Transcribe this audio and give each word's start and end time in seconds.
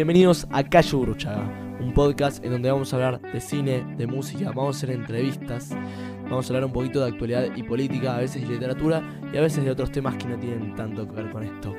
Bienvenidos 0.00 0.46
a 0.50 0.64
Calle 0.64 0.96
Uruchaga, 0.96 1.76
un 1.78 1.92
podcast 1.92 2.42
en 2.42 2.52
donde 2.52 2.70
vamos 2.70 2.90
a 2.90 2.96
hablar 2.96 3.20
de 3.20 3.38
cine, 3.38 3.84
de 3.98 4.06
música, 4.06 4.46
vamos 4.46 4.76
a 4.76 4.78
hacer 4.78 4.92
entrevistas, 4.92 5.76
vamos 6.22 6.46
a 6.46 6.48
hablar 6.48 6.64
un 6.64 6.72
poquito 6.72 7.00
de 7.00 7.10
actualidad 7.10 7.54
y 7.54 7.62
política, 7.62 8.16
a 8.16 8.20
veces 8.20 8.40
de 8.40 8.54
literatura 8.54 9.20
y 9.30 9.36
a 9.36 9.42
veces 9.42 9.62
de 9.62 9.70
otros 9.70 9.92
temas 9.92 10.16
que 10.16 10.24
no 10.26 10.38
tienen 10.38 10.74
tanto 10.74 11.06
que 11.06 11.12
ver 11.12 11.30
con 11.30 11.42
esto. 11.42 11.74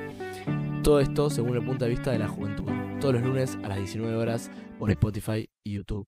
Todo 0.84 1.00
esto 1.00 1.30
según 1.30 1.56
el 1.56 1.64
punto 1.64 1.84
de 1.84 1.90
vista 1.90 2.12
de 2.12 2.20
la 2.20 2.28
juventud, 2.28 2.70
todos 3.00 3.14
los 3.14 3.24
lunes 3.24 3.58
a 3.64 3.66
las 3.66 3.78
19 3.78 4.14
horas 4.14 4.52
por 4.78 4.88
Spotify 4.92 5.50
y 5.64 5.72
YouTube. 5.72 6.06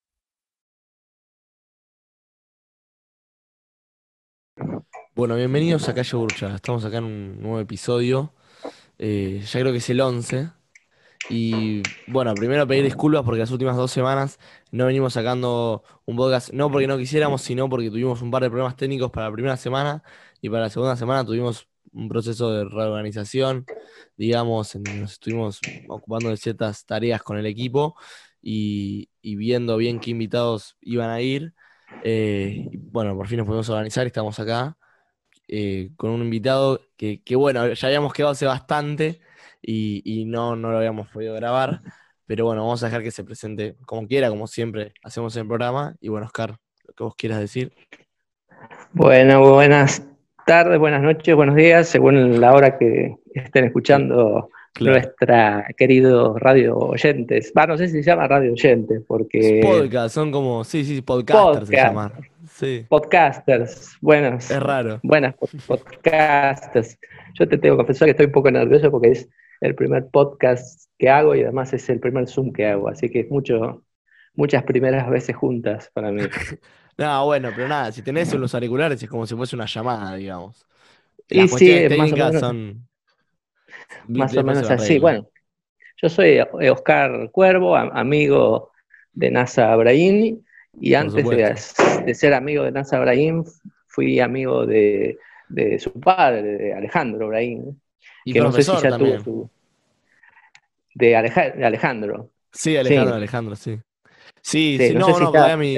Bueno, 5.13 5.35
bienvenidos 5.35 5.89
a 5.89 5.93
Calle 5.93 6.15
Uruchaga, 6.15 6.55
estamos 6.55 6.85
acá 6.85 6.99
en 6.99 7.03
un 7.03 7.41
nuevo 7.41 7.59
episodio, 7.59 8.31
eh, 8.99 9.43
ya 9.45 9.59
creo 9.59 9.73
que 9.73 9.79
es 9.79 9.89
el 9.89 9.99
11. 9.99 10.54
Y 11.29 11.81
bueno, 12.07 12.35
primero 12.35 12.67
pedir 12.67 12.83
disculpas 12.83 13.23
porque 13.23 13.39
las 13.39 13.51
últimas 13.51 13.75
dos 13.75 13.91
semanas 13.91 14.39
no 14.71 14.85
venimos 14.85 15.13
sacando 15.13 15.83
un 16.05 16.15
podcast, 16.15 16.51
no 16.53 16.71
porque 16.71 16.87
no 16.87 16.97
quisiéramos, 16.97 17.41
sino 17.41 17.67
porque 17.67 17.89
tuvimos 17.89 18.21
un 18.21 18.29
par 18.29 18.43
de 18.43 18.49
problemas 18.49 18.75
técnicos 18.75 19.11
para 19.11 19.27
la 19.27 19.33
primera 19.33 19.57
semana 19.57 20.03
y 20.41 20.49
para 20.49 20.63
la 20.63 20.69
segunda 20.69 20.95
semana 20.95 21.25
tuvimos 21.25 21.67
un 21.93 22.09
proceso 22.09 22.51
de 22.51 22.65
reorganización, 22.65 23.65
digamos, 24.17 24.75
nos 24.75 25.13
estuvimos 25.13 25.61
ocupando 25.87 26.29
de 26.29 26.37
ciertas 26.37 26.85
tareas 26.85 27.23
con 27.23 27.37
el 27.37 27.45
equipo 27.45 27.95
y, 28.41 29.09
viendo 29.23 29.77
bien 29.77 29.99
qué 29.99 30.11
invitados 30.11 30.77
iban 30.81 31.09
a 31.09 31.21
ir. 31.21 31.53
Eh, 32.03 32.69
bueno, 32.91 33.15
por 33.15 33.27
fin 33.27 33.37
nos 33.37 33.47
pudimos 33.47 33.69
organizar 33.69 34.05
y 34.05 34.07
estamos 34.07 34.39
acá 34.39 34.77
eh, 35.47 35.91
con 35.95 36.11
un 36.11 36.21
invitado 36.21 36.81
que, 36.97 37.23
que, 37.23 37.35
bueno, 37.35 37.73
ya 37.73 37.87
habíamos 37.87 38.13
quedado 38.13 38.33
hace 38.33 38.45
bastante 38.45 39.21
y, 39.65 40.25
no, 40.25 40.55
no 40.55 40.71
lo 40.71 40.77
habíamos 40.77 41.07
podido 41.09 41.33
grabar. 41.35 41.81
Pero 42.25 42.45
bueno, 42.45 42.63
vamos 42.63 42.81
a 42.83 42.87
dejar 42.87 43.03
que 43.03 43.11
se 43.11 43.23
presente 43.23 43.75
como 43.85 44.07
quiera, 44.07 44.29
como 44.29 44.47
siempre 44.47 44.93
hacemos 45.03 45.35
en 45.35 45.41
el 45.41 45.47
programa. 45.47 45.95
Y 45.99 46.09
bueno, 46.09 46.25
Oscar, 46.25 46.57
lo 46.87 46.93
que 46.93 47.03
vos 47.03 47.15
quieras 47.15 47.39
decir. 47.39 47.71
Bueno, 48.93 49.53
buenas 49.53 50.03
tardes, 50.45 50.79
buenas 50.79 51.01
noches, 51.01 51.35
buenos 51.35 51.55
días, 51.55 51.87
según 51.87 52.39
la 52.39 52.53
hora 52.53 52.77
que 52.77 53.15
estén 53.33 53.65
escuchando 53.65 54.49
nuestra 54.79 55.67
querido 55.77 56.37
radio 56.37 56.77
oyentes. 56.77 57.53
Va, 57.57 57.67
no 57.67 57.77
sé 57.77 57.87
si 57.87 58.03
se 58.03 58.03
llama 58.03 58.27
radio 58.27 58.53
oyentes, 58.53 59.03
porque. 59.07 59.61
Podcast, 59.63 60.15
son 60.15 60.31
como, 60.31 60.63
sí, 60.63 60.83
sí, 60.83 61.01
podcasters 61.01 61.67
se 61.67 61.75
llaman. 61.75 62.11
Sí. 62.49 62.85
Podcasters, 62.87 63.97
buenas. 64.01 64.49
Es 64.49 64.61
raro. 64.61 64.99
Buenas 65.03 65.35
podcasters. 65.35 66.97
Yo 67.33 67.47
te 67.47 67.57
tengo 67.57 67.75
que 67.75 67.83
confesar 67.83 68.05
que 68.05 68.11
estoy 68.11 68.27
un 68.27 68.31
poco 68.31 68.51
nervioso 68.51 68.89
porque 68.91 69.11
es 69.11 69.29
el 69.61 69.75
primer 69.75 70.07
podcast 70.07 70.89
que 70.97 71.09
hago 71.09 71.35
y 71.35 71.43
además 71.43 71.73
es 71.73 71.89
el 71.89 71.99
primer 71.99 72.27
Zoom 72.27 72.51
que 72.51 72.67
hago, 72.67 72.89
así 72.89 73.09
que 73.09 73.21
es 73.21 73.29
mucho, 73.29 73.83
muchas 74.33 74.63
primeras 74.63 75.09
veces 75.09 75.35
juntas 75.35 75.89
para 75.93 76.11
mí. 76.11 76.21
no, 76.97 77.25
bueno, 77.25 77.51
pero 77.55 77.67
nada, 77.67 77.91
si 77.91 78.01
tenés 78.01 78.33
los 78.33 78.53
auriculares 78.53 79.01
es 79.01 79.09
como 79.09 79.25
si 79.25 79.35
fuese 79.35 79.55
una 79.55 79.65
llamada, 79.65 80.15
digamos. 80.15 80.65
Las 81.29 81.53
y 81.53 81.57
sí, 81.57 81.65
técnicas 81.87 82.33
más 82.33 82.39
son... 82.39 82.87
Más 84.07 84.35
o 84.35 84.43
menos 84.43 84.69
así. 84.69 84.99
Bueno, 84.99 85.27
yo 86.01 86.09
soy 86.09 86.39
Oscar 86.69 87.29
Cuervo, 87.31 87.75
amigo 87.75 88.71
de 89.13 89.31
NASA 89.31 89.71
Abraham, 89.71 90.41
y 90.79 90.93
antes 90.93 91.27
de, 92.05 92.13
ser 92.13 92.33
amigo 92.33 92.63
de 92.63 92.71
NASA 92.71 92.97
Abraham, 92.97 93.45
fui 93.87 94.19
amigo 94.19 94.65
de, 94.65 95.17
de 95.49 95.79
su 95.79 95.99
padre, 95.99 96.57
de 96.57 96.73
Alejandro 96.73 97.25
Abraham. 97.25 97.77
Y 98.25 98.33
que 98.33 98.41
no 98.41 98.51
sé 98.51 98.63
si 98.63 98.71
ya 98.71 98.89
también. 98.89 99.23
Tuvo 99.23 99.49
de, 100.95 101.15
Alejandro. 101.15 102.31
Sí, 102.51 102.75
Alejandro, 102.75 103.15
Alejandro, 103.15 103.55
sí. 103.55 103.79
Sí, 104.41 104.77
sí, 104.79 104.93
no, 104.95 105.07
no, 105.19 105.31
todavía 105.31 105.57
mi... 105.57 105.77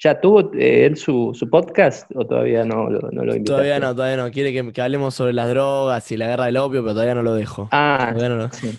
¿Ya 0.00 0.20
tuvo 0.20 0.52
eh, 0.54 0.84
él 0.84 0.96
su, 0.96 1.32
su, 1.32 1.48
podcast 1.48 2.10
o 2.14 2.26
todavía 2.26 2.64
no, 2.64 2.90
no 2.90 3.24
lo 3.24 3.34
invitó? 3.34 3.52
Todavía 3.52 3.78
no, 3.78 3.94
todavía 3.94 4.16
no. 4.22 4.30
Quiere 4.30 4.52
que, 4.52 4.72
que, 4.72 4.82
hablemos 4.82 5.14
sobre 5.14 5.32
las 5.32 5.48
drogas 5.48 6.10
y 6.12 6.16
la 6.16 6.26
guerra 6.26 6.46
del 6.46 6.58
opio, 6.58 6.82
pero 6.82 6.92
todavía 6.92 7.14
no 7.14 7.22
lo 7.22 7.34
dejo. 7.34 7.68
Ah, 7.70 8.12
no 8.14 8.52
sí. 8.52 8.78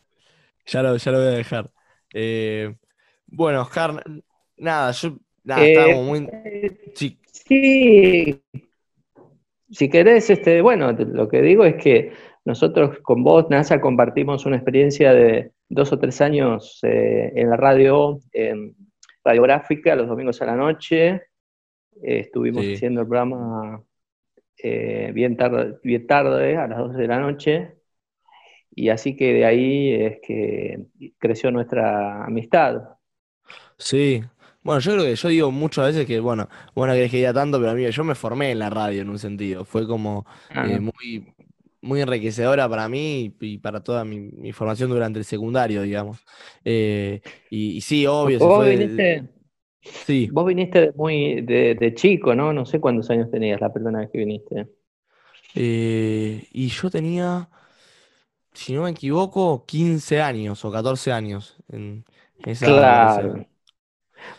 ya, 0.66 0.82
lo, 0.82 0.96
ya 0.96 1.12
lo 1.12 1.18
voy 1.18 1.26
a 1.26 1.30
dejar. 1.30 1.70
Eh, 2.14 2.74
bueno, 3.26 3.62
Oscar, 3.62 4.02
nada, 4.56 4.92
yo 4.92 5.18
nada, 5.44 5.66
eh, 5.66 5.72
estábamos 5.72 6.06
muy. 6.06 6.28
Sí. 6.94 7.18
sí. 7.32 8.42
Si 9.70 9.88
querés, 9.88 10.30
este, 10.30 10.62
bueno, 10.62 10.92
lo 10.92 11.28
que 11.28 11.42
digo 11.42 11.64
es 11.64 11.74
que 11.76 12.12
nosotros 12.44 13.00
con 13.02 13.24
vos, 13.24 13.50
NASA, 13.50 13.80
compartimos 13.80 14.46
una 14.46 14.56
experiencia 14.56 15.12
de 15.12 15.52
dos 15.68 15.92
o 15.92 15.98
tres 15.98 16.20
años 16.20 16.78
eh, 16.82 17.32
en 17.34 17.50
la 17.50 17.56
radio 17.56 18.20
radiográfica, 19.24 19.96
los 19.96 20.06
domingos 20.08 20.40
a 20.42 20.46
la 20.46 20.54
noche. 20.54 21.22
Eh, 22.02 22.20
estuvimos 22.20 22.64
haciendo 22.64 23.00
el 23.00 23.08
programa 23.08 23.82
eh, 24.58 25.10
bien, 25.12 25.36
tarde, 25.36 25.78
bien 25.82 26.06
tarde, 26.06 26.56
a 26.56 26.68
las 26.68 26.78
12 26.78 26.98
de 26.98 27.08
la 27.08 27.18
noche. 27.18 27.76
Y 28.70 28.90
así 28.90 29.16
que 29.16 29.32
de 29.32 29.44
ahí 29.44 29.92
es 29.94 30.18
que 30.22 30.86
creció 31.18 31.50
nuestra 31.50 32.24
amistad. 32.24 32.82
Sí, 33.78 34.22
bueno, 34.66 34.80
yo 34.80 34.92
creo 34.94 35.04
que 35.04 35.14
yo 35.14 35.28
digo 35.28 35.50
muchas 35.52 35.86
veces 35.86 36.06
que, 36.06 36.18
bueno, 36.18 36.48
bueno 36.74 36.92
que 36.94 37.08
diga 37.08 37.32
tanto, 37.32 37.60
pero 37.60 37.70
a 37.70 37.74
mí 37.74 37.88
yo 37.88 38.02
me 38.02 38.16
formé 38.16 38.50
en 38.50 38.58
la 38.58 38.68
radio 38.68 39.00
en 39.00 39.08
un 39.08 39.18
sentido. 39.18 39.64
Fue 39.64 39.86
como 39.86 40.26
muy, 40.52 41.32
muy 41.82 42.00
enriquecedora 42.00 42.68
para 42.68 42.88
mí 42.88 43.32
y 43.40 43.58
para 43.58 43.80
toda 43.80 44.04
mi, 44.04 44.52
formación 44.52 44.90
durante 44.90 45.20
el 45.20 45.24
secundario, 45.24 45.82
digamos. 45.82 46.18
Eh, 46.64 47.20
y, 47.48 47.80
sí, 47.80 48.08
obvio. 48.08 48.40
¿Vos, 48.40 48.68
viniste, 48.68 49.22
sí. 49.80 50.28
vos 50.32 50.44
viniste 50.44 50.92
muy 50.96 51.42
de, 51.42 51.92
chico, 51.94 52.34
¿no? 52.34 52.52
No 52.52 52.66
sé 52.66 52.80
cuántos 52.80 53.08
años 53.10 53.30
tenías 53.30 53.60
la 53.60 53.72
primera 53.72 54.00
vez 54.00 54.10
que 54.10 54.18
viniste. 54.18 54.66
Eh, 55.54 56.44
y 56.50 56.66
yo 56.66 56.90
tenía, 56.90 57.48
si 58.52 58.72
no 58.72 58.82
me 58.82 58.90
equivoco, 58.90 59.64
15 59.64 60.20
años 60.20 60.64
o 60.64 60.72
14 60.72 61.12
años. 61.12 61.56
En 61.68 62.04
esa 62.44 62.66
claro. 62.66 63.46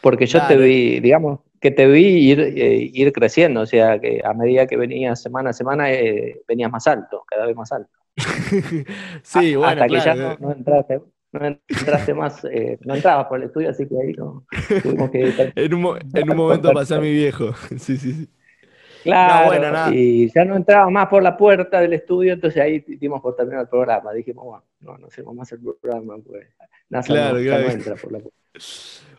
Porque 0.01 0.25
yo 0.25 0.45
te 0.47 0.57
vi, 0.57 0.99
digamos, 0.99 1.39
que 1.59 1.71
te 1.71 1.87
vi 1.87 2.31
ir, 2.31 2.39
eh, 2.39 2.91
ir 2.93 3.11
creciendo, 3.11 3.61
o 3.61 3.65
sea, 3.65 3.99
que 3.99 4.21
a 4.23 4.33
medida 4.33 4.67
que 4.67 4.77
venías 4.77 5.21
semana 5.21 5.49
a 5.49 5.53
semana 5.53 5.91
eh, 5.91 6.41
venías 6.47 6.71
más 6.71 6.87
alto, 6.87 7.23
cada 7.27 7.45
vez 7.45 7.55
más 7.55 7.71
alto. 7.71 7.91
sí, 9.23 9.55
bueno, 9.55 9.83
Hasta 9.83 9.87
que 9.87 9.99
ya 9.99 10.37
no, 10.39 10.51
entraste, 10.51 11.01
no 11.31 11.45
entraste 11.45 12.13
más, 12.13 12.45
eh, 12.45 12.77
no 12.81 12.95
entrabas 12.95 13.27
por 13.27 13.39
el 13.39 13.47
estudio, 13.47 13.69
así 13.69 13.87
que 13.87 13.95
ahí 13.95 14.13
no 14.13 14.45
tuvimos 14.83 15.09
que... 15.09 15.33
en, 15.55 15.73
un, 15.73 15.99
en 16.13 16.31
un 16.31 16.37
momento 16.37 16.71
pasé 16.73 16.95
a 16.95 16.99
mi 16.99 17.11
viejo, 17.11 17.53
sí, 17.77 17.97
sí, 17.97 18.13
sí. 18.13 18.29
Claro, 19.03 19.47
bueno, 19.47 19.93
y 19.93 20.29
ya 20.33 20.43
no 20.43 20.57
entraba 20.57 20.89
más 20.89 21.07
por 21.07 21.23
la 21.23 21.37
puerta 21.37 21.79
del 21.79 21.93
estudio, 21.93 22.33
entonces 22.33 22.61
ahí 22.61 22.79
dimos 22.99 23.21
por 23.21 23.37
terminar 23.37 23.61
el 23.61 23.69
programa. 23.69 24.11
Dijimos, 24.11 24.43
bueno, 24.43 24.63
no, 24.81 24.97
no 24.97 25.07
hacemos 25.07 25.33
más 25.33 25.49
el 25.53 25.59
programa, 25.59 26.15
pues 26.25 26.47
claro, 27.05 27.39
claro. 27.39 27.67
no 27.67 27.71
entra 27.71 27.95
por 27.95 28.11
la 28.11 28.19
puerta. 28.19 28.37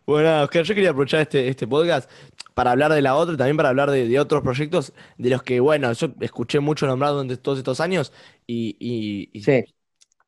Bueno, 0.08 0.42
Oscar, 0.42 0.64
yo 0.64 0.74
quería 0.74 0.88
aprovechar 0.88 1.20
este, 1.20 1.48
este 1.48 1.66
podcast 1.66 2.10
para 2.54 2.70
hablar 2.70 2.94
de 2.94 3.02
la 3.02 3.14
otra 3.14 3.34
y 3.34 3.36
también 3.36 3.58
para 3.58 3.68
hablar 3.68 3.90
de, 3.90 4.18
otros 4.18 4.40
proyectos 4.40 4.94
de 5.18 5.28
los 5.28 5.42
que, 5.42 5.60
bueno, 5.60 5.92
yo 5.92 6.08
escuché 6.20 6.60
mucho 6.60 6.86
nombrado 6.86 7.16
durante 7.16 7.36
todos 7.36 7.58
estos 7.58 7.78
años 7.78 8.10
y, 8.46 9.30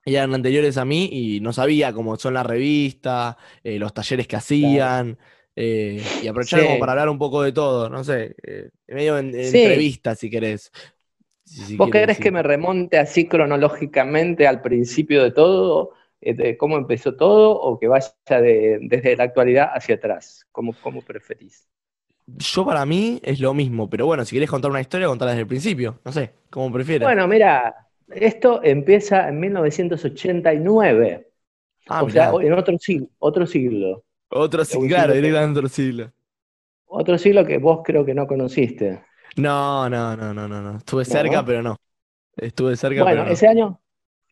eran 0.05 0.34
anteriores 0.34 0.76
a 0.76 0.84
mí 0.84 1.08
y 1.10 1.40
no 1.40 1.55
sabía 1.55 1.94
cómo 1.94 2.16
son 2.16 2.34
la 2.34 2.43
revista, 2.43 3.38
eh, 3.64 3.78
los 3.78 3.94
talleres 3.94 4.26
que 4.26 4.37
hacían. 4.37 5.16
Eh, 5.56 6.02
y 6.22 6.26
aprovechar 6.26 6.62
como 6.62 6.78
para 6.78 6.93
hablar 6.93 7.08
un 7.08 7.19
poco 7.19 7.43
de 7.43 7.52
todo, 7.52 7.88
no 7.88 8.05
sé, 8.05 8.34
eh, 8.43 8.69
medio 8.87 9.16
en, 9.16 9.34
entrevista 9.34 10.14
si 10.14 10.28
querés. 10.28 10.70
¿Vos 11.78 11.90
querés 11.90 12.19
que 12.19 12.31
me 12.31 12.43
remonte 12.43 12.99
así 12.99 13.26
cronológicamente 13.26 14.46
al 14.46 14.60
principio 14.60 15.22
de 15.22 15.31
todo? 15.31 15.94
Eh, 16.22 16.34
de 16.34 16.56
cómo 16.56 16.76
empezó 16.76 17.17
todo 17.17 17.52
o 17.52 17.78
que 17.78 17.88
vaya 17.88 18.12
desde 18.28 19.17
la 19.17 19.25
actualidad 19.25 19.70
hacia 19.72 19.94
atrás? 19.94 20.46
¿Cómo, 20.52 20.75
¿Cómo, 20.82 21.00
preferís? 21.02 21.67
Yo 22.26 22.64
para 22.64 22.84
mí 22.84 23.20
es 23.22 23.40
lo 23.40 23.55
mismo, 23.55 23.88
pero 23.88 24.06
bueno, 24.06 24.25
si 24.25 24.37
querés 24.37 24.50
contar 24.50 24.70
una 24.70 24.81
historia, 24.81 25.08
contala 25.08 25.32
desde 25.32 25.43
el 25.43 25.49
principio, 25.49 25.99
no 26.05 26.12
sé, 26.12 26.32
como 26.50 26.70
prefieres. 26.70 27.06
Bueno, 27.06 27.26
mira, 27.26 27.88
esto 28.08 28.61
empieza 28.62 29.28
en 29.28 29.40
1989. 29.40 31.26
Ah, 31.88 32.02
o 32.02 32.11
sea, 32.11 32.31
en 32.40 32.52
otro 32.52 32.78
siglo. 32.78 33.08
Otro 33.19 33.46
siglo, 33.46 34.05
otro 34.28 34.64
siglo 34.64 34.88
claro, 34.88 35.14
directamente 35.14 35.58
otro 35.58 35.69
siglo. 35.69 36.12
Otro 36.87 37.19
siglo 37.19 37.46
que 37.46 37.58
vos 37.58 37.81
creo 37.82 38.05
que 38.05 38.14
no 38.14 38.26
conociste. 38.26 39.02
No, 39.37 39.88
no, 39.88 40.17
no, 40.17 40.34
no, 40.34 40.49
no. 40.49 40.76
Estuve 40.76 41.05
cerca, 41.05 41.44
pero 41.44 41.62
no. 41.62 41.76
Estuve 42.37 42.76
cerca, 42.76 43.02
bueno, 43.02 43.25
ese 43.25 43.49
año, 43.49 43.81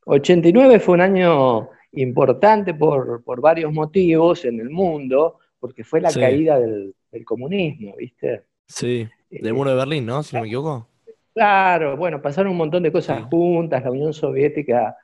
89 0.06 0.80
fue 0.80 0.94
un 0.94 1.00
año 1.00 1.70
importante 1.92 2.74
por, 2.74 3.22
varios 3.40 3.72
motivos 3.72 4.44
en 4.44 4.60
el 4.60 4.70
mundo, 4.70 5.38
porque 5.58 5.84
fue 5.84 6.00
la 6.00 6.12
caída 6.12 6.58
del, 6.58 6.94
comunismo, 7.24 7.96
¿viste? 7.96 8.44
Sí, 8.66 9.08
del 9.30 9.46
eh, 9.46 9.52
muro 9.52 9.70
de 9.70 9.76
Berlín, 9.76 10.06
¿no? 10.06 10.22
Si 10.22 10.36
no 10.36 10.42
me 10.42 10.48
equivoco. 10.48 10.86
Claro, 11.34 11.96
bueno, 11.96 12.20
pasaron 12.20 12.52
un 12.52 12.58
montón 12.58 12.82
de 12.82 12.92
cosas 12.92 13.22
juntas, 13.24 13.82
la 13.82 13.90
Unión 13.90 14.12
Soviética 14.12 14.96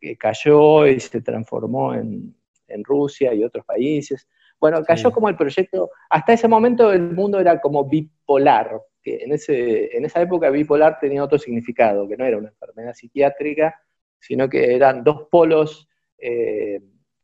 que 0.00 0.16
cayó 0.16 0.86
y 0.86 1.00
se 1.00 1.20
transformó 1.20 1.94
en, 1.94 2.34
Rusia 2.84 3.34
y 3.34 3.42
otros 3.42 3.64
países. 3.64 4.28
Bueno, 4.60 4.84
cayó 4.84 5.10
como 5.10 5.28
el 5.28 5.36
proyecto, 5.36 5.90
hasta 6.08 6.34
ese 6.34 6.46
momento 6.46 6.92
el 6.92 7.02
mundo 7.12 7.40
era 7.40 7.60
como 7.60 7.84
bipolar, 7.84 8.80
que 9.02 9.24
en, 9.24 9.32
ese, 9.32 9.96
en 9.96 10.04
esa 10.04 10.22
época 10.22 10.50
bipolar 10.50 10.98
tenía 11.00 11.24
otro 11.24 11.36
significado, 11.36 12.06
que 12.06 12.16
no 12.16 12.24
era 12.24 12.38
una 12.38 12.50
enfermedad 12.50 12.94
psiquiátrica, 12.94 13.74
sino 14.20 14.48
que 14.48 14.76
eran 14.76 15.02
dos 15.02 15.26
polos 15.28 15.89
eh, 16.20 16.80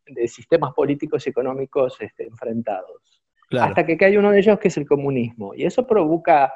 de 0.07 0.29
sistemas 0.29 0.73
políticos 0.73 1.27
y 1.27 1.31
económicos 1.31 1.97
este, 2.01 2.25
enfrentados. 2.25 3.23
Hasta 3.51 3.87
que 3.87 3.97
cae 3.97 4.19
uno 4.19 4.33
de 4.33 4.41
ellos 4.41 4.59
que 4.59 4.69
es 4.69 4.77
el 4.77 4.87
comunismo. 4.87 5.55
Y 5.55 5.65
eso 5.65 5.87
provoca 5.87 6.53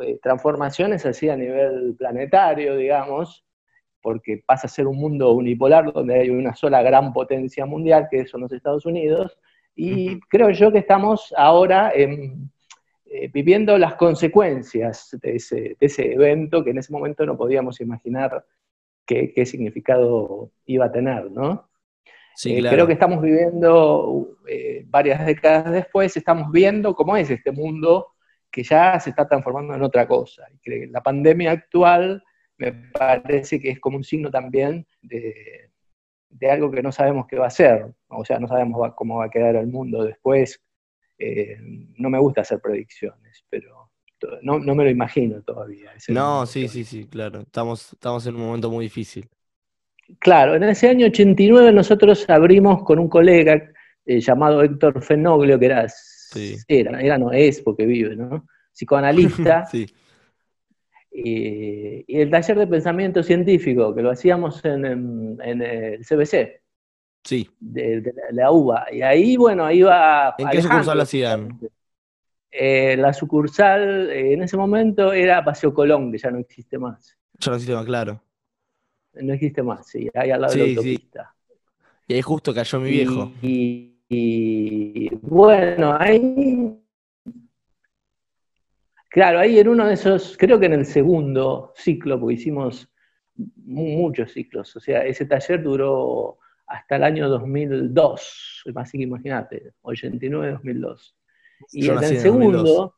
eh, 0.00 0.18
transformaciones 0.22 1.04
así 1.06 1.28
a 1.28 1.36
nivel 1.36 1.94
planetario, 1.96 2.76
digamos, 2.76 3.44
porque 4.00 4.42
pasa 4.44 4.66
a 4.66 4.70
ser 4.70 4.86
un 4.86 4.96
mundo 4.96 5.32
unipolar 5.32 5.92
donde 5.92 6.14
hay 6.14 6.30
una 6.30 6.54
sola 6.54 6.82
gran 6.82 7.12
potencia 7.12 7.66
mundial, 7.66 8.08
que 8.10 8.26
son 8.26 8.40
los 8.40 8.52
Estados 8.52 8.86
Unidos, 8.86 9.38
y 9.74 10.20
creo 10.22 10.50
yo 10.50 10.72
que 10.72 10.78
estamos 10.78 11.32
ahora 11.36 11.92
eh, 11.94 13.30
viviendo 13.32 13.78
las 13.78 13.94
consecuencias 13.94 15.16
de 15.22 15.36
ese, 15.36 16.12
evento 16.12 16.64
que 16.64 16.70
en 16.70 16.78
ese 16.78 16.92
momento 16.92 17.24
no 17.24 17.36
podíamos 17.36 17.80
imaginar 17.80 18.44
qué, 19.06 19.32
qué 19.32 19.46
significado 19.46 20.50
iba 20.66 20.86
a 20.86 20.92
tener, 20.92 21.30
¿no? 21.30 21.68
Sí, 22.34 22.56
eh, 22.56 22.62
Creo 22.68 22.86
que 22.86 22.94
estamos 22.94 23.20
viviendo, 23.20 24.36
eh, 24.48 24.84
varias 24.86 25.24
décadas 25.26 25.70
después, 25.70 26.16
estamos 26.16 26.50
viendo 26.50 26.94
cómo 26.94 27.16
es 27.16 27.30
este 27.30 27.52
mundo 27.52 28.08
que 28.50 28.62
ya 28.62 29.00
se 29.00 29.10
está 29.10 29.26
transformando 29.26 29.74
en 29.74 29.82
otra 29.82 30.06
cosa. 30.06 30.46
La 30.64 31.02
pandemia 31.02 31.52
actual 31.52 32.22
me 32.58 32.72
parece 32.72 33.60
que 33.60 33.70
es 33.70 33.80
como 33.80 33.96
un 33.96 34.04
signo 34.04 34.30
también 34.30 34.86
de, 35.00 35.70
algo 36.50 36.70
que 36.70 36.82
no 36.82 36.92
sabemos 36.92 37.26
qué 37.26 37.36
va 37.38 37.46
a 37.46 37.50
ser. 37.50 37.94
O 38.08 38.24
sea, 38.24 38.38
no 38.38 38.46
sabemos 38.46 38.92
cómo 38.94 39.18
va 39.18 39.26
a 39.26 39.30
quedar 39.30 39.56
el 39.56 39.68
mundo 39.68 40.04
después. 40.04 40.62
Eh, 41.18 41.56
no 41.96 42.10
me 42.10 42.18
gusta 42.18 42.42
hacer 42.42 42.60
predicciones, 42.60 43.44
pero 43.48 43.90
no, 44.42 44.58
me 44.58 44.84
lo 44.84 44.90
imagino 44.90 45.42
todavía. 45.42 45.92
No, 46.08 46.46
sí, 46.46 46.68
sí, 46.68 46.84
sí, 46.84 47.06
claro. 47.06 47.40
Estamos, 47.40 47.92
estamos 47.92 48.26
en 48.26 48.36
un 48.36 48.42
momento 48.42 48.70
muy 48.70 48.84
difícil. 48.84 49.28
Claro, 50.18 50.54
en 50.54 50.64
ese 50.64 50.88
año 50.88 51.06
89 51.06 51.72
nosotros 51.72 52.28
abrimos 52.28 52.82
con 52.84 52.98
un 52.98 53.08
colega 53.08 53.70
eh, 54.04 54.20
llamado 54.20 54.62
Héctor 54.62 55.02
Fenoglio, 55.02 55.58
que 55.58 55.66
era, 55.66 55.86
era, 56.68 57.00
era, 57.00 57.18
no 57.18 57.32
es 57.32 57.60
porque 57.60 57.86
vive, 57.86 58.16
¿no? 58.16 58.46
Psicoanalista. 58.72 59.66
sí. 59.70 59.86
y, 61.12 62.04
el 62.20 62.30
taller 62.30 62.58
de 62.58 62.66
pensamiento 62.66 63.22
científico, 63.22 63.94
que 63.94 64.02
lo 64.02 64.10
hacíamos 64.10 64.64
en, 64.64 65.38
el 65.40 66.04
CBC. 66.04 66.62
Sí. 67.24 67.48
De, 67.60 68.12
la, 68.32 68.50
UBA. 68.50 68.86
Y 68.92 69.02
ahí, 69.02 69.36
bueno, 69.36 69.64
va. 69.64 70.34
¿En 70.38 70.48
qué 70.48 70.62
sucursal 70.62 71.00
hacían? 71.00 71.60
Eh, 72.50 72.96
la 72.96 73.12
sucursal 73.12 74.10
eh, 74.10 74.34
en 74.34 74.42
ese 74.42 74.56
momento 74.56 75.12
era 75.12 75.44
Paseo 75.44 75.72
Colón, 75.72 76.10
que 76.12 76.18
ya 76.18 76.30
no 76.30 76.38
existe 76.38 76.78
más. 76.78 77.16
Ya 77.38 77.50
no 77.50 77.56
existe 77.56 77.74
más, 77.74 77.86
claro 77.86 78.22
no 79.14 79.32
existe 79.32 79.62
más, 79.62 79.86
sí, 79.86 80.10
ahí 80.14 80.30
al 80.30 80.40
lado 80.40 80.54
de 80.54 80.58
la 80.58 80.68
autopista. 80.68 81.34
Y 82.08 82.14
ahí 82.14 82.22
justo 82.22 82.54
cayó 82.54 82.80
mi 82.80 82.90
viejo. 82.90 83.32
Y, 83.42 85.08
bueno, 85.22 85.96
ahí. 85.98 86.78
Claro, 89.08 89.38
ahí 89.38 89.58
en 89.58 89.68
uno 89.68 89.86
de 89.86 89.94
esos, 89.94 90.36
creo 90.38 90.58
que 90.58 90.66
en 90.66 90.74
el 90.74 90.86
segundo 90.86 91.72
ciclo, 91.76 92.18
porque 92.18 92.34
hicimos 92.34 92.90
muchos 93.56 94.32
ciclos, 94.32 94.74
o 94.76 94.80
sea, 94.80 95.04
ese 95.04 95.26
taller 95.26 95.62
duró 95.62 96.38
hasta 96.66 96.96
el 96.96 97.04
año 97.04 97.28
2002, 97.28 98.64
así 98.74 98.98
que 98.98 99.04
imagínate, 99.04 99.72
89-2002. 99.82 101.14
Y 101.72 101.88
en 101.88 102.02
el 102.02 102.18
segundo, 102.18 102.96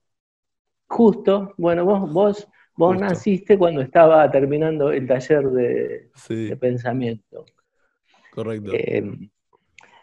justo, 0.86 1.54
bueno, 1.56 1.84
vos, 1.84 2.12
vos 2.12 2.48
Vos 2.76 2.98
naciste 2.98 3.56
cuando 3.56 3.80
estaba 3.80 4.28
terminando 4.30 4.90
el 4.90 5.06
taller 5.06 5.44
de, 5.50 6.56
pensamiento. 6.58 7.44
Correcto. 8.32 8.72
Em, 8.74 9.30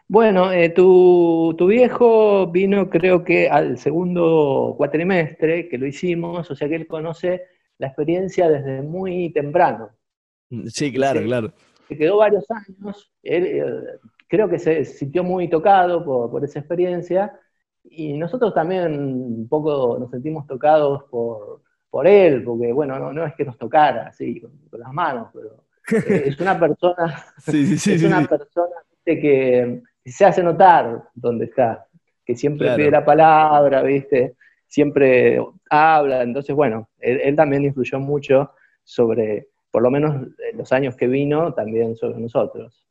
bueno, 0.08 0.52
eh, 0.52 0.70
tu, 0.70 1.56
viejo 1.68 2.48
vino 2.48 2.90
creo 2.90 3.24
que 3.24 3.50
al 3.50 3.78
segundo 3.78 4.74
cuatrimestre 4.78 5.68
que 5.68 5.78
lo 5.78 5.86
hicimos, 5.86 6.50
o 6.50 6.56
sea 6.56 6.70
que 6.70 6.76
él 6.76 6.88
conoce 6.88 7.44
la 7.78 7.88
experiencia 7.88 8.50
desde 8.50 8.82
muy 8.82 9.32
temprano. 9.34 9.90
Mm, 10.50 10.68
sí, 10.68 10.94
claro, 10.94 11.22
claro. 11.24 11.54
Se 11.90 11.98
quedó 11.98 12.18
varios 12.18 12.46
años, 12.52 13.12
él 13.22 13.46
eh, 13.46 13.64
creo 14.30 14.50
que 14.50 14.60
se 14.60 14.86
sintió 14.86 15.26
muy 15.26 15.50
tocado 15.50 16.06
por, 16.06 16.32
por, 16.32 16.44
esa 16.46 16.60
experiencia 16.60 17.38
y 17.84 18.14
nosotros 18.14 18.54
también 18.54 18.94
un 18.94 19.48
poco 19.50 19.98
nos 20.00 20.10
sentimos 20.10 20.48
tocados 20.48 21.04
por, 21.10 21.62
por 21.92 22.08
él, 22.08 22.42
porque 22.44 22.72
bueno, 22.72 23.12
no, 23.12 23.26
es 23.26 23.36
que 23.36 23.44
nos 23.44 23.58
tocara 23.58 24.08
así 24.08 24.40
con, 24.40 24.52
las 24.80 24.94
manos, 24.94 25.28
pero 25.34 25.66
eh, 26.08 26.24
es 26.28 26.40
una 26.40 26.58
persona, 26.58 27.26
es 27.48 28.04
una 28.04 28.26
persona 28.26 28.76
que 29.04 29.82
se 30.06 30.26
hace 30.26 30.42
notar 30.42 31.04
donde 31.14 31.46
está, 31.46 31.86
que 32.26 32.36
siempre 32.36 32.74
pide 32.76 32.90
la 32.90 33.04
palabra, 33.04 33.84
¿viste? 33.84 34.36
Siempre 34.66 35.38
habla, 35.70 36.24
entonces 36.24 36.56
bueno, 36.56 36.90
él, 36.98 37.36
también 37.36 37.66
influyó 37.66 38.00
mucho 38.00 38.52
sobre, 38.84 39.50
por 39.70 39.82
lo 39.82 39.92
menos 39.92 40.28
los 40.54 40.72
años 40.72 40.96
que 40.96 41.08
vino, 41.08 41.54
también 41.54 41.98
sobre 41.98 42.20
nosotros. 42.22 42.88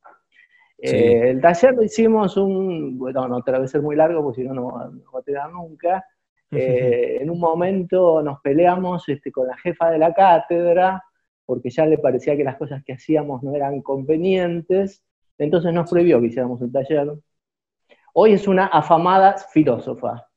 Eh, 0.77 1.31
el 1.31 1.41
taller 1.41 1.75
lo 1.75 1.83
hicimos 1.83 2.37
un, 2.37 2.99
bueno, 2.99 3.27
no 3.29 3.43
te 3.43 3.51
lo 3.51 3.59
voy 3.59 3.65
a 3.65 3.69
ser 3.69 3.81
muy 3.81 3.97
largo 3.97 4.23
porque 4.23 4.43
si 4.43 4.49
no, 4.49 4.55
no 4.55 4.73
va 4.73 5.21
a 5.21 5.23
tener 5.23 5.49
nunca, 5.51 6.05
eh, 6.51 7.19
en 7.21 7.31
un 7.31 7.39
momento 7.39 8.23
nos 8.23 8.41
peleamos 8.41 9.09
este, 9.09 9.31
con 9.31 9.47
la 9.47 9.57
jefa 9.57 9.91
de 9.91 9.99
la 9.99 10.13
cátedra 10.13 11.03
porque 11.51 11.69
ya 11.69 11.85
le 11.85 11.99
parecía 11.99 12.37
que 12.37 12.45
las 12.45 12.57
cosas 12.57 12.85
que 12.85 12.93
hacíamos 12.93 13.43
no 13.43 13.57
eran 13.57 13.83
convenientes, 13.83 15.03
entonces 15.37 15.73
nos 15.73 15.91
prohibió 15.91 16.21
que 16.21 16.29
hiciéramos 16.29 16.61
un 16.61 16.71
taller. 16.71 17.13
Hoy 18.15 18.35
es 18.35 18.47
una 18.47 18.67
afamada 18.67 19.37
filósofa, 19.37 20.29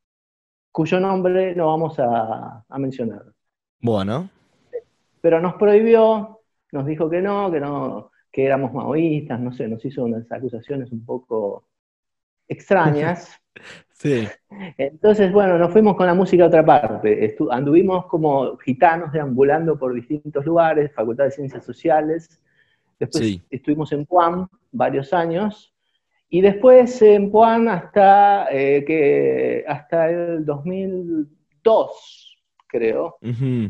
cuyo 0.72 1.00
nombre 1.00 1.56
no 1.56 1.68
vamos 1.68 2.00
a, 2.00 2.66
mencionar. 2.80 3.26
Bueno. 3.80 4.28
Pero 5.22 5.40
nos 5.40 5.54
prohibió, 5.54 6.40
nos 6.72 6.86
dijo 6.88 7.08
que 7.12 7.22
no, 7.22 7.52
que 7.52 7.60
no, 7.60 8.10
que 8.32 8.46
éramos 8.46 8.74
maoístas, 8.74 9.40
no 9.40 9.54
sé, 9.54 9.68
nos 9.68 9.86
hizo 9.86 10.06
unas 10.06 10.32
acusaciones 10.32 10.92
un 10.92 11.06
poco 11.06 11.68
extrañas. 12.48 13.40
Sí. 14.04 14.28
Entonces, 14.78 15.32
bueno, 15.32 15.58
nos 15.58 15.72
fuimos 15.72 15.96
con 15.96 16.06
la 16.06 16.14
música 16.14 16.44
a 16.44 16.48
otra 16.48 16.66
parte. 16.66 17.38
anduvimos 17.52 18.06
como 18.08 18.58
gitanos 18.58 19.14
deambulando 19.14 19.80
por 19.80 19.94
distintos 19.94 20.46
lugares, 20.46 20.92
Facultad 20.94 21.24
de 21.24 21.32
Ciencias 21.32 21.64
Sociales. 21.64 22.42
Después 23.00 23.42
estuvimos 23.50 23.94
en 23.94 24.06
Puan 24.06 24.50
varios 24.74 25.14
años. 25.14 25.74
Y 26.28 26.42
después 26.42 27.02
en 27.02 27.32
Puan 27.32 27.70
hasta, 27.70 28.48
eh, 28.52 28.84
que, 28.86 29.64
hasta 29.66 30.10
el 30.10 30.46
2002, 30.46 32.44
creo. 32.68 33.16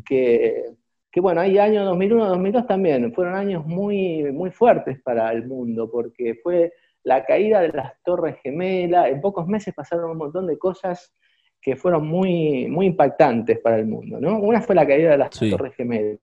que, 0.04 0.64
que, 1.12 1.22
bueno, 1.22 1.42
hay 1.42 1.60
años 1.60 1.86
2001, 1.86 2.28
2002 2.30 2.66
también. 2.66 3.14
Fueron 3.14 3.36
años 3.36 3.68
muy, 3.68 4.32
muy 4.32 4.50
fuertes 4.50 5.00
para 5.04 5.32
el 5.32 5.46
mundo, 5.46 5.92
porque 5.92 6.40
fue 6.42 6.74
la 7.04 7.26
caída 7.26 7.62
de 7.62 7.70
las 7.70 7.94
Torres 8.04 8.38
Gemelas, 8.42 9.10
en 9.10 9.22
pocos 9.22 9.48
meses 9.48 9.74
pasaron 9.74 10.12
un 10.12 10.18
montón 10.18 10.48
de 10.48 10.58
cosas 10.58 11.14
que 11.62 11.76
fueron 11.76 12.08
muy, 12.08 12.68
muy 12.68 12.88
impactantes 12.88 13.60
para 13.60 13.78
el 13.78 13.86
mundo. 13.86 14.20
¿no? 14.20 14.40
Una 14.40 14.62
fue 14.62 14.76
la 14.76 14.88
caída 14.88 15.12
de 15.12 15.18
las 15.18 15.30
Torres 15.30 15.76
Gemelas, 15.76 16.20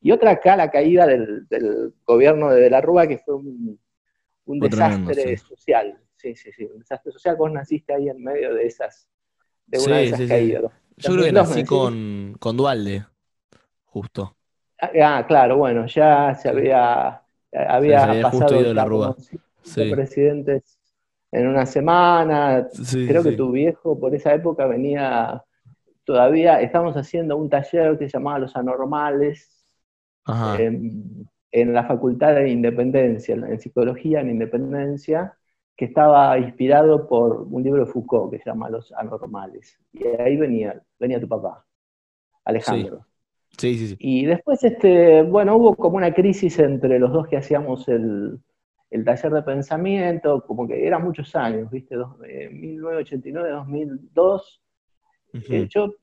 y 0.00 0.10
otra 0.10 0.32
acá 0.32 0.56
la 0.56 0.70
caída 0.70 1.06
del, 1.06 1.46
gobierno 2.04 2.50
de, 2.50 2.68
la 2.68 2.80
Rúa, 2.80 3.06
que 3.06 3.18
fue 3.18 3.36
un, 3.36 3.78
desastre 4.58 5.36
social. 5.36 5.96
Sí, 6.16 6.34
sí, 6.34 6.50
sí, 6.52 6.64
un 6.64 6.80
desastre 6.80 7.12
social. 7.12 7.36
Vos 7.36 7.52
naciste 7.52 7.94
ahí 7.94 8.08
en 8.08 8.22
medio 8.22 8.52
de 8.54 8.66
esas, 8.66 9.08
de 9.66 9.78
una 9.78 9.98
de 9.98 10.04
esas 10.06 10.28
caídas. 10.28 10.64
Yo 10.96 11.12
creo 11.12 11.24
que 11.24 11.32
nací 11.32 11.64
con, 11.64 12.36
con 12.40 12.56
Dualde, 12.56 13.04
justo. 13.84 14.36
Ah, 14.80 14.90
ah, 15.04 15.26
claro, 15.26 15.56
bueno, 15.56 15.86
ya 15.86 16.34
se 16.34 16.48
había, 16.48 17.22
había 17.52 18.22
pasado 18.22 18.74
la 18.74 18.84
Rúa 18.84 19.16
presidentes 19.74 20.78
en 21.32 21.48
una 21.48 21.66
semana. 21.66 22.68
Creo 22.90 23.22
que 23.22 23.32
tu 23.32 23.50
viejo 23.50 23.98
por 23.98 24.14
esa 24.14 24.34
época 24.34 24.66
venía, 24.66 25.42
todavía 26.04 26.60
estamos 26.60 26.96
haciendo 26.96 27.36
un 27.36 27.48
taller 27.48 27.98
que 27.98 28.08
se 28.08 28.18
llamaba 28.18 28.40
Los 28.40 28.54
Anormales 28.54 29.64
en 30.26 31.72
la 31.72 31.84
Facultad 31.84 32.34
de 32.34 32.50
Independencia, 32.50 33.34
en 33.34 33.60
Psicología 33.60 34.20
en 34.20 34.30
Independencia, 34.30 35.36
que 35.76 35.86
estaba 35.86 36.38
inspirado 36.38 37.08
por 37.08 37.42
un 37.42 37.62
libro 37.62 37.84
de 37.84 37.90
Foucault 37.90 38.30
que 38.30 38.38
se 38.38 38.50
llama 38.50 38.70
Los 38.70 38.92
Anormales. 38.92 39.78
Y 39.92 40.06
ahí 40.06 40.36
venía, 40.36 40.80
venía 40.98 41.20
tu 41.20 41.28
papá, 41.28 41.64
Alejandro. 42.44 43.06
Sí, 43.58 43.76
sí, 43.76 43.88
sí. 43.88 43.96
Y 43.98 44.24
después, 44.24 44.64
este, 44.64 45.22
bueno, 45.22 45.56
hubo 45.56 45.74
como 45.76 45.96
una 45.96 46.14
crisis 46.14 46.58
entre 46.58 46.98
los 46.98 47.12
dos 47.12 47.26
que 47.26 47.36
hacíamos 47.36 47.86
el, 47.88 48.38
el 48.92 49.04
taller 49.04 49.32
de 49.32 49.42
pensamiento, 49.42 50.44
como 50.46 50.68
que 50.68 50.86
eran 50.86 51.02
muchos 51.02 51.34
años, 51.34 51.70
¿viste? 51.70 51.96
Dos, 51.96 52.18
1989, 52.18 53.50
2002. 53.50 54.62
Ujú. 55.34 55.54
yo 55.70 55.94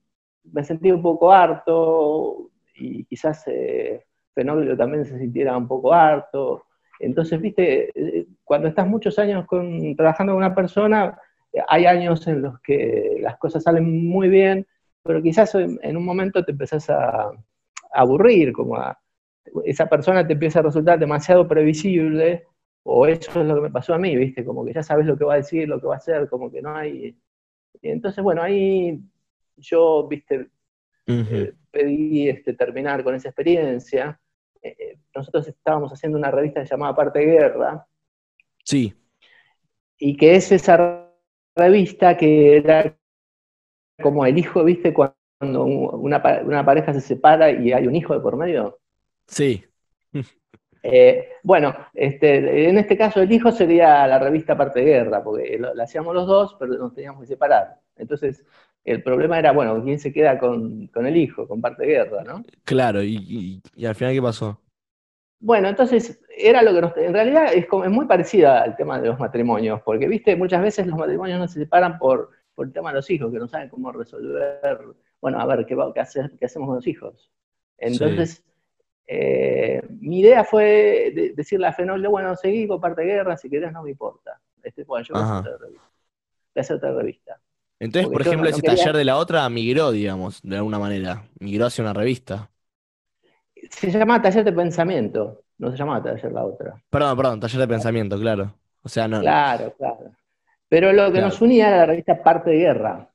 me 0.52 0.64
sentí 0.64 0.92
un 0.92 1.04
poco 1.04 1.32
harto 1.32 2.50
y 2.74 3.04
quizás 3.06 3.44
eh, 3.46 4.04
Fenómeno 4.34 4.76
también 4.76 5.06
se 5.06 5.20
sintiera 5.20 5.56
un 5.56 5.68
poco 5.68 5.94
harto. 5.94 6.66
Entonces, 7.00 7.40
viste, 7.40 7.92
eh, 7.94 8.26
cuando 8.44 8.68
estás 8.68 8.88
muchos 8.88 9.20
años 9.20 9.46
con, 9.46 9.96
trabajando 9.96 10.34
con 10.34 10.38
una 10.38 10.56
persona, 10.56 11.16
eh, 11.54 11.62
hay 11.68 11.86
años 11.86 12.26
en 12.28 12.42
los 12.42 12.60
que 12.62 13.20
las 13.22 13.38
cosas 13.38 13.62
salen 13.62 14.08
muy 14.08 14.30
bien, 14.30 14.66
pero 15.04 15.22
quizás 15.22 15.54
en, 15.54 15.80
en 15.84 15.96
un 15.96 16.06
momento 16.06 16.44
te 16.44 16.54
empezás 16.54 16.90
a, 16.90 17.28
a 17.28 17.34
aburrir, 17.92 18.52
como 18.52 18.78
a, 18.78 19.00
esa 19.66 19.88
persona 19.88 20.26
te 20.26 20.34
empieza 20.34 20.60
a 20.60 20.64
resultar 20.64 20.98
demasiado 20.98 21.48
previsible, 21.48 22.46
o 22.84 23.08
eso 23.08 23.42
es 23.42 23.48
lo 23.48 23.56
que 23.56 23.62
me 23.62 23.72
pasó 23.72 23.94
a 23.94 24.00
mí, 24.00 24.16
viste, 24.16 24.46
como 24.46 24.66
que 24.66 24.74
ya 24.74 24.84
sabes 24.84 25.06
lo 25.06 25.18
que 25.18 25.26
va 25.26 25.34
a 25.34 25.38
decir, 25.38 25.68
lo 25.68 25.80
que 25.80 25.88
va 25.88 25.96
a 25.96 25.98
hacer, 25.98 26.28
como 26.30 26.52
que 26.52 26.62
no 26.62 26.76
hay... 26.76 27.18
y 27.82 27.90
entonces, 27.90 28.24
bueno, 28.24 28.42
ahí 28.42 29.00
yo, 29.58 30.08
viste, 30.08 30.50
eh, 31.08 31.54
pedí 31.72 32.30
este, 32.30 32.54
terminar 32.54 33.04
con 33.04 33.16
esa 33.16 33.30
experiencia. 33.30 34.20
Eh, 34.62 34.76
eh, 34.78 34.98
nosotros 35.16 35.48
estábamos 35.48 35.92
haciendo 35.92 36.18
una 36.18 36.32
revista 36.32 36.64
llamada 36.64 36.96
Parte 36.96 37.20
Guerra, 37.20 37.86
Sí, 38.64 38.94
y 39.98 40.16
que 40.16 40.36
es 40.36 40.52
esa 40.52 41.12
revista 41.56 42.16
que 42.16 42.58
era 42.58 42.96
como 44.02 44.26
el 44.26 44.38
hijo, 44.38 44.64
¿viste? 44.64 44.94
Cuando 44.94 45.66
una, 45.66 46.22
una 46.44 46.66
pareja 46.66 46.94
se 46.94 47.02
separa 47.02 47.52
y 47.52 47.74
hay 47.74 47.88
un 47.88 47.96
hijo 47.96 48.14
de 48.14 48.20
por 48.22 48.38
medio. 48.38 48.80
sí. 49.28 49.64
Eh, 50.84 51.30
bueno, 51.44 51.76
este, 51.94 52.70
en 52.70 52.78
este 52.78 52.98
caso 52.98 53.22
el 53.22 53.32
hijo 53.32 53.52
sería 53.52 54.08
la 54.08 54.20
revista 54.20 54.58
Parte 54.58 54.82
Guerra, 54.82 55.24
porque 55.24 55.58
lo- 55.60 55.74
la 55.74 55.84
hacíamos 55.84 56.14
los 56.16 56.28
dos, 56.28 56.56
pero 56.60 56.74
nos 56.78 56.94
teníamos 56.94 57.22
que 57.22 57.28
separar. 57.28 57.80
Entonces, 57.98 58.46
el 58.86 59.04
problema 59.04 59.40
era, 59.40 59.52
bueno, 59.52 59.84
¿quién 59.84 60.00
se 60.00 60.14
queda 60.14 60.40
con, 60.40 60.88
con 60.88 61.06
el 61.06 61.18
hijo, 61.18 61.48
con 61.48 61.62
Parte 61.62 61.86
Guerra, 61.86 62.24
no? 62.24 62.46
Claro, 62.64 63.04
y, 63.04 63.16
y- 63.18 63.62
y 63.76 63.86
al 63.86 63.96
final, 63.96 64.14
¿qué 64.14 64.22
pasó? 64.22 64.62
Bueno, 65.42 65.70
entonces 65.70 66.20
era 66.38 66.62
lo 66.62 66.74
que 66.74 66.82
nos. 66.82 66.98
En 66.98 67.14
realidad 67.14 67.54
es, 67.54 67.66
como, 67.68 67.86
es 67.86 67.92
muy 67.92 68.06
parecida 68.06 68.62
al 68.62 68.76
tema 68.76 69.00
de 69.00 69.08
los 69.08 69.20
matrimonios, 69.20 69.82
porque, 69.84 70.08
viste, 70.08 70.36
muchas 70.36 70.62
veces 70.62 70.86
los 70.88 70.98
matrimonios 70.98 71.40
no 71.40 71.48
se 71.48 71.60
separan 71.62 71.98
por, 71.98 72.30
por 72.56 72.68
el 72.68 72.74
tema 72.74 72.90
de 72.90 72.96
los 72.98 73.10
hijos, 73.10 73.32
que 73.32 73.40
no 73.40 73.48
saben 73.48 73.70
cómo 73.70 73.92
resolver. 73.92 74.60
Bueno, 75.22 75.40
a 75.40 75.46
ver, 75.46 75.66
¿qué, 75.66 75.76
va- 75.76 75.94
qué, 75.94 76.02
hacer- 76.02 76.32
qué 76.38 76.46
hacemos 76.46 76.68
con 76.68 76.76
los 76.76 76.88
hijos? 76.88 77.32
Entonces, 77.78 78.44
eh, 79.12 79.82
mi 80.02 80.20
idea 80.20 80.44
fue 80.44 81.12
de- 81.16 81.34
decirle 81.36 81.66
a 81.68 81.74
Fenolio, 81.74 82.12
bueno, 82.12 82.36
seguí 82.36 82.68
con 82.68 82.80
parte 82.80 83.02
de 83.02 83.08
guerra, 83.08 83.36
si 83.38 83.50
querés 83.50 83.72
no 83.72 83.82
me 83.82 83.90
importa. 83.92 84.40
Este, 84.62 84.84
bueno, 84.84 85.04
yo 85.06 85.14
voy 85.16 85.24
a 85.24 85.26
hacer 85.40 85.54
otra 85.54 85.58
revista. 85.66 85.88
Voy 86.54 86.60
a 86.60 86.62
hacer 86.62 86.76
otra 86.78 86.94
revista. 86.94 87.40
Entonces, 87.80 88.04
Porque 88.08 88.14
por 88.14 88.22
ejemplo, 88.22 88.44
no- 88.44 88.50
no 88.52 88.56
ese 88.58 88.62
quería- 88.62 88.78
taller 88.78 88.96
de 88.98 89.06
la 89.06 89.18
otra 89.18 89.50
migró, 89.50 89.92
digamos, 89.92 90.42
de 90.44 90.58
alguna 90.58 90.78
manera. 90.80 91.24
Migró 91.40 91.66
hacia 91.66 91.84
una 91.84 91.94
revista. 91.94 92.50
Se 93.72 93.92
llama 93.92 94.22
Taller 94.22 94.44
de 94.46 94.54
Pensamiento, 94.54 95.44
no 95.58 95.72
se 95.72 95.78
llama 95.78 96.02
Taller 96.04 96.32
la 96.32 96.46
otra. 96.46 96.82
Perdón, 96.90 97.18
perdón, 97.18 97.40
taller 97.40 97.60
de 97.60 97.68
pensamiento, 97.68 98.20
claro. 98.20 98.54
O 98.84 98.90
sea, 98.90 99.08
no. 99.08 99.20
Claro, 99.22 99.74
claro. 99.78 100.12
Pero 100.70 100.94
lo 100.94 101.06
que 101.08 101.14
Claro. 101.14 101.28
nos 101.28 101.42
unía 101.42 101.68
era 101.68 101.78
la 101.78 101.86
revista 101.88 102.22
Parte 102.22 102.52
de 102.52 102.58
Guerra. 102.58 103.10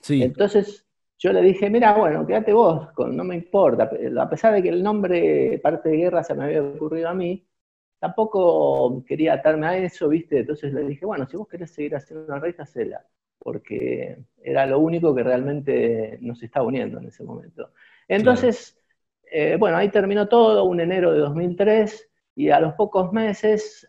Sí, 0.00 0.22
Entonces 0.22 0.83
yo 1.18 1.32
le 1.32 1.42
dije, 1.42 1.70
mira, 1.70 1.94
bueno, 1.94 2.26
quédate 2.26 2.52
vos, 2.52 2.90
con, 2.92 3.16
no 3.16 3.24
me 3.24 3.36
importa. 3.36 3.90
A 4.20 4.30
pesar 4.30 4.54
de 4.54 4.62
que 4.62 4.68
el 4.68 4.82
nombre 4.82 5.58
Parte 5.62 5.88
de 5.90 5.96
Guerra 5.96 6.22
se 6.24 6.34
me 6.34 6.44
había 6.44 6.62
ocurrido 6.62 7.08
a 7.08 7.14
mí, 7.14 7.46
tampoco 7.98 9.04
quería 9.06 9.34
atarme 9.34 9.66
a 9.66 9.76
eso, 9.78 10.08
¿viste? 10.08 10.40
Entonces 10.40 10.72
le 10.72 10.84
dije, 10.84 11.06
bueno, 11.06 11.26
si 11.26 11.36
vos 11.36 11.48
querés 11.48 11.72
seguir 11.72 11.96
haciendo 11.96 12.26
una 12.26 12.38
revista, 12.38 12.64
hacela. 12.64 13.06
Porque 13.38 14.24
era 14.42 14.66
lo 14.66 14.78
único 14.78 15.14
que 15.14 15.22
realmente 15.22 16.18
nos 16.20 16.42
estaba 16.42 16.66
uniendo 16.66 16.98
en 16.98 17.06
ese 17.06 17.24
momento. 17.24 17.72
Entonces, 18.08 18.78
eh, 19.30 19.56
bueno, 19.58 19.76
ahí 19.76 19.90
terminó 19.90 20.28
todo, 20.28 20.64
un 20.64 20.80
enero 20.80 21.12
de 21.12 21.20
2003, 21.20 22.10
y 22.36 22.50
a 22.50 22.60
los 22.60 22.74
pocos 22.74 23.12
meses, 23.12 23.88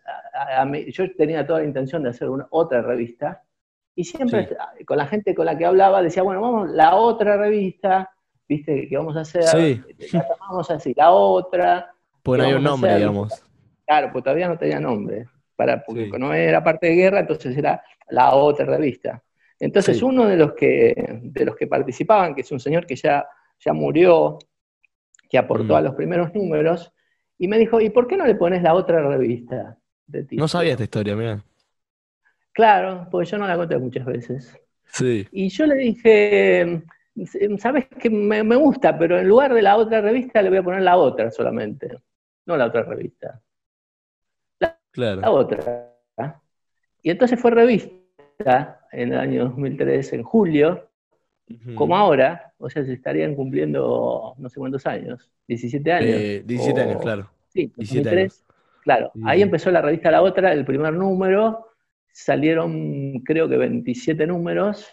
yo 0.88 1.14
tenía 1.16 1.46
toda 1.46 1.60
la 1.60 1.66
intención 1.66 2.02
de 2.02 2.10
hacer 2.10 2.28
una, 2.28 2.46
otra 2.50 2.80
revista, 2.82 3.42
y 3.96 4.04
siempre 4.04 4.46
Sí. 4.78 4.84
con 4.84 4.96
la 4.98 5.06
gente 5.06 5.34
con 5.34 5.46
la 5.46 5.58
que 5.58 5.64
hablaba 5.66 6.00
decía, 6.02 6.22
bueno, 6.22 6.40
vamos, 6.40 6.70
la 6.70 6.94
otra 6.94 7.36
revista, 7.36 8.08
viste, 8.48 8.86
que 8.88 8.96
vamos 8.96 9.16
a 9.16 9.20
hacer, 9.22 9.42
Sí. 9.42 9.82
la 10.12 10.24
llamamos 10.28 10.70
así, 10.70 10.94
la 10.94 11.10
otra, 11.10 11.90
no 12.24 12.32
¿qué 12.34 12.42
había 12.42 12.56
un 12.58 12.62
nombre, 12.62 12.90
hacer? 12.90 13.00
digamos. 13.00 13.42
claro, 13.84 14.10
pues 14.12 14.22
todavía 14.22 14.48
no 14.48 14.58
tenía 14.58 14.78
nombre, 14.78 15.24
para, 15.56 15.82
porque 15.82 16.04
Sí. 16.04 16.18
no 16.18 16.32
era 16.34 16.62
parte 16.62 16.86
de 16.88 16.94
guerra, 16.94 17.20
entonces 17.20 17.56
era 17.56 17.82
la 18.10 18.34
otra 18.34 18.66
revista. 18.66 19.22
Entonces 19.58 20.02
uno 20.02 20.26
de 20.26 20.36
los, 20.36 20.52
que, 20.52 20.94
de 21.22 21.44
los 21.46 21.56
que 21.56 21.66
participaban, 21.66 22.34
que 22.34 22.42
es 22.42 22.52
un 22.52 22.60
señor 22.60 22.84
que 22.86 22.94
ya, 22.96 23.26
ya 23.64 23.72
murió, 23.72 24.38
que 25.30 25.38
aportó 25.38 25.72
Mm. 25.72 25.76
a 25.76 25.80
los 25.80 25.94
primeros 25.94 26.34
números, 26.34 26.92
y 27.38 27.48
me 27.48 27.58
dijo, 27.58 27.80
¿y 27.80 27.88
por 27.90 28.06
qué 28.06 28.16
no 28.18 28.26
le 28.26 28.34
pones 28.34 28.62
la 28.62 28.74
otra 28.74 29.00
revista? 29.08 29.78
de 30.06 30.20
No 30.22 30.26
título?". 30.28 30.48
sabía 30.48 30.72
esta 30.72 30.84
historia, 30.84 31.16
mira. 31.16 31.42
Claro, 32.56 33.06
porque 33.10 33.28
yo 33.28 33.36
no 33.36 33.46
la 33.46 33.54
conté 33.54 33.76
muchas 33.76 34.06
veces. 34.06 34.58
Sí, 34.86 35.28
Y 35.30 35.50
yo 35.50 35.66
le 35.66 35.74
dije, 35.74 36.82
sabes 37.58 37.86
que 37.86 38.08
me, 38.08 38.42
me 38.42 38.56
gusta, 38.56 38.96
pero 38.98 39.18
en 39.18 39.28
lugar 39.28 39.52
de 39.52 39.60
la 39.60 39.76
otra 39.76 40.00
revista 40.00 40.40
le 40.40 40.48
voy 40.48 40.58
a 40.58 40.62
poner 40.62 40.80
la 40.80 40.96
otra 40.96 41.30
solamente, 41.30 41.98
no 42.46 42.56
la 42.56 42.64
otra 42.64 42.82
revista, 42.84 43.42
la 44.58 44.78
claro. 44.90 45.32
otra. 45.34 45.92
Y 47.02 47.10
entonces 47.10 47.38
fue 47.38 47.50
revista 47.50 48.80
en 48.90 49.12
el 49.12 49.18
año 49.18 49.44
2003, 49.44 50.14
en 50.14 50.22
julio, 50.22 50.88
como 51.74 51.94
ahora, 51.94 52.54
o 52.56 52.70
sea, 52.70 52.82
se 52.86 52.94
estarían 52.94 53.34
cumpliendo 53.34 54.34
no 54.38 54.48
sé 54.48 54.58
cuántos 54.58 54.86
años, 54.86 55.30
17 55.46 55.92
años. 55.92 56.16
Eh, 56.16 56.42
17 56.46 56.80
o- 56.80 56.84
años, 56.84 57.02
claro. 57.02 57.28
Sí, 57.48 57.70
17 57.76 58.08
2003. 58.08 58.44
Claro, 58.82 59.12
ahí 59.24 59.42
empezó 59.42 59.70
la 59.70 59.82
revista 59.82 60.10
La 60.10 60.22
Otra, 60.22 60.54
el 60.54 60.64
primer 60.64 60.94
número, 60.94 61.66
salieron 62.16 63.20
creo 63.24 63.48
que 63.48 63.56
27 63.58 64.26
números. 64.26 64.86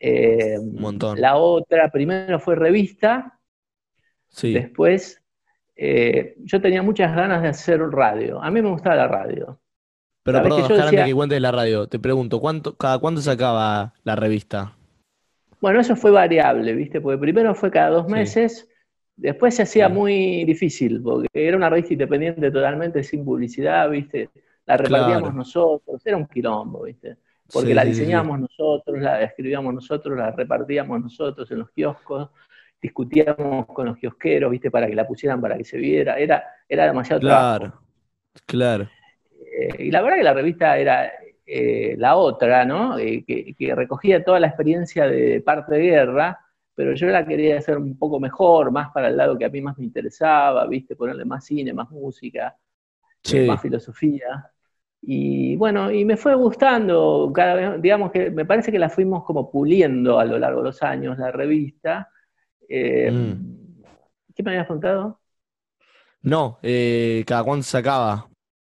eh, 0.00 0.56
Un 0.58 0.80
montón. 0.80 1.20
La 1.20 1.36
Otra 1.36 1.90
primero 1.90 2.38
fue 2.38 2.54
revista, 2.54 3.38
Sí. 4.28 4.52
después 4.54 5.22
eh, 5.76 6.34
yo 6.38 6.60
tenía 6.60 6.82
muchas 6.82 7.14
ganas 7.14 7.42
de 7.42 7.48
hacer 7.48 7.80
radio. 7.80 8.42
A 8.42 8.50
mí 8.50 8.62
me 8.62 8.70
gustaba 8.70 8.96
la 8.96 9.08
radio. 9.08 9.60
Pero 10.22 10.38
que 10.38 10.42
perdón, 10.44 10.62
antes 10.62 10.84
decía- 10.90 11.04
que 11.04 11.14
cuentes 11.14 11.40
la 11.40 11.52
radio, 11.52 11.86
te 11.86 11.98
pregunto, 11.98 12.40
¿cuánto, 12.40 12.76
cada 12.76 12.98
cuánto 12.98 13.20
sacaba 13.20 13.92
la 14.04 14.16
revista? 14.16 14.76
Bueno, 15.60 15.80
eso 15.80 15.96
fue 15.96 16.10
variable, 16.10 16.72
¿viste? 16.74 17.00
Porque 17.00 17.18
primero 17.18 17.54
fue 17.54 17.70
cada 17.70 17.90
dos 17.90 18.06
Sí. 18.06 18.12
meses, 18.12 18.68
después 19.16 19.54
se 19.56 19.62
hacía 19.62 19.86
Sí. 19.88 19.92
muy 19.92 20.44
difícil, 20.44 21.00
porque 21.02 21.28
era 21.34 21.56
una 21.56 21.68
revista 21.70 21.92
independiente 21.94 22.50
totalmente, 22.50 23.02
sin 23.04 23.24
publicidad, 23.24 23.88
¿viste? 23.90 24.30
La 24.68 24.76
repartíamos 24.76 25.30
Claro. 25.30 25.36
nosotros, 25.36 26.06
era 26.06 26.16
un 26.16 26.26
quilombo, 26.28 26.84
¿viste? 26.84 27.18
Porque 27.52 27.70
Sí, 27.70 27.74
la 27.74 27.84
diseñábamos 27.84 28.40
nosotros, 28.40 28.98
la 29.00 29.22
escribíamos 29.22 29.74
nosotros, 29.74 30.16
la 30.18 30.30
repartíamos 30.32 31.00
nosotros 31.02 31.50
en 31.50 31.60
los 31.60 31.70
kioscos, 31.72 32.30
discutíamos 32.80 33.66
con 33.66 33.86
los 33.86 33.96
kiosqueros, 33.98 34.50
¿viste? 34.50 34.70
Para 34.70 34.86
que 34.88 34.94
la 34.94 35.06
pusieran, 35.06 35.40
para 35.40 35.56
que 35.58 35.64
se 35.64 35.78
viera, 35.78 36.18
era, 36.18 36.44
era 36.68 36.86
demasiado 36.86 37.22
trabajo. 37.22 37.48
Claro, 37.58 37.82
claro. 38.46 38.88
Eh, 39.40 39.84
y 39.86 39.90
la 39.90 40.02
verdad 40.02 40.18
que 40.18 40.24
la 40.24 40.34
revista 40.34 40.78
era 40.78 41.10
eh, 41.46 41.96
la 41.98 42.16
otra, 42.16 42.64
¿no? 42.64 42.98
Eh, 42.98 43.24
que, 43.26 43.54
que 43.54 43.74
recogía 43.74 44.24
toda 44.24 44.40
la 44.40 44.48
experiencia 44.48 45.06
de 45.08 45.40
parte 45.40 45.74
de 45.76 45.80
guerra, 45.82 46.40
pero 46.74 46.94
yo 46.94 47.08
la 47.08 47.26
quería 47.26 47.58
hacer 47.58 47.78
un 47.78 47.98
poco 47.98 48.20
mejor, 48.20 48.70
más 48.70 48.90
para 48.92 49.08
el 49.08 49.16
lado 49.16 49.38
que 49.38 49.44
a 49.46 49.48
mí 49.50 49.60
más 49.62 49.78
me 49.78 49.84
interesaba, 49.84 50.66
¿viste? 50.66 50.96
Ponerle 50.96 51.24
más 51.24 51.44
cine, 51.44 51.72
más 51.72 51.90
música, 51.90 52.56
Sí. 53.22 53.40
más 53.46 53.60
filosofía. 53.62 54.50
Y 55.00 55.56
bueno, 55.56 55.90
y 55.90 56.04
me 56.04 56.16
fue 56.16 56.34
gustando 56.34 57.30
cada 57.34 57.54
vez, 57.54 57.82
digamos 57.82 58.10
que 58.10 58.30
me 58.30 58.44
parece 58.44 58.72
que 58.72 58.78
la 58.78 58.88
fuimos 58.88 59.24
como 59.24 59.50
puliendo 59.50 60.18
a 60.18 60.24
lo 60.24 60.38
largo 60.38 60.58
de 60.60 60.64
los 60.66 60.82
años, 60.82 61.16
la 61.18 61.30
revista. 61.30 62.10
Eh, 62.68 63.10
Mm. 63.10 63.82
¿Qué 64.34 64.42
me 64.42 64.50
habías 64.52 64.66
contado? 64.68 65.20
No, 66.22 66.58
eh, 66.62 67.24
cada 67.26 67.42
cuánto 67.44 67.64
sacaba 67.64 68.28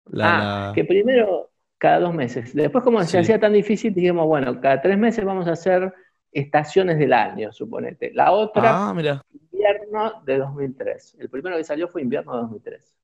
la, 0.07 0.27
ah, 0.27 0.67
la- 0.69 0.73
que 0.75 0.85
primero 0.85 1.51
cada 1.79 2.01
dos 2.01 2.15
meses. 2.15 2.55
Después, 2.55 2.85
como 2.85 3.01
Sí. 3.03 3.09
se 3.09 3.19
hacía 3.19 3.41
tan 3.41 3.53
difícil, 3.55 3.93
dijimos, 3.95 4.27
bueno, 4.27 4.61
cada 4.61 4.81
tres 4.81 4.97
meses 4.99 5.25
vamos 5.25 5.47
a 5.49 5.53
hacer 5.53 5.93
estaciones 6.33 6.99
del 6.99 7.13
año, 7.13 7.51
suponete. 7.53 8.13
La 8.15 8.33
otra, 8.33 8.89
Ah, 8.91 8.95
mira. 8.95 9.23
invierno 9.53 10.23
de 10.25 10.39
2003. 10.39 11.17
El 11.19 11.29
primero 11.31 11.57
que 11.57 11.65
salió 11.65 11.89
fue 11.89 12.03
invierno 12.03 12.33
de 12.35 12.41
2003. 12.43 12.95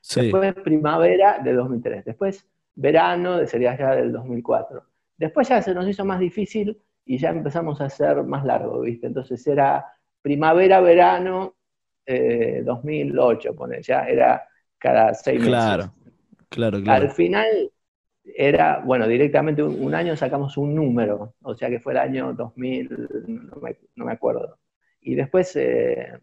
Sí. 0.00 0.22
Después 0.22 0.54
primavera 0.54 1.38
de 1.44 1.52
2003. 1.52 2.04
Después 2.04 2.46
verano, 2.80 3.46
sería 3.46 3.76
ya 3.76 3.94
del 3.96 4.12
2004. 4.12 4.84
Después 5.16 5.48
ya 5.48 5.62
se 5.62 5.74
nos 5.74 5.88
hizo 5.88 6.04
más 6.04 6.20
difícil 6.20 6.80
y 7.04 7.18
ya 7.18 7.30
empezamos 7.30 7.80
a 7.80 7.86
hacer 7.86 8.22
más 8.24 8.44
largo, 8.44 8.80
¿viste? 8.80 9.06
Entonces 9.06 9.46
era 9.46 9.86
primavera, 10.22 10.80
verano 10.80 11.56
2008, 12.64 13.54
pone, 13.54 13.82
ya 13.82 14.04
era 14.06 14.46
cada 14.78 15.14
seis 15.14 15.40
Claro, 15.40 15.84
meses. 15.84 15.92
claro, 16.50 16.82
claro. 16.82 17.06
Al 17.06 17.10
final 17.10 17.72
era, 18.24 18.80
bueno, 18.84 19.06
directamente 19.08 19.62
un, 19.62 19.82
un 19.84 19.94
año 19.94 20.16
sacamos 20.16 20.56
un 20.56 20.74
número, 20.74 21.34
o 21.42 21.54
sea 21.54 21.68
que 21.70 21.80
fue 21.80 21.92
el 21.94 21.98
año 21.98 22.32
2000, 22.34 22.90
no 23.28 23.56
me, 23.62 23.78
no 23.96 24.04
me 24.06 24.12
acuerdo. 24.12 24.58
Y 25.00 25.14
después, 25.14 25.54
eh, 25.56 26.18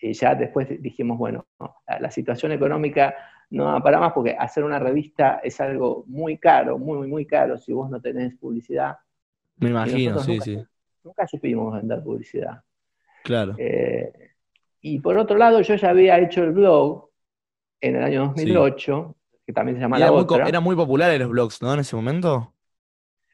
y 0.00 0.12
ya 0.14 0.34
después 0.34 0.68
dijimos, 0.82 1.18
bueno, 1.18 1.46
no, 1.60 1.76
la, 1.88 2.00
la 2.00 2.10
situación 2.10 2.52
económica 2.52 3.14
no 3.50 3.64
da 3.64 3.80
para 3.82 3.98
más 4.00 4.12
porque 4.12 4.36
hacer 4.38 4.64
una 4.64 4.78
revista 4.78 5.40
es 5.42 5.60
algo 5.60 6.04
muy 6.06 6.38
caro, 6.38 6.78
muy, 6.78 7.08
muy 7.08 7.26
caro 7.26 7.58
si 7.58 7.72
vos 7.72 7.90
no 7.90 8.00
tenés 8.00 8.36
publicidad. 8.36 8.96
Me 9.56 9.70
imagino, 9.70 10.18
sí, 10.20 10.32
nunca, 10.32 10.44
sí. 10.44 10.64
nunca 11.04 11.26
supimos 11.26 11.74
vender 11.74 12.02
publicidad. 12.02 12.62
Claro. 13.24 13.54
Eh, 13.58 14.12
y 14.80 14.98
por 15.00 15.18
otro 15.18 15.36
lado, 15.36 15.60
yo 15.60 15.74
ya 15.74 15.90
había 15.90 16.18
hecho 16.18 16.42
el 16.44 16.52
blog 16.52 17.10
en 17.80 17.96
el 17.96 18.02
año 18.04 18.32
Sí. 18.36 18.46
2008, 18.46 19.16
que 19.46 19.52
también 19.52 19.76
se 19.76 19.82
llama 19.82 19.96
Y 19.98 20.00
La 20.00 20.06
era 20.06 20.14
muy, 20.14 20.48
eran 20.48 20.62
muy 20.62 20.76
populares 20.76 21.18
los 21.20 21.28
blogs, 21.30 21.60
¿no? 21.62 21.74
En 21.74 21.80
ese 21.80 21.96
momento. 21.96 22.54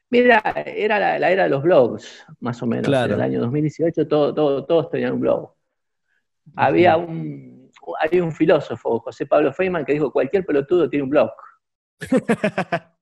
Mira, 0.09 0.41
era 0.65 0.99
la, 0.99 1.19
la 1.19 1.31
era 1.31 1.43
de 1.43 1.49
los 1.49 1.61
blogs, 1.63 2.25
más 2.39 2.61
o 2.63 2.65
menos. 2.65 2.87
En 2.87 2.93
el 2.93 3.07
Claro. 3.07 3.23
año 3.23 3.39
2018 3.41 4.07
todo, 4.07 4.33
todo- 4.33 4.65
todos 4.65 4.89
tenían 4.89 5.13
un 5.13 5.19
blog. 5.21 5.53
Había 6.55 6.95
un, 6.97 7.56
hay 7.99 8.19
un 8.19 8.31
filósofo, 8.31 8.99
José 8.99 9.25
Pablo 9.25 9.53
Feynman, 9.53 9.85
que 9.85 9.93
dijo, 9.93 10.11
cualquier 10.11 10.45
pelotudo 10.45 10.89
tiene 10.89 11.03
un 11.03 11.09
blog. 11.09 11.31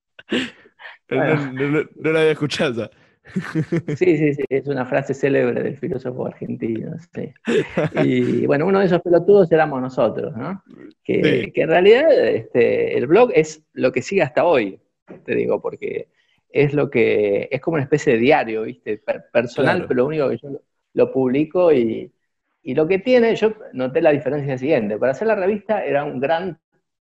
No, 1.10 1.24
no, 1.54 1.70
no- 1.70 1.84
no 1.96 2.12
lo 2.12 2.20
había 2.20 2.32
escuchado. 2.32 2.89
Sí, 3.98 4.18
sí, 4.18 4.34
sí, 4.36 4.44
es 4.50 4.68
una 4.68 4.86
frase 4.86 5.13
célebre 5.15 5.63
del 5.63 5.77
filósofo 5.77 6.27
argentino. 6.27 6.96
sí. 7.13 7.34
Y 8.04 8.46
bueno, 8.46 8.68
uno 8.68 8.80
de 8.80 8.86
esos 8.86 9.01
pelotudos 9.01 9.51
éramos 9.51 9.82
nosotros, 9.82 10.36
¿no? 10.38 10.63
Que, 11.04 11.24
Sí. 11.46 11.51
que 11.51 11.62
en 11.63 11.70
realidad 11.70 12.12
este, 12.27 12.96
el 12.98 13.08
blog 13.08 13.32
es 13.34 13.63
lo 13.74 13.92
que 13.92 14.04
sigue 14.04 14.22
hasta 14.22 14.46
hoy, 14.46 14.80
te 15.25 15.34
digo, 15.36 15.60
porque 15.62 16.10
es 16.50 16.74
lo 16.75 16.89
que 16.92 17.48
es 17.51 17.62
como 17.62 17.75
una 17.75 17.84
especie 17.84 18.13
de 18.13 18.20
diario, 18.20 18.62
¿viste? 18.63 18.98
Per- 19.00 19.25
personal, 19.34 19.77
Claro. 19.77 19.88
pero 19.88 19.98
lo 20.01 20.06
único 20.08 20.30
que 20.30 20.38
yo 20.38 20.50
lo, 20.50 20.62
lo 20.94 21.12
publico 21.12 21.74
y, 21.74 22.12
y 22.65 22.75
lo 22.75 22.88
que 22.88 23.00
tiene, 23.00 23.36
yo 23.38 23.53
noté 23.74 24.01
la 24.01 24.12
diferencia 24.12 24.57
siguiente. 24.60 25.00
Para 25.00 25.13
hacer 25.13 25.29
la 25.29 25.36
revista 25.36 25.86
era 25.86 26.05
un 26.05 26.19
gran, 26.22 26.60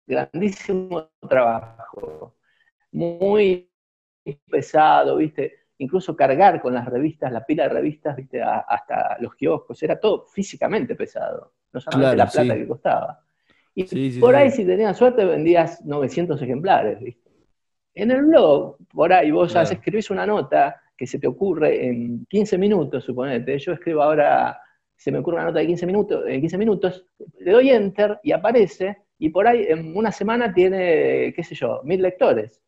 grandísimo 0.06 1.10
trabajo, 1.28 2.36
muy 2.92 3.70
pesado, 4.50 5.16
¿viste? 5.16 5.54
Incluso 5.78 6.16
cargar 6.16 6.60
con 6.60 6.74
las 6.74 6.86
revistas, 6.86 7.32
la 7.32 7.44
pila 7.44 7.64
de 7.64 7.70
revistas, 7.70 8.16
¿viste? 8.16 8.42
A- 8.42 8.60
hasta 8.60 9.18
los 9.20 9.34
kioscos, 9.34 9.82
era 9.82 9.98
todo 10.00 10.26
físicamente 10.26 10.94
pesado, 10.94 11.54
no 11.72 11.80
solamente 11.80 12.16
Claro, 12.16 12.18
la 12.18 12.30
plata 12.30 12.54
sí. 12.54 12.56
que 12.56 12.68
costaba. 12.68 13.20
Y 13.74 13.84
Sí, 13.84 14.10
sí, 14.12 14.20
por 14.20 14.36
ahí, 14.36 14.50
si 14.50 14.64
tenías 14.66 14.96
suerte, 14.96 15.24
vendías 15.24 15.84
900 15.84 16.40
ejemplares, 16.42 17.00
¿viste? 17.00 17.30
En 17.94 18.10
el 18.10 18.24
blog, 18.24 18.76
por 18.94 19.12
ahí 19.12 19.30
vos 19.30 19.52
Claro. 19.52 19.70
escribís 19.72 20.10
una 20.10 20.26
nota 20.26 20.80
que 20.96 21.06
se 21.06 21.18
te 21.18 21.26
ocurre 21.26 21.86
en 21.86 22.26
15 22.26 22.56
minutos, 22.58 23.04
suponete. 23.04 23.58
Yo 23.58 23.72
escribo 23.72 24.02
ahora, 24.02 24.60
se 25.02 25.12
me 25.12 25.18
ocurre 25.18 25.36
una 25.36 25.46
nota 25.46 25.58
de 25.60 25.66
15 25.66 25.86
minutos, 25.86 26.24
en 26.26 26.40
15 26.40 26.58
minutos, 26.58 27.06
le 27.40 27.52
doy 27.52 27.70
enter 27.70 28.18
y 28.22 28.32
aparece, 28.32 28.98
y 29.18 29.30
por 29.30 29.46
ahí 29.46 29.66
en 29.68 29.96
una 29.96 30.12
semana 30.12 30.52
tiene, 30.54 31.32
qué 31.34 31.42
sé 31.44 31.54
yo, 31.54 31.80
mil 31.84 32.02
lectores. 32.02 32.60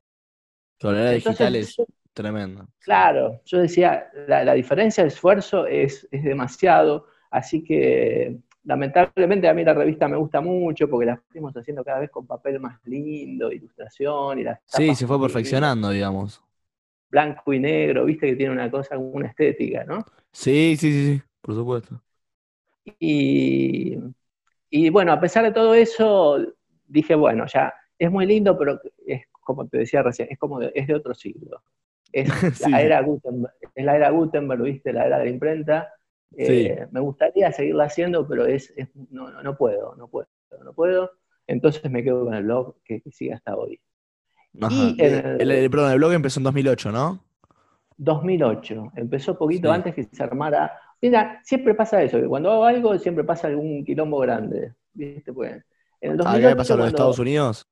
Con 0.81 0.95
era 0.97 1.11
digital 1.11 1.57
es 1.57 1.83
tremendo. 2.13 2.69
Claro, 2.81 3.41
yo 3.47 3.59
decía, 3.61 4.11
la, 4.29 4.45
la 4.45 4.53
diferencia 4.55 5.03
de 5.03 5.09
esfuerzo 5.09 5.67
es, 5.67 6.07
es 6.11 6.23
demasiado, 6.23 7.07
así 7.31 7.65
que 7.65 8.37
lamentablemente 8.65 9.49
a 9.49 9.55
mí 9.55 9.65
la 9.65 9.73
revista 9.73 10.07
me 10.07 10.19
gusta 10.19 10.41
mucho 10.43 10.89
porque 10.89 11.07
la 11.07 11.17
fuimos 11.31 11.55
haciendo 11.57 11.83
cada 11.83 12.01
vez 12.01 12.11
con 12.11 12.27
papel 12.27 12.61
más 12.61 12.79
lindo, 12.85 13.51
ilustración 13.51 14.39
y 14.39 14.43
las 14.45 14.61
Sí, 14.67 14.95
se 14.95 15.07
fue 15.07 15.19
perfeccionando, 15.21 15.89
digamos. 15.91 16.43
blanco 17.11 17.53
y 17.55 17.61
negro, 17.61 18.05
viste 18.05 18.27
que 18.27 18.37
tiene 18.37 18.53
una 18.53 18.71
cosa, 18.71 18.99
una 18.99 19.29
estética, 19.29 19.85
¿no? 19.85 20.05
Sí, 20.33 20.77
sí, 20.79 20.93
sí, 20.93 21.17
sí, 21.19 21.23
por 21.41 21.55
supuesto. 21.55 22.03
Y, 23.01 23.97
y 24.71 24.91
bueno, 24.91 25.13
a 25.13 25.21
pesar 25.21 25.45
de 25.45 25.53
todo 25.53 25.75
eso, 25.75 26.39
dije, 26.87 27.15
bueno, 27.15 27.47
ya 27.47 27.73
es 27.99 28.11
muy 28.11 28.27
lindo, 28.27 28.59
pero 28.59 28.81
es 29.07 29.23
como 29.31 29.67
te 29.69 29.79
decía 29.79 30.03
recién, 30.03 30.29
es 30.31 30.39
como 30.39 30.59
de, 30.61 30.73
es 30.75 30.87
de 30.87 30.95
otro 30.95 31.15
siglo. 31.15 31.63
Es 32.13 32.29
Sí, 32.57 32.71
la 32.71 32.83
era 32.83 33.01
Gutenberg, 33.03 33.55
es 33.75 33.85
la 33.85 33.97
era 33.97 34.11
Gutenberg, 34.11 34.63
viste, 34.63 34.93
la 34.93 35.07
era 35.07 35.19
de 35.19 35.25
la 35.27 35.31
imprenta. 35.31 35.93
Eh, 36.37 36.87
Me 36.91 37.01
gustaría 37.01 37.53
seguirla 37.53 37.85
haciendo, 37.85 38.27
pero 38.27 38.47
es, 38.47 38.73
es- 38.77 38.89
no, 39.11 39.31
no, 39.31 39.43
no 39.43 39.57
puedo, 39.57 39.95
no 39.97 40.09
puedo, 40.09 40.29
no 40.65 40.73
puedo. 40.75 41.11
Entonces 41.47 41.91
me 41.91 42.03
quedo 42.03 42.25
con 42.25 42.35
el 42.35 42.45
blog 42.45 42.77
que, 42.85 43.01
que 43.01 43.13
sigue 43.13 43.35
hasta 43.35 43.57
hoy. 43.57 43.81
Y 44.71 44.97
el- 45.03 45.41
El, 45.41 45.51
el- 45.51 45.71
perdón, 45.71 45.93
el 45.93 45.99
blog 45.99 46.13
empezó 46.13 46.41
en 46.41 46.45
2008, 46.45 46.93
¿no? 46.93 47.25
2008, 47.97 48.93
empezó 48.97 49.39
poquito 49.39 49.69
Sí. 49.69 49.75
antes 49.75 49.95
que 49.95 50.05
se 50.05 50.23
armara. 50.23 50.73
Mira, 51.05 51.41
siempre 51.45 51.75
pasa 51.75 52.03
eso, 52.03 52.19
que 52.19 52.27
cuando 52.27 52.51
hago 52.51 52.65
algo 52.65 52.99
siempre 52.99 53.25
pasa 53.25 53.49
algún 53.49 53.85
quilombo 53.85 54.19
grande, 54.21 54.73
¿viste? 54.95 55.35
Pues, 55.35 55.63
en 56.01 56.13
el 56.13 56.21
¿Acá 56.21 56.31
2008, 56.31 56.49
qué 56.49 56.57
pasó 56.57 56.73
en 56.73 56.79
los 56.79 56.85
cuando- 56.85 56.97
Estados 56.97 57.19
Unidos? 57.19 57.67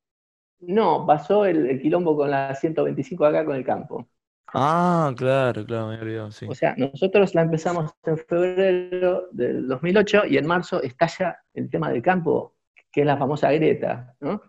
No, 0.61 1.07
pasó 1.07 1.47
el, 1.47 1.67
el 1.67 1.81
quilombo 1.81 2.15
con 2.15 2.31
la 2.31 2.55
125 2.55 3.25
acá 3.25 3.43
con 3.45 3.57
el 3.57 3.65
campo. 3.65 4.07
Ah, 4.53 5.13
claro, 5.17 5.65
claro, 5.65 5.89
me 5.89 5.99
olvidado, 5.99 6.31
sí. 6.31 6.47
O 6.47 6.55
sea, 6.55 6.75
nosotros 6.77 7.35
la 7.35 7.41
empezamos 7.43 7.91
en 8.05 8.19
febrero 8.19 9.29
del 9.33 9.67
2008 9.67 10.27
y 10.27 10.37
en 10.37 10.47
marzo 10.47 10.83
estalla 10.83 11.39
el 11.55 11.71
tema 11.71 11.91
del 11.91 12.03
campo, 12.03 12.55
que 12.93 13.01
es 13.01 13.07
la 13.07 13.17
famosa 13.17 13.51
grieta, 13.51 14.15
¿no? 14.21 14.43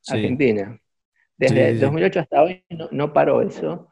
Sí. 0.00 0.14
Argentina. 0.14 0.76
Desde 1.38 1.54
Sí, 1.54 1.60
sí, 1.62 1.68
el 1.68 1.74
sí. 1.76 1.80
2008 1.84 2.20
hasta 2.20 2.42
hoy 2.42 2.64
no, 2.70 2.88
no 2.90 3.12
paró 3.12 3.40
eso. 3.40 3.88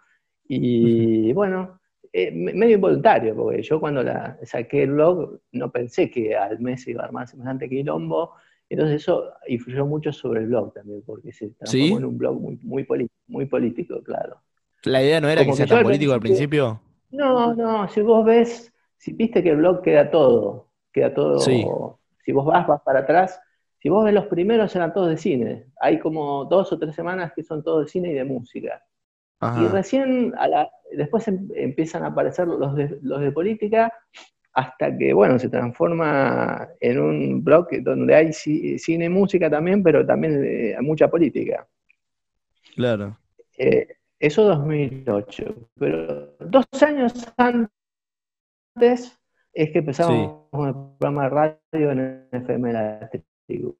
Y 0.48 1.32
bueno, 1.34 1.78
eh, 2.16 2.30
me- 2.30 2.54
medio 2.54 2.76
involuntario, 2.76 3.34
porque 3.34 3.60
yo 3.62 3.80
cuando 3.80 4.00
la 4.02 4.38
saqué 4.44 4.84
el 4.84 4.92
blog 4.92 5.40
no 5.50 5.70
pensé 5.72 6.08
que 6.10 6.36
al 6.36 6.60
mes 6.60 6.86
iba 6.86 7.02
a 7.02 7.06
armar 7.06 7.26
semejante 7.26 7.68
quilombo. 7.68 8.34
Entonces 8.70 9.02
eso 9.02 9.32
influyó 9.48 9.84
mucho 9.84 10.12
sobre 10.12 10.40
el 10.42 10.46
blog 10.46 10.72
también, 10.72 11.02
porque 11.04 11.32
se 11.32 11.48
transformó 11.50 11.86
¿Sí? 11.86 11.92
en 11.92 12.04
un 12.04 12.16
blog 12.16 12.40
muy, 12.40 12.58
muy, 12.62 12.86
muy 13.26 13.46
político, 13.46 14.00
claro. 14.02 14.36
La 14.84 15.02
idea 15.02 15.20
no 15.20 15.28
era 15.28 15.44
que 15.44 15.52
sea 15.54 15.66
que 15.66 15.74
tan 15.74 15.82
político 15.82 16.12
al 16.12 16.20
principio- 16.20 16.78
principio. 16.78 16.94
No, 17.10 17.54
no, 17.54 17.88
si 17.88 18.00
vos 18.00 18.24
ves, 18.24 18.72
si 18.96 19.12
viste 19.12 19.42
que 19.42 19.50
el 19.50 19.56
blog 19.56 19.82
queda 19.82 20.10
todo, 20.10 20.68
queda 20.92 21.12
todo, 21.12 21.38
Sí. 21.40 21.64
si 22.24 22.32
vos 22.32 22.46
vas, 22.46 22.66
vas 22.66 22.80
para 22.82 23.00
atrás, 23.00 23.40
si 23.80 23.88
vos 23.88 24.04
ves 24.04 24.14
los 24.14 24.26
primeros 24.26 24.74
eran 24.76 24.92
todos 24.94 25.10
de 25.10 25.16
cine, 25.16 25.66
hay 25.80 25.98
como 25.98 26.44
dos 26.46 26.72
o 26.72 26.78
tres 26.78 26.94
semanas 26.94 27.32
que 27.34 27.42
son 27.42 27.62
todos 27.62 27.84
de 27.86 27.90
cine 27.90 28.10
y 28.10 28.14
de 28.14 28.24
música. 28.24 28.82
Y 29.64 29.68
recién, 29.68 30.32
a 30.38 30.48
la- 30.48 30.70
después 30.92 31.26
em- 31.28 31.48
empiezan 31.54 32.02
a 32.04 32.08
aparecer 32.08 32.46
los 32.48 32.74
de, 32.74 32.98
los 33.02 33.20
de 33.20 33.32
política, 33.32 33.92
hasta 34.52 34.96
que, 34.96 35.12
bueno, 35.12 35.38
se 35.38 35.48
transforma 35.48 36.68
en 36.80 37.00
un 37.00 37.42
blog 37.42 37.66
donde 37.82 38.14
hay 38.14 38.28
ci- 38.28 38.78
cine 38.78 39.06
y 39.06 39.08
música 39.08 39.50
también, 39.50 39.82
pero 39.82 40.06
también 40.06 40.40
eh, 40.44 40.76
mucha 40.80 41.08
política. 41.08 41.66
Claro. 42.76 43.18
Eh, 43.58 43.88
eso 44.18 44.44
2008. 44.44 45.54
Pero 45.78 46.36
dos 46.38 46.66
años 46.82 47.12
antes 47.36 49.18
es 49.52 49.70
que 49.70 49.78
empezamos 49.78 50.46
con 50.50 50.68
el 50.68 50.74
programa 50.98 51.24
de 51.24 51.28
radio 51.30 51.90
en 51.92 52.28
FM 52.32 52.72
La 52.72 53.10
Tribu. 53.46 53.76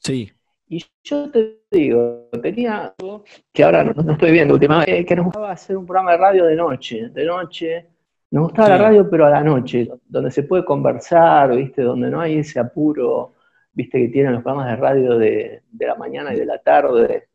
Sí. 0.00 0.30
Y 0.68 0.84
yo 1.04 1.30
te 1.30 1.60
digo, 1.70 2.28
tenía 2.42 2.92
algo 2.98 3.24
que 3.52 3.62
ahora 3.64 3.84
no, 3.84 3.92
no 4.02 4.12
estoy 4.12 4.32
viendo 4.32 4.54
últimamente, 4.54 5.04
que 5.04 5.14
nos 5.16 5.26
gustaba 5.26 5.52
hacer 5.52 5.76
un 5.76 5.86
programa 5.86 6.12
de 6.12 6.16
radio 6.18 6.44
de 6.46 6.56
noche, 6.56 7.08
de 7.10 7.24
noche. 7.24 7.86
Nos 8.32 8.44
gustaba 8.44 8.66
Sí. 8.68 8.72
la 8.72 8.78
radio, 8.78 9.08
pero 9.08 9.26
a 9.26 9.30
la 9.30 9.42
noche, 9.44 9.88
donde 10.08 10.30
se 10.32 10.42
puede 10.42 10.64
conversar, 10.64 11.54
¿viste? 11.54 11.82
Donde 11.82 12.10
no 12.10 12.20
hay 12.20 12.38
ese 12.38 12.58
apuro, 12.58 13.34
¿viste? 13.72 13.98
Que 13.98 14.08
tienen 14.08 14.32
los 14.32 14.42
programas 14.42 14.70
de 14.70 14.76
radio 14.76 15.16
de, 15.18 15.62
de 15.70 15.86
la 15.86 15.94
mañana 15.94 16.34
y 16.34 16.38
de 16.38 16.46
la 16.46 16.58
tarde, 16.58 17.28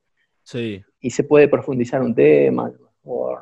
Sí. 0.44 0.84
y 1.00 1.10
se 1.10 1.24
puede 1.24 1.48
profundizar 1.48 2.02
un 2.02 2.14
tema. 2.14 2.70
o- 3.04 3.40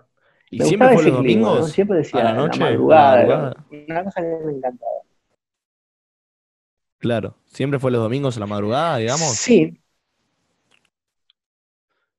¿Y 0.52 0.60
me 0.60 0.65
siempre 0.65 0.88
fue 0.89 0.95
los 0.97 1.06
ese 1.06 1.17
clima, 1.21 1.41
¿no? 1.41 1.47
domingos? 1.49 1.71
Siempre 1.71 1.97
decía 1.97 2.21
¿A 2.21 2.23
la 2.25 2.34
noche? 2.34 2.62
¿A 2.62 2.65
la 2.65 2.71
madrugada, 2.71 3.21
era 3.23 3.38
madrugada? 3.38 3.65
una 3.88 4.04
cosa 4.04 4.21
que 4.21 4.28
me 4.45 4.52
encantaba. 4.54 4.91
Claro. 6.99 7.35
¿Siempre 7.45 7.79
fue 7.79 7.91
los 7.91 8.01
domingos 8.01 8.38
a 8.38 8.39
la 8.41 8.45
madrugada, 8.45 8.97
digamos? 8.97 9.29
Sí, 9.35 9.79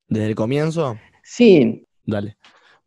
¿Desde 0.09 0.27
el 0.27 0.35
comienzo? 0.35 0.97
sí, 1.23 1.87
Dale. 2.05 2.37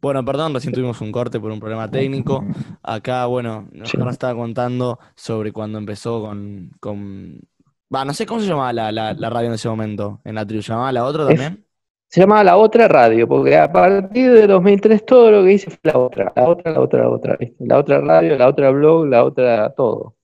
Bueno, 0.01 0.25
perdón, 0.25 0.53
recién 0.53 0.73
tuvimos 0.73 0.99
un 0.99 1.13
corte 1.13 1.39
por 1.39 1.49
un 1.49 1.61
problema 1.61 1.89
técnico. 1.89 2.43
Acá, 2.81 3.25
bueno, 3.27 3.69
nos, 3.71 3.89
Sí. 3.89 3.97
estaba 4.11 4.35
contando 4.35 4.99
sobre 5.15 5.53
cuando 5.53 5.77
empezó 5.77 6.21
con, 6.21 6.71
con... 6.81 7.39
Va, 7.93 8.03
no 8.03 8.13
sé 8.13 8.25
cómo 8.25 8.41
se 8.41 8.47
llamaba 8.47 8.73
la, 8.73 8.91
la, 8.91 9.13
la 9.13 9.29
radio 9.29 9.47
en 9.47 9.53
ese 9.53 9.69
momento, 9.69 10.19
en 10.25 10.35
la 10.35 10.45
tribu. 10.45 10.61
¿Se 10.61 10.73
llamaba 10.73 10.91
la 10.91 11.05
otra 11.05 11.21
Es- 11.23 11.27
también? 11.29 11.65
Se 12.09 12.19
llamaba 12.19 12.43
La 12.43 12.57
Otra 12.57 12.87
Radio, 12.87 13.27
porque 13.27 13.57
a 13.57 13.71
partir 13.71 14.31
de 14.33 14.45
2003 14.45 15.03
todo 15.03 15.31
lo 15.31 15.43
que 15.43 15.53
hice 15.53 15.71
fue 15.71 15.79
La 15.81 15.97
Otra, 15.97 16.31
La 16.35 16.47
Otra, 16.47 16.71
La 16.73 16.79
Otra, 16.81 17.01
La 17.03 17.09
Otra. 17.09 17.37
La 17.59 17.77
Otra 17.79 18.01
Radio, 18.01 18.37
La 18.37 18.47
Otra 18.49 18.69
Blog, 18.69 19.07
La 19.07 19.23
Otra 19.23 19.73
todo. 19.73 20.15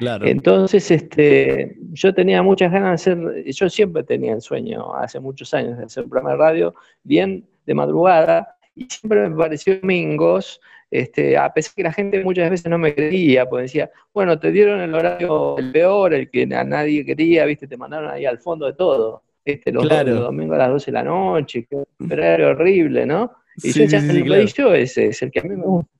Claro. 0.00 0.26
Entonces, 0.26 0.90
este, 0.90 1.76
yo 1.92 2.14
tenía 2.14 2.42
muchas 2.42 2.72
ganas 2.72 3.04
de 3.04 3.12
hacer, 3.12 3.44
yo 3.52 3.68
siempre 3.68 4.02
tenía 4.02 4.32
el 4.32 4.40
sueño, 4.40 4.94
hace 4.94 5.20
muchos 5.20 5.52
años, 5.52 5.76
de 5.76 5.84
hacer 5.84 6.04
un 6.04 6.10
programa 6.10 6.32
de 6.32 6.36
radio 6.38 6.74
bien 7.02 7.46
de 7.66 7.74
madrugada, 7.74 8.56
y 8.74 8.86
siempre 8.88 9.28
me 9.28 9.36
pareció 9.36 9.78
domingos, 9.78 10.58
este, 10.90 11.36
a 11.36 11.52
pesar 11.52 11.74
que 11.74 11.82
la 11.82 11.92
gente 11.92 12.24
muchas 12.24 12.48
veces 12.48 12.70
no 12.70 12.78
me 12.78 12.94
creía, 12.94 13.46
porque 13.46 13.64
decía, 13.64 13.90
bueno, 14.14 14.38
te 14.40 14.50
dieron 14.50 14.80
el 14.80 14.94
horario 14.94 15.58
el 15.58 15.70
peor, 15.70 16.14
el 16.14 16.30
que 16.30 16.48
a 16.54 16.64
nadie 16.64 17.04
quería, 17.04 17.44
viste, 17.44 17.66
te 17.68 17.76
mandaron 17.76 18.10
ahí 18.10 18.24
al 18.24 18.38
fondo 18.38 18.64
de 18.64 18.72
todo, 18.72 19.22
este, 19.44 19.70
los, 19.70 19.86
Claro. 19.86 20.14
los 20.14 20.20
domingos 20.24 20.54
a 20.56 20.60
las 20.60 20.70
12 20.70 20.86
de 20.90 20.92
la 20.94 21.02
noche, 21.04 21.66
que 21.68 21.76
era 22.08 22.48
horrible, 22.48 23.04
¿no? 23.04 23.32
Y 23.62 23.72
Sí, 23.72 23.80
yo 23.80 23.84
ya 23.84 24.00
sí, 24.00 24.10
sí, 24.10 24.22
claro. 24.22 24.44
yo 24.46 24.74
ese 24.74 25.06
es 25.08 25.20
el 25.20 25.30
que 25.30 25.40
a 25.40 25.42
mí 25.42 25.50
me 25.50 25.64
gusta. 25.66 25.90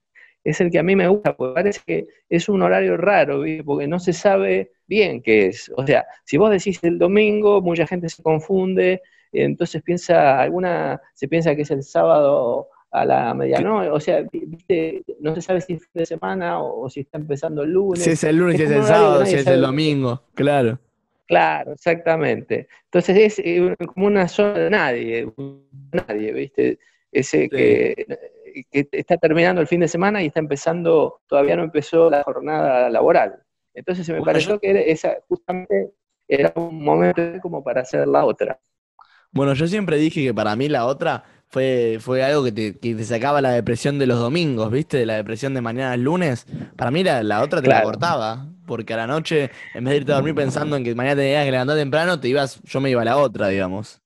Es 0.43 0.61
el 0.61 0.71
que 0.71 0.79
a 0.79 0.83
mí 0.83 0.97
me 0.97 1.09
gusta, 1.09 1.37
porque 1.37 1.55
parece 1.55 1.81
que 1.87 2.07
es 2.29 2.49
un 2.49 2.63
horario 2.63 2.97
raro, 2.97 3.43
porque 3.65 3.87
no 3.87 3.99
se 3.99 4.13
sabe 4.13 4.73
bien 4.87 5.23
qué 5.23 5.47
es. 5.47 5.71
O 5.77 5.87
sea, 5.87 6.07
si 6.25 6.37
vos 6.37 6.51
decís 6.51 6.79
el 6.83 6.99
domingo, 6.99 7.61
mucha 7.61 7.87
gente 7.87 8.09
se 8.09 8.23
confunde, 8.23 9.03
entonces 9.33 9.83
piensa, 9.83 10.41
alguna, 10.41 11.01
se 11.15 11.29
piensa 11.29 11.55
que 11.55 11.63
es 11.63 11.71
el 11.71 11.83
sábado 11.83 12.69
a 12.91 13.05
la 13.05 13.35
medianoche, 13.35 13.91
o 13.91 14.01
sea, 14.01 14.25
¿viste? 14.33 15.05
no 15.21 15.35
se 15.35 15.43
sabe 15.43 15.61
si 15.61 15.75
es 15.75 15.83
fin 15.83 15.91
de 15.95 16.07
semana 16.07 16.61
o, 16.61 16.87
o 16.87 16.91
si 16.91 17.01
está 17.01 17.19
empezando 17.19 17.63
el 17.63 17.71
lunes. 17.71 18.03
Si 18.03 18.11
es 18.11 18.25
el 18.25 18.37
lunes, 18.37 18.57
si 18.57 18.65
Es 18.65 18.71
el 18.71 18.83
sábado, 18.83 19.25
si 19.25 19.37
es 19.37 19.45
sabe 19.45 19.57
el 19.57 19.63
domingo. 19.63 20.23
Claro. 20.35 20.79
Claro, 21.31 21.75
exactamente. 21.75 22.67
Entonces 22.87 23.17
es 23.17 23.39
eh, 23.45 23.77
como 23.95 24.09
una 24.09 24.27
zona 24.27 24.59
de 24.59 24.71
nadie, 24.71 25.33
nadie, 25.93 26.33
¿viste? 26.33 26.81
Ese 27.13 27.49
que, 27.49 28.05
que 28.71 28.89
está 28.93 29.17
terminando 29.17 29.61
el 29.61 29.67
fin 29.67 29.81
de 29.81 29.89
semana 29.89 30.23
y 30.23 30.27
está 30.27 30.41
empezando, 30.41 31.21
todavía 31.27 31.57
no 31.57 31.65
empezó 31.65 32.11
la 32.11 32.23
jornada 32.23 32.91
laboral. 32.91 33.43
Entonces 33.75 34.07
se 34.07 34.13
me 34.13 34.19
Bueno, 34.19 34.33
pareció 34.33 34.55
yo- 34.55 34.61
que 34.61 34.71
era 34.71 34.81
esa, 34.81 35.17
justamente 35.29 35.93
era 36.29 36.53
un 36.57 36.83
momento 36.83 37.23
como 37.43 37.63
para 37.63 37.83
hacer 37.83 38.07
la 38.07 38.25
otra. 38.25 38.59
Bueno, 39.33 39.55
yo 39.55 39.67
siempre 39.69 39.97
dije 39.97 40.23
que 40.25 40.35
para 40.35 40.57
mí 40.57 40.69
la 40.69 40.87
otra 40.87 41.25
fue, 41.49 41.99
fue 42.01 42.23
algo 42.25 42.45
que 42.45 42.53
te, 42.53 42.79
que 42.79 42.95
te 42.95 43.05
sacaba 43.05 43.41
la 43.41 43.51
depresión 43.53 43.99
de 43.99 44.07
los 44.07 44.19
domingos, 44.19 44.71
¿viste? 44.71 44.97
De 44.99 45.07
la 45.07 45.15
depresión 45.17 45.55
de 45.55 45.61
mañana 45.61 45.93
al 45.93 46.03
lunes. 46.03 46.47
Para 46.77 46.91
mí 46.91 47.05
la, 47.05 47.23
la 47.23 47.43
otra 47.43 47.63
te 47.63 47.69
la 47.69 47.81
cortaba, 47.81 48.49
porque 48.67 48.95
a 48.95 48.97
la 48.97 49.07
noche, 49.07 49.51
en 49.73 49.85
vez 49.85 49.93
de 49.93 49.97
irte 49.99 50.13
a 50.13 50.17
dormir 50.17 50.35
pensando 50.35 50.77
en 50.77 50.85
que 50.85 50.95
mañana 50.95 51.17
te 51.17 51.23
tenías 51.23 51.45
que 51.45 51.51
levantar 51.53 51.77
temprano, 51.77 52.21
te 52.21 52.29
ibas, 52.29 52.61
yo 52.65 52.81
me 52.81 52.91
iba 52.91 53.03
a 53.03 53.05
la 53.05 53.19
otra, 53.19 53.49
digamos. 53.49 54.01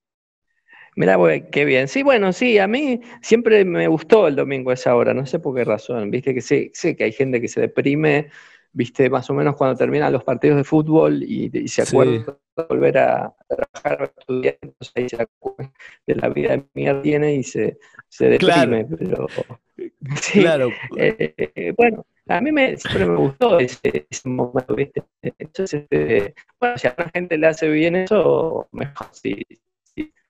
Mirá, 0.97 1.17
güey, 1.17 1.51
qué 1.51 1.65
bien. 1.65 1.89
Sí, 1.89 2.03
bueno, 2.03 2.33
sí, 2.33 2.59
a 2.59 2.67
mí 2.69 3.01
siempre 3.23 3.65
me 3.65 3.89
gustó 3.89 4.29
el 4.29 4.37
domingo 4.37 4.71
a 4.71 4.75
esa 4.75 4.95
hora, 4.95 5.13
no 5.15 5.27
sé 5.27 5.39
por 5.41 5.55
qué 5.57 5.65
razón, 5.65 6.11
viste 6.11 6.35
que 6.35 6.41
sé, 6.41 6.71
sé 6.75 6.97
que 6.97 7.05
hay 7.05 7.13
gente 7.13 7.41
que 7.41 7.49
se 7.49 7.61
deprime, 7.63 8.31
viste, 8.73 9.11
más 9.11 9.29
o 9.31 9.35
menos 9.35 9.57
cuando 9.57 9.77
terminan 9.77 10.13
los 10.13 10.23
partidos 10.25 10.57
de 10.59 10.65
fútbol 10.65 11.23
y, 11.23 11.51
y 11.53 11.69
se 11.69 11.83
Sí. 11.83 11.97
acuerda 11.97 12.39
de 12.57 12.65
volver 12.69 12.99
a, 12.99 13.35
trabajar 13.49 14.13
estudiar, 14.19 14.59
entonces 14.63 14.93
ahí 14.97 15.09
se 15.09 15.23
acuerda 15.23 15.73
de 16.07 16.15
la 16.15 16.29
vida 16.29 16.51
de 16.51 16.65
mierda 16.75 17.03
que 17.03 17.09
tiene 17.09 17.35
y 17.35 17.43
se, 17.43 17.79
se 18.09 18.27
deprime, 18.29 18.85
pero 18.85 19.29
sí, 20.23 20.41
Claro. 20.43 20.73
eh, 20.97 21.75
bueno, 21.77 22.07
a 22.29 22.41
mí 22.41 22.53
me, 22.53 22.77
siempre 22.77 23.07
me 23.07 23.17
gustó 23.17 23.59
ese, 23.59 24.07
ese 24.09 24.29
momento, 24.29 24.75
¿viste? 24.75 25.03
Entonces, 25.23 25.83
este, 25.91 26.35
bueno, 26.61 26.79
si 26.79 26.87
a 26.87 26.95
la 26.97 27.11
gente 27.13 27.37
le 27.39 27.47
hace 27.49 27.69
bien 27.69 27.97
eso, 27.97 28.69
mejor 28.73 29.09
sí. 29.13 29.45
sí, 29.49 29.61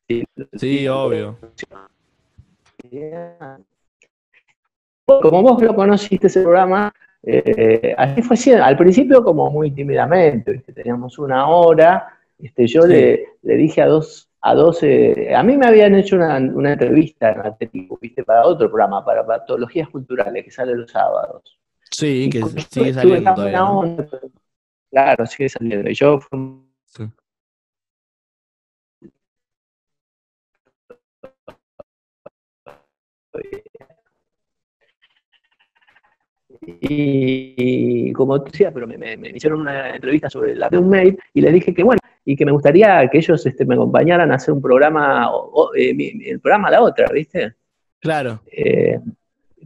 sí, 0.09 0.25
Sí, 0.55 0.88
obvio. 0.88 1.38
Como 5.07 5.43
vos 5.43 5.62
lo 5.62 5.75
conociste 5.75 6.29
ese 6.29 6.43
programa, 6.43 6.93
eh, 7.23 7.95
así 7.97 8.23
fue 8.23 8.37
siendo, 8.37 8.64
al 8.64 8.77
principio 8.77 9.23
como 9.23 9.51
muy 9.51 9.71
tímidamente, 9.71 10.53
¿viste? 10.53 10.73
teníamos 10.73 11.19
una 11.19 11.49
hora, 11.49 12.09
este, 12.38 12.67
yo 12.67 12.83
Sí. 12.83 12.88
le, 12.88 13.29
le 13.43 13.55
dije 13.57 13.83
a 13.83 13.87
dos, 13.87 14.29
a 14.40 14.55
dos 14.55 14.83
eh, 14.83 15.35
a 15.35 15.43
mí 15.43 15.57
me 15.57 15.67
habían 15.67 15.95
hecho 15.95 16.17
una, 16.17 16.37
una 16.38 16.73
entrevista 16.73 17.33
en 17.33 17.40
Atlético, 17.40 17.99
¿viste? 18.01 18.25
para 18.25 18.47
otro 18.47 18.69
programa, 18.69 19.05
para 19.05 19.27
patologías 19.27 19.88
culturales, 19.90 20.45
que 20.45 20.51
sale 20.51 20.75
los 20.75 20.90
sábados. 20.90 21.59
Sí, 21.90 22.29
que 22.31 22.38
Y 22.38 22.43
sigue 22.43 22.93
saliendo 22.95 23.35
todavía. 23.35 23.64
onda, 23.64 24.09
Claro, 24.90 25.27
sigue 25.27 25.49
saliendo. 25.49 25.90
Y 25.90 25.95
yo 25.95 26.19
fui 26.21 26.61
Sí. 26.87 27.05
Y, 36.66 37.55
y 38.09 38.12
como 38.12 38.42
tú 38.42 38.50
decías, 38.50 38.72
pero 38.72 38.87
me, 38.87 38.96
me- 38.98 39.16
me 39.16 39.29
hicieron 39.31 39.61
una 39.61 39.94
entrevista 39.94 40.29
sobre 40.31 40.55
la 40.55 40.68
de 40.68 40.79
un 40.79 40.88
mail 40.88 41.18
y 41.33 41.40
le 41.40 41.50
dije 41.53 41.74
que 41.74 41.83
bueno, 41.83 41.98
y 42.24 42.37
que 42.37 42.44
me 42.46 42.53
gustaría 42.53 43.07
que 43.09 43.18
ellos 43.18 43.44
este, 43.46 43.64
me 43.64 43.74
acompañaran 43.74 44.31
a 44.33 44.37
hacer 44.37 44.53
un 44.55 44.62
programa, 44.62 45.31
o- 45.35 45.50
o, 45.68 45.74
eh, 45.74 45.92
mi- 45.94 46.12
el 46.27 46.40
programa 46.40 46.70
La 46.70 46.83
Otra, 46.83 47.07
¿viste? 47.12 47.55
Claro. 48.00 48.40
Eh, 48.50 48.98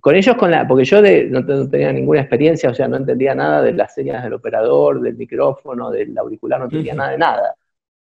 con 0.00 0.14
ellos, 0.14 0.36
con 0.36 0.50
la, 0.50 0.66
porque 0.66 0.84
yo 0.84 1.02
de- 1.02 1.24
no, 1.24 1.44
te- 1.44 1.52
no 1.54 1.68
tenía 1.68 1.92
ninguna 1.92 2.20
experiencia, 2.20 2.70
o 2.70 2.74
sea, 2.74 2.86
no 2.88 2.96
entendía 2.96 3.34
nada 3.34 3.62
de 3.62 3.72
las 3.72 3.94
señas 3.94 4.22
del 4.22 4.32
operador, 4.34 5.00
del 5.00 5.16
micrófono, 5.16 5.90
del 5.90 6.16
auricular, 6.16 6.58
no 6.60 6.66
entendía 6.66 6.94
nada 6.94 7.10
de 7.10 7.18
nada. 7.18 7.54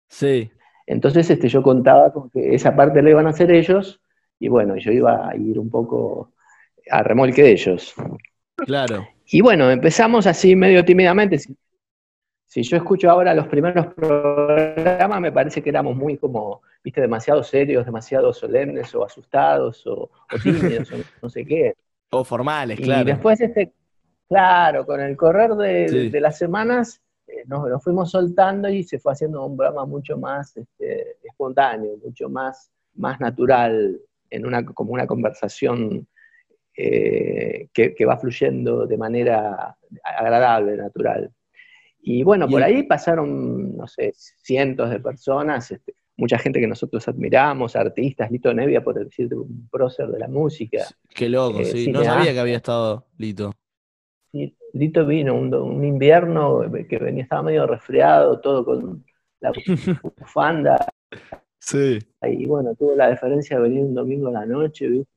Sí. 0.07 0.49
Entonces 0.87 1.29
este, 1.29 1.47
yo 1.47 1.63
contaba 1.63 2.11
con 2.13 2.29
que 2.29 2.53
esa 2.53 2.75
parte 2.75 3.01
la 3.01 3.09
iban 3.09 3.25
a 3.27 3.31
hacer 3.31 3.49
ellos 3.51 4.01
y 4.39 4.49
bueno, 4.49 4.75
yo 4.77 4.91
iba 4.91 5.29
a 5.29 5.35
ir 5.35 5.57
un 5.57 5.69
poco 5.69 6.31
a 6.91 7.01
remolque 7.01 7.41
de 7.41 7.51
ellos. 7.53 7.95
Claro. 8.57 9.07
Y 9.27 9.41
bueno, 9.41 9.69
empezamos 9.71 10.27
así 10.27 10.55
medio 10.55 10.83
tímidamente. 10.85 11.39
Si, 11.39 11.55
si 12.45 12.63
yo 12.63 12.77
escucho 12.77 13.09
ahora 13.09 13.33
los 13.33 13.47
primeros 13.47 13.87
programas, 13.93 15.19
me 15.21 15.31
parece 15.31 15.61
que 15.61 15.69
éramos 15.69 15.95
muy 15.95 16.17
como, 16.17 16.61
viste, 16.83 17.01
demasiado 17.01 17.43
serios, 17.43 17.85
demasiado 17.85 18.31
solemnes 18.33 18.93
o 18.95 19.03
asustados 19.03 19.85
o, 19.87 20.09
o 20.33 20.39
tímidos 20.41 20.91
o 20.91 20.95
no 21.21 21.29
sé 21.29 21.45
qué. 21.45 21.73
O 22.11 22.23
formales, 22.23 22.79
Y 22.79 22.83
claro. 22.83 23.03
después, 23.05 23.41
este, 23.41 23.73
claro, 24.29 24.85
con 24.85 25.01
el 25.01 25.17
correr 25.17 25.51
de, 25.55 25.89
Sí. 25.89 26.09
de 26.09 26.21
las 26.21 26.37
semanas, 26.37 27.01
eh, 27.27 27.43
nos, 27.47 27.67
nos 27.67 27.83
fuimos 27.83 28.11
soltando 28.11 28.69
y 28.69 28.83
se 28.83 28.99
fue 28.99 29.11
haciendo 29.13 29.43
un 29.45 29.57
programa 29.57 29.85
mucho 29.85 30.17
más 30.17 30.55
este, 30.55 31.17
espontáneo, 31.23 31.97
mucho 32.05 32.29
más, 32.29 32.71
más 32.93 33.19
natural, 33.19 33.99
en 34.29 34.45
una, 34.45 34.63
como 34.63 34.93
una 34.93 35.07
conversación 35.07 36.07
eh, 36.77 37.67
que, 37.73 37.93
que 37.95 38.05
va 38.05 38.17
fluyendo 38.17 38.85
de 38.85 38.97
manera 38.97 39.75
agradable, 40.03 40.77
natural. 40.77 41.31
Y 42.01 42.23
bueno, 42.23 42.45
Y 42.47 42.51
por 42.51 42.61
el- 42.61 42.65
ahí 42.65 42.83
pasaron, 42.83 43.75
no 43.77 43.87
sé, 43.87 44.13
cientos 44.15 44.89
de 44.89 44.99
personas, 44.99 45.71
este, 45.71 45.93
mucha 46.17 46.37
gente 46.37 46.59
que 46.59 46.67
nosotros 46.67 47.07
admiramos, 47.07 47.75
artistas, 47.75 48.29
Lito 48.31 48.53
Nevia, 48.53 48.83
por 48.83 48.95
decirte, 49.03 49.35
un 49.35 49.67
prócer 49.71 50.07
de 50.09 50.19
la 50.19 50.27
música. 50.27 50.85
Qué 51.13 51.27
loco, 51.29 51.59
eh, 51.59 51.65
sí. 51.65 51.91
No 51.91 51.99
cineasta. 51.99 52.13
sabía 52.19 52.33
que 52.33 52.39
había 52.39 52.57
estado 52.57 53.07
Lito. 53.17 53.51
Sí, 54.31 54.55
Lito 54.73 55.05
vino 55.05 55.33
un, 55.33 55.53
un 55.53 55.83
invierno 55.83 56.61
que 56.89 56.97
venía, 56.99 57.23
estaba 57.23 57.41
medio 57.43 57.65
resfriado, 57.67 58.39
todo 58.39 58.63
con 58.65 59.03
la 59.39 59.51
bufanda, 60.19 60.87
Sí. 61.59 61.97
y 62.21 62.45
bueno, 62.45 62.75
tuvo 62.75 62.95
la 62.95 63.09
deferencia 63.09 63.57
de 63.57 63.63
venir 63.63 63.83
un 63.85 63.95
domingo 63.95 64.27
a 64.27 64.31
la 64.31 64.45
noche, 64.45 64.87
¿viste? 64.87 65.09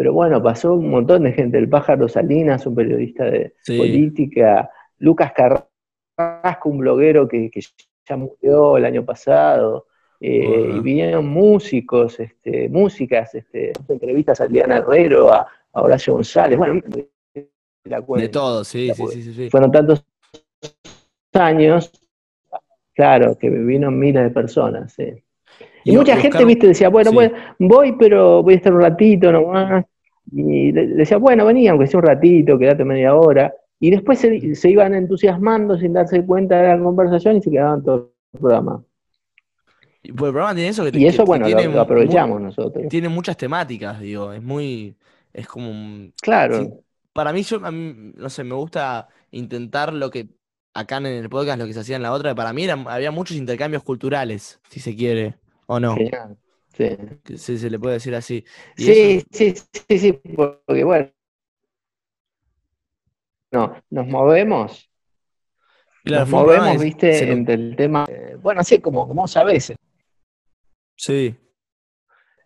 Pero 0.00 0.14
bueno, 0.14 0.42
pasó 0.42 0.76
un 0.76 0.88
montón 0.88 1.24
de 1.24 1.32
gente, 1.32 1.58
el 1.58 1.68
pájaro 1.68 2.08
Salinas, 2.08 2.64
un 2.64 2.74
periodista 2.74 3.26
de 3.26 3.52
Sí. 3.60 3.76
política, 3.76 4.70
Lucas 4.98 5.30
Carrasco, 5.34 6.70
un 6.70 6.78
bloguero 6.78 7.28
que, 7.28 7.50
que 7.50 7.60
ya 8.08 8.16
murió 8.16 8.78
el 8.78 8.86
año 8.86 9.04
pasado, 9.04 9.88
eh, 10.18 10.72
y 10.74 10.80
vinieron 10.80 11.26
músicos, 11.28 12.18
este, 12.18 12.70
músicas, 12.70 13.34
este, 13.34 13.72
entrevistas 13.88 14.40
a 14.40 14.44
Adriana 14.44 14.78
Herrero, 14.78 15.30
a, 15.30 15.46
a 15.74 15.82
Horacio 15.82 16.14
González, 16.14 16.56
bueno, 16.56 16.80
la 17.84 18.00
De 18.00 18.02
cuento. 18.06 18.30
todo, 18.40 18.64
sí, 18.64 18.88
La 18.88 18.94
sí, 18.94 19.06
sí, 19.08 19.22
sí, 19.22 19.34
sí. 19.34 19.50
fueron 19.50 19.70
tantos 19.70 20.02
años, 21.34 21.92
claro, 22.94 23.36
que 23.36 23.50
vino 23.50 23.90
miles 23.90 24.22
de 24.22 24.30
personas. 24.30 24.94
sí. 24.94 25.12
Y, 25.84 25.92
Y- 25.92 25.96
mucha 25.96 26.16
gente, 26.16 26.44
viste, 26.44 26.66
decía, 26.66 26.88
bueno, 26.90 27.10
sí. 27.10 27.16
voy, 27.16 27.32
voy, 27.58 27.92
pero 27.98 28.42
voy 28.42 28.54
a 28.54 28.56
estar 28.56 28.72
un 28.72 28.82
ratito 28.82 29.32
nomás. 29.32 29.84
Y 30.32 30.72
le- 30.72 30.86
decía, 30.88 31.16
bueno, 31.18 31.44
vení, 31.46 31.66
aunque 31.68 31.86
sea 31.86 31.98
un 32.00 32.06
ratito, 32.06 32.58
quédate 32.58 32.84
media 32.84 33.14
hora. 33.14 33.52
Y 33.78 33.90
después 33.90 34.18
se, 34.18 34.54
se 34.54 34.70
iban 34.70 34.94
entusiasmando 34.94 35.78
sin 35.78 35.92
darse 35.92 36.24
cuenta 36.24 36.60
de 36.60 36.68
la 36.68 36.78
conversación 36.82 37.36
y 37.36 37.42
se 37.42 37.50
quedaban 37.50 37.82
todo 37.82 38.12
el 38.32 38.40
programa. 38.40 38.84
Y 40.02 40.12
pues 40.12 40.28
el 40.28 40.32
programa 40.32 40.54
tiene 40.54 40.68
eso 40.70 40.84
que, 40.90 40.98
Y 40.98 41.06
eso, 41.06 41.24
que 41.24 41.26
bueno, 41.26 41.42
lo, 41.48 41.56
tiene 41.56 41.64
lo 41.64 41.70
mu- 41.72 41.78
aprovechamos 41.80 42.40
nosotros. 42.40 42.88
tiene 42.88 43.08
muchas 43.08 43.36
temáticas, 43.36 44.00
digo. 44.00 44.32
Es 44.32 44.42
muy. 44.42 44.96
Es 45.32 45.46
como. 45.46 45.70
un- 45.70 46.12
Claro, 46.20 46.58
Sí, 46.58 46.70
para 47.12 47.32
mí, 47.32 47.42
yo, 47.42 47.64
a 47.64 47.70
mí, 47.70 48.12
no 48.16 48.28
sé, 48.30 48.44
me 48.44 48.54
gusta 48.54 49.08
intentar 49.30 49.92
lo 49.92 50.10
que 50.10 50.28
acá 50.74 50.98
en 50.98 51.06
el 51.06 51.28
podcast, 51.28 51.58
lo 51.58 51.66
que 51.66 51.72
se 51.74 51.80
hacía 51.80 51.96
en 51.96 52.02
la 52.02 52.12
otra, 52.12 52.34
para 52.34 52.52
mí 52.52 52.64
eran- 52.64 52.86
había 52.88 53.10
muchos 53.10 53.36
intercambios 53.36 53.82
culturales, 53.82 54.60
si 54.70 54.80
se 54.80 54.94
quiere, 54.96 55.34
o 55.66 55.78
no, 55.80 55.94
genial. 55.96 56.36
Sí. 56.88 56.96
que 57.24 57.36
se, 57.38 57.58
se 57.58 57.68
le 57.68 57.78
puede 57.78 57.94
decir 57.94 58.14
así. 58.14 58.44
Sí, 58.76 59.22
sí, 59.30 59.54
sí, 59.88 59.98
sí, 59.98 60.12
porque 60.12 60.82
bueno, 60.84 61.10
no, 63.52 63.82
nos 63.90 64.06
movemos 64.06 64.86
Claro, 66.02 66.22
nos 66.22 66.30
movemos, 66.30 66.82
viste, 66.82 67.30
entre 67.30 67.54
el 67.54 67.76
tema, 67.76 68.06
eh, 68.08 68.34
bueno, 68.40 68.62
así 68.62 68.78
como, 68.78 69.06
como 69.06 69.28
sabés, 69.28 69.74
Sí. 70.96 71.34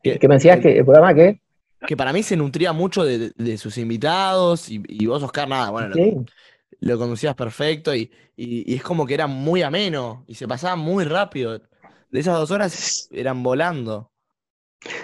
Que, 0.02 0.18
que 0.18 0.28
me 0.28 0.34
decías 0.34 0.58
que- 0.60 0.78
el 0.78 0.84
programa 0.84 1.14
que, 1.14 1.40
que 1.86 1.96
para 1.96 2.12
mí 2.12 2.22
se 2.24 2.36
nutría 2.36 2.72
mucho 2.72 3.04
de, 3.04 3.30
de 3.36 3.58
sus 3.58 3.78
invitados 3.78 4.68
y, 4.70 4.82
y 4.88 5.06
vos, 5.06 5.22
Oscar, 5.22 5.48
nada, 5.48 5.70
bueno, 5.70 5.88
lo, 5.88 5.94
sí, 5.94 6.14
lo 6.80 6.98
conducías 6.98 7.34
perfecto 7.36 7.94
y, 7.94 8.10
y- 8.36 8.72
y 8.72 8.74
es 8.76 8.82
como 8.82 9.06
que 9.06 9.14
era 9.14 9.26
muy 9.28 9.62
ameno 9.62 10.24
y 10.26 10.34
se 10.34 10.48
pasaba 10.48 10.74
muy 10.76 11.04
rápido. 11.04 11.58
De 12.10 12.20
esas 12.20 12.36
dos 12.38 12.50
horas 12.50 13.08
eran 13.12 13.42
volando. 13.42 14.10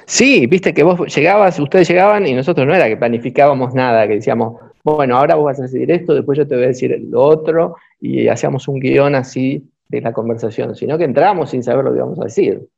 Sí, 0.05 0.47
viste 0.47 0.75
que 0.75 0.83
vos 0.83 1.15
llegabas, 1.15 1.59
ustedes 1.59 1.89
llegaban 1.89 2.27
y 2.27 2.35
nosotros 2.35 2.67
no 2.67 2.75
era 2.75 2.89
que 2.89 2.97
planificábamos 2.97 3.75
nada, 3.75 4.07
que 4.07 4.15
decíamos, 4.15 4.61
bueno, 4.85 5.17
ahora 5.17 5.35
vos 5.35 5.47
vas 5.47 5.61
a 5.61 5.63
decir 5.63 5.91
esto, 5.91 6.15
después 6.15 6.39
yo 6.39 6.47
te 6.47 6.55
voy 6.55 6.65
a 6.65 6.69
decir 6.69 6.99
lo 7.09 7.23
otro, 7.23 7.77
y 8.01 8.29
hacíamos 8.29 8.69
un 8.69 8.81
guion 8.81 9.15
así 9.15 9.69
de 9.89 10.01
la 10.01 10.13
conversación, 10.13 10.75
sino 10.75 10.99
que 10.99 11.05
entramos 11.05 11.51
sin 11.51 11.63
saber 11.63 11.85
lo 11.85 11.93
que 11.93 11.99
íbamos 11.99 12.21
a 12.21 12.25
decir. 12.25 12.69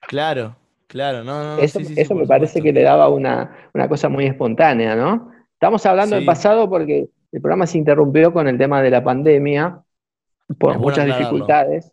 Claro, 0.00 0.56
claro, 0.86 1.24
no, 1.24 1.56
no, 1.56 1.62
Eso, 1.62 1.78
sí, 1.78 1.86
sí, 1.86 1.94
sí, 1.94 2.00
eso 2.00 2.14
me 2.14 2.26
parece 2.26 2.60
que 2.62 2.72
le 2.72 2.82
daba 2.82 3.08
una, 3.08 3.68
una 3.74 3.88
cosa 3.88 4.08
muy 4.08 4.26
espontánea, 4.26 4.96
¿no? 4.96 5.32
Estamos 5.52 5.84
hablando 5.86 6.16
del 6.16 6.24
pasado 6.24 6.68
porque 6.68 7.08
el 7.32 7.40
programa 7.40 7.66
se 7.66 7.78
interrumpió 7.78 8.32
con 8.32 8.48
el 8.48 8.58
tema 8.58 8.82
de 8.82 8.90
la 8.90 9.02
pandemia, 9.02 9.80
por 10.58 10.72
Es 10.72 10.78
muchas 10.78 11.06
dificultades. 11.06 11.92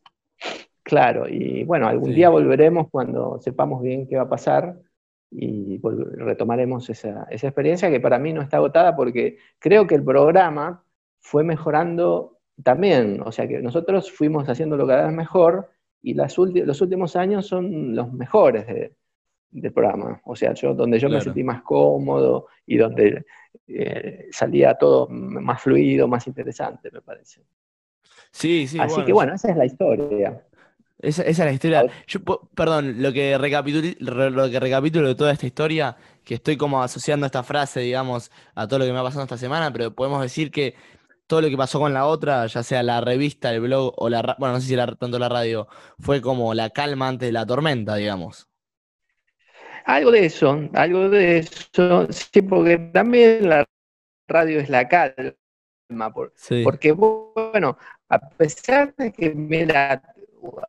Claro, 0.84 1.28
y 1.30 1.64
bueno, 1.64 1.88
algún 1.88 2.10
Sí. 2.10 2.16
día 2.16 2.30
volveremos 2.30 2.90
cuando 2.92 3.40
sepamos 3.40 3.82
bien 3.82 4.06
qué 4.08 4.18
va 4.18 4.24
a 4.24 4.30
pasar 4.30 4.78
y 5.32 5.80
retomaremos 6.18 6.90
esa, 6.90 7.26
esa 7.30 7.48
experiencia 7.48 7.90
que 7.90 8.00
para 8.02 8.20
mí 8.20 8.34
no 8.34 8.42
está 8.42 8.58
agotada 8.58 8.96
porque 8.96 9.38
creo 9.60 9.88
que 9.88 9.96
el 9.96 10.04
programa 10.04 10.84
fue 11.22 11.44
mejorando 11.44 12.38
también, 12.62 13.22
o 13.26 13.32
sea 13.32 13.48
que 13.48 13.60
nosotros 13.62 14.12
fuimos 14.12 14.48
haciéndolo 14.48 14.86
cada 14.86 15.08
vez 15.08 15.16
mejor 15.16 15.70
y 16.02 16.14
las 16.14 16.38
los 16.38 16.82
últimos 16.82 17.16
años 17.16 17.48
son 17.48 17.96
los 17.96 18.12
mejores 18.14 18.68
de- 18.68 18.94
del 19.52 19.72
programa, 19.72 20.22
o 20.26 20.36
sea, 20.36 20.54
yo 20.54 20.74
donde 20.74 21.00
yo 21.00 21.10
me 21.10 21.22
sentí 21.22 21.44
más 21.44 21.62
cómodo 21.64 22.48
y 22.66 22.78
donde 22.78 23.26
eh, 23.68 24.28
salía 24.32 24.74
todo 24.76 25.08
más 25.10 25.62
fluido, 25.62 26.08
más 26.08 26.28
interesante, 26.28 26.92
me 26.92 27.02
parece. 27.02 27.42
Sí, 28.32 28.68
sí, 28.68 28.80
Así 28.80 28.94
bueno, 28.96 29.06
que 29.06 29.14
bueno, 29.14 29.34
esa 29.36 29.50
es 29.52 29.58
la 29.58 29.66
historia. 29.66 30.44
Esa, 31.04 31.24
esa 31.24 31.44
es 31.44 31.48
la 31.48 31.52
historia. 31.54 31.86
Yo, 32.08 32.20
perdón, 32.56 33.02
lo 33.02 33.12
que 33.14 33.38
lo 33.38 34.50
que 34.50 34.60
recapitulo 34.60 35.08
de 35.10 35.16
toda 35.16 35.32
esta 35.34 35.46
historia, 35.46 35.98
que 36.24 36.36
estoy 36.36 36.58
como 36.58 36.82
asociando 36.82 37.26
esta 37.26 37.44
frase, 37.44 37.82
digamos, 37.82 38.32
a 38.56 38.68
todo 38.68 38.80
lo 38.80 38.86
que 38.86 38.94
me 38.94 39.00
ha 39.00 39.04
pasado 39.04 39.24
esta 39.24 39.38
semana, 39.38 39.72
pero 39.74 39.94
podemos 39.94 40.22
decir 40.22 40.50
que 40.52 40.76
todo 41.28 41.42
lo 41.42 41.50
que 41.50 41.58
pasó 41.58 41.80
con 41.80 41.94
la 41.94 42.06
otra, 42.06 42.48
ya 42.48 42.64
sea 42.64 42.84
la 42.84 43.02
revista, 43.02 43.52
el 43.52 43.62
blog 43.62 43.94
o 43.98 44.10
la, 44.10 44.36
bueno, 44.40 44.56
no 44.56 44.62
sé 44.62 44.68
si 44.68 44.76
la- 44.78 44.88
tanto 44.96 45.20
la 45.20 45.30
radio, 45.30 45.68
fue 46.00 46.22
como 46.22 46.54
la 46.54 46.70
calma 46.72 47.08
antes 47.10 47.28
de 47.28 47.34
la 47.34 47.46
tormenta, 47.46 47.96
digamos. 47.96 48.48
Algo 49.86 50.12
de 50.12 50.26
eso, 50.26 50.70
algo 50.74 51.10
de 51.10 51.40
eso, 51.40 52.08
sí, 52.12 52.42
porque 52.42 52.78
también 52.94 53.50
la 53.50 53.66
radio 54.28 54.60
es 54.60 54.70
la 54.70 54.88
calma, 54.88 56.14
por- 56.14 56.34
Sí, 56.36 56.64
porque 56.64 56.92
bueno, 56.94 57.78
a 58.10 58.20
pesar 58.30 58.96
de 58.96 59.12
que, 59.12 59.34
mira, 59.36 60.02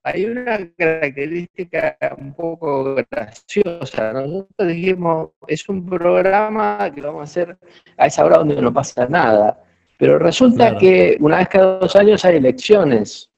hay 0.02 0.24
una 0.26 0.58
característica 0.76 1.96
un 2.18 2.34
poco 2.34 2.94
graciosa, 3.10 4.12
nosotros 4.12 4.68
dijimos, 4.68 5.30
es 5.48 5.68
un 5.68 5.84
programa 5.86 6.90
que 6.94 7.00
vamos 7.00 7.20
a 7.20 7.24
hacer 7.24 7.56
a 7.96 8.06
esa 8.06 8.24
hora 8.24 8.38
donde 8.38 8.60
no 8.60 8.72
pasa 8.72 9.06
nada, 9.08 9.62
pero 9.98 10.18
resulta 10.18 10.64
Claro. 10.70 10.78
que 10.78 11.16
una 11.20 11.38
vez 11.38 11.48
cada 11.48 11.78
dos 11.78 11.96
años 11.96 12.24
hay 12.24 12.36
elecciones, 12.36 13.30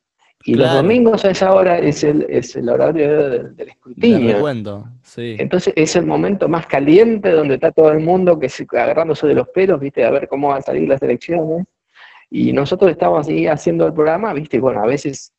y 0.45 0.55
los 0.55 0.73
domingos 0.73 1.25
a 1.25 1.31
esa 1.31 1.53
hora 1.53 1.79
es 1.79 2.05
el, 2.05 2.25
es 2.29 2.55
el 2.55 2.69
horario 2.69 3.31
del, 3.31 3.57
del 3.57 3.69
escrutinio. 3.71 4.85
sí. 5.03 5.35
Entonces 5.41 5.73
es 5.77 5.97
el 5.97 6.07
momento 6.07 6.49
más 6.49 6.67
caliente 6.67 7.33
donde 7.33 7.55
está 7.55 7.73
todo 7.73 7.91
el 7.91 7.99
mundo 7.99 8.39
que 8.39 8.49
se, 8.49 8.65
agarrándose 8.71 9.27
de 9.27 9.35
los 9.35 9.49
pelos, 9.49 9.81
viste, 9.81 10.05
a 10.05 10.11
ver 10.11 10.29
cómo 10.29 10.49
van 10.49 10.59
a 10.59 10.63
salir 10.63 10.89
las 10.89 11.03
elecciones. 11.03 11.67
Y 12.31 12.53
nosotros 12.53 12.91
estábamos 12.93 13.27
ahí 13.29 13.47
haciendo 13.49 13.87
el 13.87 13.93
programa, 13.93 14.33
viste, 14.35 14.61
bueno, 14.61 14.83
a 14.83 14.87
veces, 14.87 15.33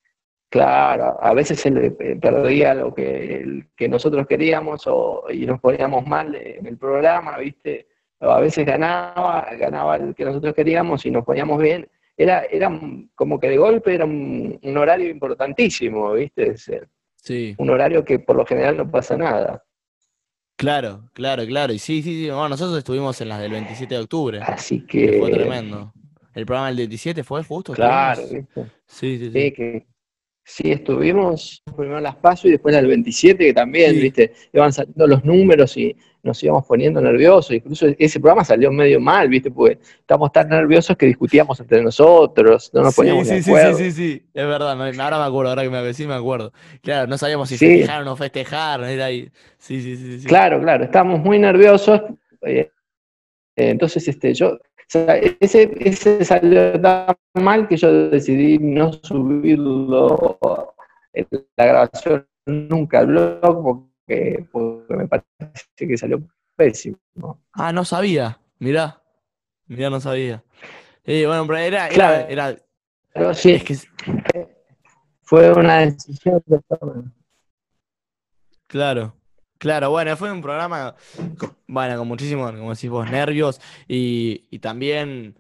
claro, 0.50 1.18
a 1.22 1.34
veces 1.34 1.60
se 1.60 1.70
le 1.72 1.88
eh, 2.00 2.18
perdía 2.22 2.74
lo 2.74 2.94
que, 2.94 3.36
el- 3.42 3.68
que 3.76 3.88
nosotros 3.90 4.26
queríamos 4.28 4.84
o, 4.88 5.26
y 5.30 5.46
nos 5.46 5.60
poníamos 5.60 6.06
mal 6.08 6.34
en 6.36 6.66
el 6.66 6.78
programa, 6.78 7.38
viste, 7.38 7.88
o 8.20 8.30
a 8.30 8.40
veces 8.40 8.66
ganaba, 8.66 9.48
ganaba 9.60 9.96
el 9.98 10.16
que 10.16 10.26
nosotros 10.26 10.54
queríamos 10.54 11.06
y 11.06 11.12
nos 11.12 11.24
poníamos 11.26 11.62
bien. 11.62 11.88
Era, 12.16 12.46
era 12.46 12.72
como 13.14 13.40
que 13.40 13.48
de 13.50 13.58
golpe 13.58 13.94
era 13.94 14.06
un, 14.06 14.60
un 14.62 14.78
horario 14.78 15.10
importantísimo, 15.10 16.14
viste, 16.14 16.56
Sí, 17.16 17.54
un 17.58 17.70
horario 17.70 18.04
que 18.06 18.20
por 18.20 18.36
lo 18.38 18.46
general 18.46 18.78
no 18.78 18.90
pasa 18.90 19.18
nada. 19.18 19.64
claro, 20.56 21.10
claro, 21.14 21.46
claro. 21.46 21.74
Y 21.74 21.80
sí, 21.80 22.02
sí, 22.02 22.24
sí. 22.24 22.30
Bueno, 22.30 22.50
nosotros 22.50 22.78
estuvimos 22.78 23.20
en 23.22 23.30
las 23.30 23.40
del 23.42 23.52
27 23.52 23.94
de 23.96 24.02
octubre, 24.02 24.40
Así 24.42 24.86
que 24.86 25.18
fue 25.20 25.30
que, 25.30 25.38
tremendo. 25.38 25.94
El 26.34 26.46
programa 26.46 26.68
del 26.68 26.78
17 26.78 27.24
fue 27.24 27.44
justo, 27.44 27.74
claro. 27.74 28.22
Sí, 28.22 28.46
sí, 28.88 29.20
Sí, 29.20 29.32
sí. 29.32 29.52
que 29.52 29.86
sí 30.50 30.72
estuvimos 30.72 31.62
primero 31.76 32.00
las 32.00 32.16
PASO 32.16 32.48
y 32.48 32.52
después 32.52 32.72
las 32.74 32.82
del 32.82 32.88
27, 32.90 33.46
que 33.48 33.54
también, 33.54 33.92
Sí. 33.96 34.00
viste, 34.00 34.32
iban 34.54 34.72
saliendo 34.72 35.06
los 35.06 35.26
números 35.26 35.76
y 35.76 35.94
nos 36.24 36.42
íbamos 36.42 36.66
poniendo 36.66 37.02
nerviosos. 37.02 37.52
Incluso 37.52 37.88
ese 38.00 38.20
programa 38.22 38.46
salió 38.46 38.72
medio 38.72 39.02
mal, 39.02 39.28
viste, 39.28 39.52
porque 39.52 39.78
estábamos 40.00 40.32
tan 40.32 40.48
nerviosos 40.48 40.96
que 40.96 41.06
discutíamos 41.06 41.60
entre 41.60 41.84
nosotros, 41.84 42.72
no 42.74 42.82
nos 42.82 42.96
Sí, 42.96 43.02
poníamos 43.02 43.28
de 43.28 43.36
sí, 43.36 43.44
sí, 43.44 43.50
acuerdo. 43.52 43.78
sí, 43.78 43.92
sí, 43.92 43.92
sí, 43.92 44.26
es 44.34 44.48
verdad, 44.48 44.72
ahora 44.72 45.18
me 45.20 45.26
acuerdo, 45.26 45.50
ahora 45.50 45.64
que 45.64 45.70
me 45.70 45.94
sí 45.94 46.08
me 46.08 46.14
acuerdo. 46.14 46.54
Claro, 46.82 47.08
no 47.08 47.18
sabíamos 47.18 47.50
si 47.50 47.58
Sí. 47.58 47.66
festejar 47.68 48.04
o 48.04 48.06
no 48.06 48.16
festejar, 48.16 48.84
era 48.86 49.06
ahí. 49.06 49.30
Sí, 49.58 49.82
sí, 49.82 49.98
sí, 49.98 50.22
sí. 50.22 50.28
Claro, 50.28 50.62
claro, 50.62 50.86
estábamos 50.86 51.20
muy 51.20 51.40
nerviosos. 51.40 52.02
eh, 52.44 52.70
entonces, 53.58 54.08
este, 54.08 54.34
yo, 54.34 54.58
sea, 54.88 55.18
ese, 55.18 55.72
ese 55.80 56.24
salió 56.24 56.80
tan 56.82 57.16
mal 57.34 57.68
que 57.68 57.78
yo 57.78 58.10
decidí 58.10 58.58
no 58.58 58.94
subirlo 58.94 60.40
en 61.14 61.28
la 61.58 61.66
grabación 61.66 62.28
nunca 62.46 63.00
al 63.00 63.08
blog 63.08 63.64
porque, 63.64 64.46
porque 64.52 64.96
me 64.96 65.08
parece 65.08 65.28
que 65.78 65.98
salió 65.98 66.22
pésimo. 66.56 66.98
Ah, 67.54 67.74
no 67.74 67.84
sabía, 67.84 68.40
mirá, 68.60 69.02
mirá, 69.68 69.90
no 69.90 70.00
sabía. 70.00 70.44
Eh, 71.04 71.26
bueno, 71.26 71.46
pero 71.48 71.60
era, 71.60 71.90
Claro. 71.90 72.28
era, 72.30 72.56
Pero 73.14 73.34
sí, 73.34 73.52
es 73.54 73.64
que, 73.64 73.76
fue 75.22 75.52
una 75.52 75.80
decisión 75.80 76.42
que 76.48 76.60
claro, 78.68 79.17
claro, 79.58 79.90
bueno, 79.90 80.16
fue 80.18 80.32
un 80.32 80.42
programa, 80.42 80.96
con- 81.38 81.56
bueno, 81.68 81.98
con 81.98 82.08
muchísimos, 82.08 82.52
como 82.52 82.74
decís 82.74 82.90
vos, 82.90 83.10
nervios 83.10 83.60
y, 83.88 84.46
y 84.52 84.60
también, 84.60 85.36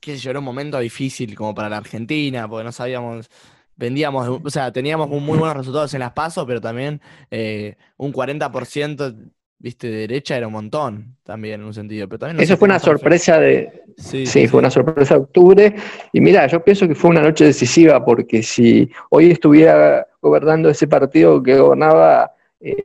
qué 0.00 0.14
sé 0.16 0.18
yo, 0.18 0.30
era 0.30 0.38
un 0.40 0.44
momento 0.44 0.78
difícil 0.78 1.34
como 1.34 1.54
para 1.54 1.68
la 1.68 1.78
Argentina, 1.78 2.48
porque 2.48 2.64
no 2.64 2.72
sabíamos, 2.72 3.30
vendíamos, 3.76 4.40
o 4.44 4.50
sea, 4.50 4.72
teníamos 4.72 5.08
un 5.10 5.24
muy 5.24 5.38
buenos 5.38 5.56
resultados 5.56 5.92
en 5.94 6.00
las 6.00 6.12
PASO, 6.12 6.46
pero 6.46 6.60
también 6.60 7.00
eh, 7.30 7.76
un 7.96 8.12
40%, 8.12 9.14
viste, 9.58 9.88
de 9.88 9.96
derecha 9.98 10.36
era 10.36 10.46
un 10.48 10.52
montón, 10.54 11.16
también 11.22 11.60
en 11.60 11.66
un 11.66 11.74
sentido, 11.74 12.08
pero 12.08 12.18
también 12.20 12.40
Eso 12.40 12.56
fue 12.56 12.66
una 12.66 12.78
sorpresa 12.78 13.38
de, 13.38 13.82
Sí, 13.96 14.26
Sí, 14.26 14.46
fue 14.48 14.60
una 14.60 14.70
sorpresa 14.70 15.14
de 15.14 15.20
octubre. 15.20 15.74
Y 16.12 16.20
mira, 16.20 16.46
yo 16.46 16.64
pienso 16.64 16.88
que 16.88 16.94
fue 16.94 17.10
una 17.10 17.22
noche 17.22 17.44
decisiva 17.44 18.04
porque 18.04 18.42
si 18.42 18.90
hoy 19.10 19.30
estuviera 19.30 20.06
gobernando 20.20 20.70
ese 20.70 20.86
partido 20.88 21.42
que 21.42 21.58
gobernaba 21.58 22.32
eh, 22.60 22.82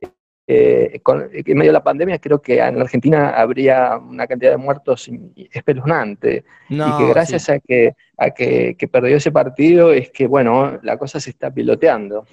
eh, 0.48 1.00
con- 1.04 1.30
en 1.34 1.58
medio 1.58 1.70
de 1.72 1.74
la 1.74 1.84
pandemia, 1.84 2.20
creo 2.20 2.42
que 2.42 2.60
en 2.60 2.78
la 2.78 2.84
Argentina 2.84 3.30
habría 3.32 3.98
una 3.98 4.26
cantidad 4.28 4.52
de 4.52 4.58
muertos 4.58 5.10
espeluznante. 5.52 6.46
y 6.70 6.76
No, 6.76 6.98
que 6.98 7.04
sí. 7.04 7.10
gracias 7.10 7.50
a, 7.50 7.60
que, 7.60 7.94
a 8.18 8.32
que, 8.32 8.76
que 8.78 8.88
perdió 8.88 9.18
ese 9.18 9.32
partido 9.32 9.92
es 9.94 10.10
que, 10.12 10.28
bueno, 10.28 10.80
la 10.84 10.98
cosa 10.98 11.20
se 11.20 11.32
está 11.32 11.52
piloteando. 11.54 12.26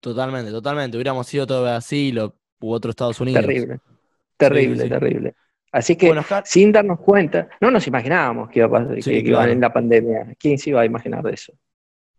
Totalmente, 0.00 0.50
totalmente. 0.50 0.96
Hubiéramos 0.96 1.26
sido 1.26 1.46
todo 1.46 1.62
Brasil 1.62 2.18
o 2.18 2.34
u 2.60 2.72
otro 2.72 2.90
Estados 2.90 3.20
Unidos. 3.20 3.42
Terrible, 3.46 3.80
terrible, 4.36 4.76
Sí, 4.76 4.82
sí, 4.82 4.82
sí. 4.84 4.90
terrible. 4.90 5.34
Así 5.72 5.96
que 5.96 6.06
Bueno, 6.06 6.20
Oscar, 6.22 6.44
sin 6.46 6.72
darnos 6.72 7.00
cuenta, 7.00 7.48
no 7.60 7.70
nos 7.70 7.86
imaginábamos 7.86 8.48
que 8.50 8.60
iba 8.60 8.68
a 8.68 8.70
pasar, 8.70 8.94
que, 8.96 9.02
que 9.02 9.18
iba 9.30 9.38
claro. 9.38 9.52
en 9.52 9.60
la 9.60 9.72
pandemia. 9.72 10.34
¿Quién 10.38 10.58
se 10.58 10.70
iba 10.70 10.80
a 10.82 10.84
imaginar 10.86 11.22
de 11.22 11.32
eso? 11.34 11.52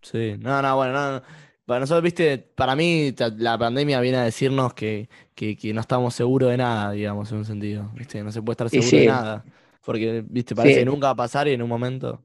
sí, 0.02 0.36
no, 0.40 0.62
no, 0.62 0.76
bueno, 0.76 0.94
no, 0.94 1.12
no. 1.20 1.22
Para 1.66 1.80
nosotros, 1.80 2.04
viste, 2.04 2.38
para 2.38 2.76
mí 2.76 3.14
la 3.38 3.58
pandemia 3.58 4.00
viene 4.00 4.18
a 4.20 4.24
decirnos 4.24 4.74
que, 4.76 5.10
que, 5.34 5.58
que 5.58 5.74
no 5.74 5.82
estamos 5.82 6.14
seguros 6.14 6.52
de 6.52 6.58
nada, 6.58 6.92
digamos, 6.92 7.32
en 7.32 7.40
un 7.40 7.46
sentido, 7.46 7.90
viste, 7.96 8.24
no 8.24 8.32
se 8.32 8.42
puede 8.42 8.54
estar 8.54 8.70
seguro 8.70 9.00
de 9.00 9.06
nada, 9.06 9.44
porque, 9.84 10.24
viste, 10.28 10.54
parece 10.56 10.76
Sí. 10.76 10.82
que 10.82 10.86
nunca 10.86 11.08
va 11.08 11.12
a 11.14 11.16
pasar 11.16 11.48
y 11.48 11.54
en 11.54 11.64
un 11.64 11.70
momento, 11.70 12.24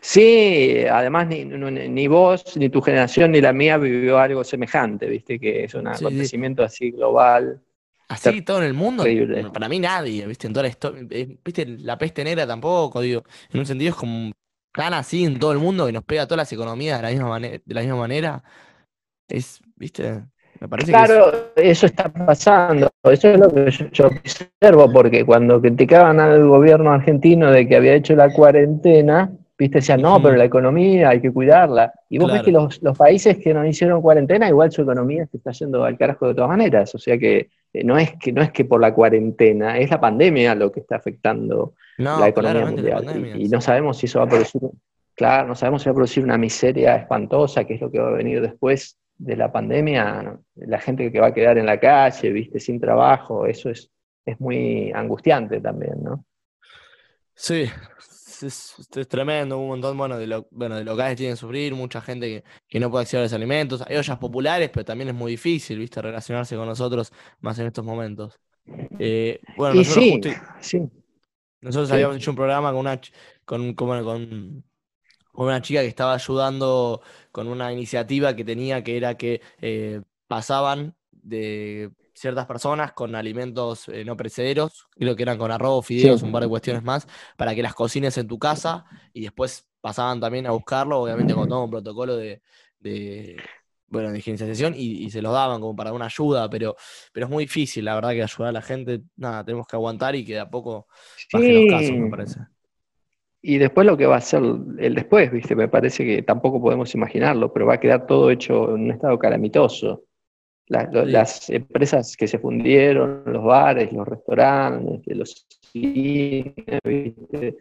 Sí, 0.00 0.84
además 0.90 1.26
ni, 1.28 1.44
ni- 1.44 2.08
vos, 2.08 2.56
ni 2.56 2.68
tu 2.68 2.80
generación, 2.82 3.32
ni 3.32 3.40
la 3.40 3.52
mía 3.52 3.78
vivió 3.78 4.18
algo 4.18 4.44
semejante, 4.44 5.06
viste, 5.08 5.38
que 5.38 5.64
es 5.64 5.74
un 5.74 5.86
Sí, 5.86 6.04
acontecimiento 6.04 6.62
así 6.62 6.90
global. 6.90 7.60
así 8.08 8.42
todo 8.42 8.58
en 8.58 8.64
el 8.64 8.74
mundo, 8.74 9.02
Terrible. 9.04 9.44
para 9.50 9.68
mí 9.68 9.78
nadie, 9.78 10.26
viste, 10.26 10.46
en 10.46 10.52
toda 10.52 10.64
la 10.64 10.68
historia, 10.68 11.02
viste, 11.44 11.66
la 11.66 11.96
peste 11.98 12.22
negra 12.22 12.46
tampoco, 12.46 13.00
digo, 13.00 13.24
en 13.50 13.60
un 13.60 13.66
sentido 13.66 13.90
es 13.90 13.96
como 13.96 14.30
tan 14.74 14.92
así 14.92 15.24
en 15.24 15.38
todo 15.38 15.52
el 15.52 15.58
mundo 15.58 15.86
que 15.86 15.92
nos 15.92 16.04
pega 16.04 16.22
a 16.22 16.26
todas 16.26 16.38
las 16.38 16.52
economías 16.52 16.98
de 16.98 17.02
la 17.02 17.10
misma, 17.10 17.28
manera, 17.28 17.62
de 17.64 17.74
la 17.74 17.80
misma 17.80 17.96
manera, 17.96 18.42
es, 19.28 19.60
viste, 19.76 20.22
me 20.60 20.68
parece 20.68 20.90
claro, 20.90 21.52
eso 21.54 21.86
está 21.86 22.12
pasando. 22.12 22.90
Eso 23.04 23.28
es 23.28 23.38
lo 23.38 23.48
que 23.50 23.70
yo, 23.70 24.06
observo, 24.06 24.92
porque 24.92 25.24
cuando 25.24 25.60
criticaban 25.60 26.18
al 26.20 26.46
gobierno 26.46 26.92
argentino 26.92 27.50
de 27.50 27.68
que 27.68 27.76
había 27.76 27.94
hecho 27.94 28.16
la 28.16 28.32
cuarentena, 28.32 29.30
viste, 29.56 29.78
decían, 29.78 30.02
no, 30.02 30.20
pero 30.20 30.36
la 30.36 30.44
economía 30.44 31.10
hay 31.10 31.20
que 31.20 31.32
cuidarla. 31.32 31.92
Y 32.08 32.18
vos 32.18 32.32
ves 32.32 32.42
que 32.42 32.50
los, 32.50 32.80
países 32.98 33.38
que 33.38 33.54
no 33.54 33.64
hicieron 33.64 34.02
cuarentena, 34.02 34.48
igual 34.48 34.72
su 34.72 34.82
economía 34.82 35.26
se 35.26 35.36
está 35.36 35.52
yendo 35.52 35.84
al 35.84 35.96
carajo 35.96 36.28
de 36.28 36.34
todas 36.34 36.50
maneras. 36.50 36.92
O 36.94 36.98
sea 36.98 37.16
que 37.16 37.48
eh, 37.72 37.84
no 37.84 37.96
es 37.96 38.12
que 38.16 38.32
no 38.32 38.42
es 38.42 38.50
que 38.50 38.64
por 38.64 38.80
la 38.80 38.92
cuarentena, 38.92 39.78
es 39.78 39.90
la 39.90 40.00
pandemia 40.00 40.54
lo 40.56 40.72
que 40.72 40.80
está 40.80 40.96
afectando 40.96 41.74
la 41.98 42.28
economía 42.28 42.66
mundial. 42.66 43.40
y, 43.40 43.48
no 43.48 43.60
sabemos 43.60 43.98
si 43.98 44.06
eso 44.06 44.18
va 44.18 44.26
a 44.26 44.28
producir, 44.28 44.62
claro, 45.14 45.48
no 45.48 45.54
sabemos 45.54 45.82
si 45.82 45.88
va 45.88 45.92
a 45.92 45.94
producir 45.94 46.24
una 46.24 46.38
miseria 46.38 46.96
espantosa, 46.96 47.64
que 47.64 47.74
es 47.74 47.80
lo 47.80 47.90
que 47.90 48.00
va 48.00 48.08
a 48.08 48.12
venir 48.12 48.40
después 48.40 48.98
de 49.16 49.36
la 49.36 49.52
pandemia, 49.52 50.38
la 50.56 50.80
gente 50.80 51.10
que 51.10 51.20
va 51.20 51.28
a 51.28 51.34
quedar 51.34 51.58
en 51.58 51.66
la 51.66 51.78
calle, 51.78 52.30
viste, 52.30 52.58
sin 52.58 52.80
trabajo, 52.80 53.46
eso 53.46 53.70
es, 53.70 53.90
es 54.24 54.40
muy 54.40 54.90
angustiante 54.92 55.60
también, 55.60 56.02
¿no? 56.02 56.24
Sí, 57.36 57.68
es, 58.42 58.76
tremendo, 59.08 59.58
un 59.58 59.68
montón 59.68 59.96
bueno, 59.96 60.18
de, 60.18 60.26
lo, 60.26 60.46
bueno, 60.50 60.76
de 60.76 60.84
locales 60.84 61.16
tienen 61.16 61.34
que 61.34 61.40
sufrir, 61.40 61.74
mucha 61.74 62.00
gente 62.00 62.44
que, 62.68 62.80
no 62.80 62.90
puede 62.90 63.02
acceder 63.02 63.22
a 63.22 63.24
los 63.24 63.32
alimentos, 63.32 63.82
hay 63.86 63.96
ollas 63.96 64.18
populares, 64.18 64.70
pero 64.72 64.84
también 64.84 65.08
es 65.10 65.14
muy 65.14 65.32
difícil, 65.32 65.78
viste, 65.78 66.00
relacionarse 66.02 66.56
con 66.56 66.66
nosotros 66.66 67.12
más 67.40 67.58
en 67.58 67.66
estos 67.66 67.84
momentos. 67.84 68.38
Eh, 68.98 69.40
bueno, 69.56 69.74
nosotros, 69.76 70.34
sí, 70.60 70.88
nosotros 71.64 71.90
habíamos 71.92 72.16
hecho 72.16 72.30
un 72.30 72.36
programa 72.36 72.70
con 72.70 72.80
una, 72.80 73.00
con, 73.46 73.74
con 73.74 74.64
una 75.32 75.62
chica 75.62 75.80
que 75.80 75.86
estaba 75.88 76.14
ayudando 76.14 77.00
con 77.32 77.48
una 77.48 77.72
iniciativa 77.72 78.36
que 78.36 78.44
tenía 78.44 78.84
que 78.84 78.96
era 78.98 79.16
que 79.16 79.40
eh, 79.62 80.02
pasaban 80.26 80.94
de 81.10 81.90
ciertas 82.12 82.46
personas 82.46 82.92
con 82.92 83.14
alimentos 83.14 83.88
eh, 83.88 84.04
no 84.04 84.14
precederos, 84.16 84.86
creo 84.90 85.16
que 85.16 85.22
eran 85.22 85.38
con 85.38 85.50
arroz, 85.50 85.86
fideos, 85.86 86.22
un 86.22 86.30
par 86.30 86.42
de 86.42 86.48
cuestiones 86.48 86.82
más, 86.82 87.08
para 87.36 87.54
que 87.54 87.62
las 87.62 87.74
cocines 87.74 88.16
en 88.18 88.28
tu 88.28 88.38
casa 88.38 88.84
y 89.14 89.22
después 89.22 89.66
pasaban 89.80 90.20
también 90.20 90.46
a 90.46 90.50
buscarlo, 90.50 91.00
obviamente 91.00 91.34
con 91.34 91.48
todo 91.48 91.64
un 91.64 91.70
protocolo 91.70 92.16
de, 92.16 92.42
bueno, 93.94 94.12
de 94.12 94.18
higienización 94.18 94.74
y, 94.76 95.08
se 95.10 95.22
los 95.22 95.32
daban 95.32 95.60
como 95.60 95.74
para 95.74 95.92
una 95.92 96.06
ayuda, 96.06 96.50
pero, 96.50 96.76
pero 97.12 97.26
es 97.26 97.32
muy 97.32 97.44
difícil, 97.44 97.84
la 97.84 97.94
verdad, 97.94 98.10
que 98.10 98.22
ayudar 98.22 98.48
a 98.48 98.52
la 98.52 98.62
gente, 98.62 99.02
nada, 99.16 99.44
tenemos 99.44 99.66
que 99.66 99.76
aguantar 99.76 100.14
y 100.14 100.24
que 100.24 100.34
de 100.34 100.40
a 100.40 100.50
poco 100.50 100.88
bajen 101.32 101.70
los 101.70 101.80
casos, 101.80 101.96
me 101.96 102.10
parece. 102.10 102.40
Y 103.40 103.58
después 103.58 103.86
lo 103.86 103.96
que 103.96 104.06
va 104.06 104.16
a 104.16 104.20
ser 104.20 104.42
el 104.78 104.94
después, 104.94 105.30
¿viste? 105.30 105.54
Me 105.54 105.68
parece 105.68 106.04
que 106.04 106.22
tampoco 106.22 106.62
podemos 106.62 106.94
imaginarlo, 106.94 107.52
pero 107.52 107.66
va 107.66 107.74
a 107.74 107.80
quedar 107.80 108.06
todo 108.06 108.30
hecho 108.30 108.74
en 108.74 108.84
un 108.84 108.90
estado 108.90 109.18
calamitoso. 109.18 110.04
Las 110.66 111.50
empresas 111.50 112.16
que 112.16 112.26
se 112.26 112.38
fundieron, 112.38 113.22
los 113.26 113.44
bares, 113.44 113.92
los 113.92 114.08
restaurantes, 114.08 115.14
los 115.14 115.46
cines, 115.72 116.54
¿viste? 116.82 117.56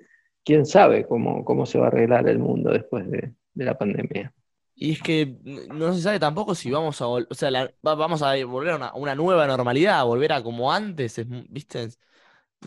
¿Quién 0.46 0.65
sabe 0.65 1.06
cómo, 1.06 1.43
cómo 1.43 1.65
se 1.65 1.78
va 1.78 1.86
a 1.86 1.88
arreglar 1.89 2.28
el 2.30 2.39
mundo 2.39 2.72
después 2.72 3.10
de, 3.12 3.34
la 3.56 3.78
pandemia? 3.78 4.34
Y 4.76 4.94
es 4.94 5.02
que 5.02 5.38
no 5.72 5.94
se 5.94 6.02
sabe 6.02 6.20
tampoco 6.20 6.56
si 6.56 6.72
vamos 6.72 7.00
a, 7.02 7.08
o 7.08 7.26
sea, 7.32 7.72
vamos 7.82 8.22
a 8.24 8.44
volver 8.46 8.72
a 8.74 8.76
una, 8.76 8.94
una, 8.96 9.16
nueva 9.16 9.46
normalidad, 9.46 10.00
a 10.00 10.04
volver 10.04 10.34
a 10.34 10.42
como 10.44 10.72
antes, 10.72 11.22
¿viste? 11.50 11.90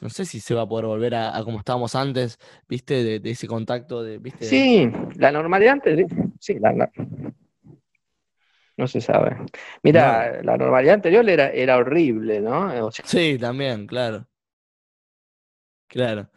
no 0.01 0.11
sé 0.11 0.25
si 0.25 0.41
se 0.41 0.55
va 0.55 0.63
a 0.63 0.69
poder 0.69 0.87
volver 0.87 1.15
a, 1.15 1.41
como 1.45 1.59
estábamos 1.59 1.95
antes, 1.95 2.39
¿viste? 2.69 3.21
De, 3.21 3.31
ese 3.31 3.47
contacto, 3.47 4.03
de, 4.03 4.19
¿viste? 4.19 4.45
Sí, 4.45 4.91
la 5.17 5.33
normalidad 5.33 5.75
antes, 5.75 6.07
sí, 6.39 6.59
la, 6.59 6.91
no 8.77 8.87
se 8.87 9.01
sabe. 9.01 9.37
Mira, 9.83 10.43
la 10.43 10.57
normalidad 10.57 10.95
anterior 10.95 11.29
era, 11.29 11.51
era 11.51 11.77
horrible, 11.77 12.41
¿no? 12.41 12.91
sí, 12.93 13.39
también, 13.39 13.87
claro. 13.87 14.27
Claro. 15.89 16.29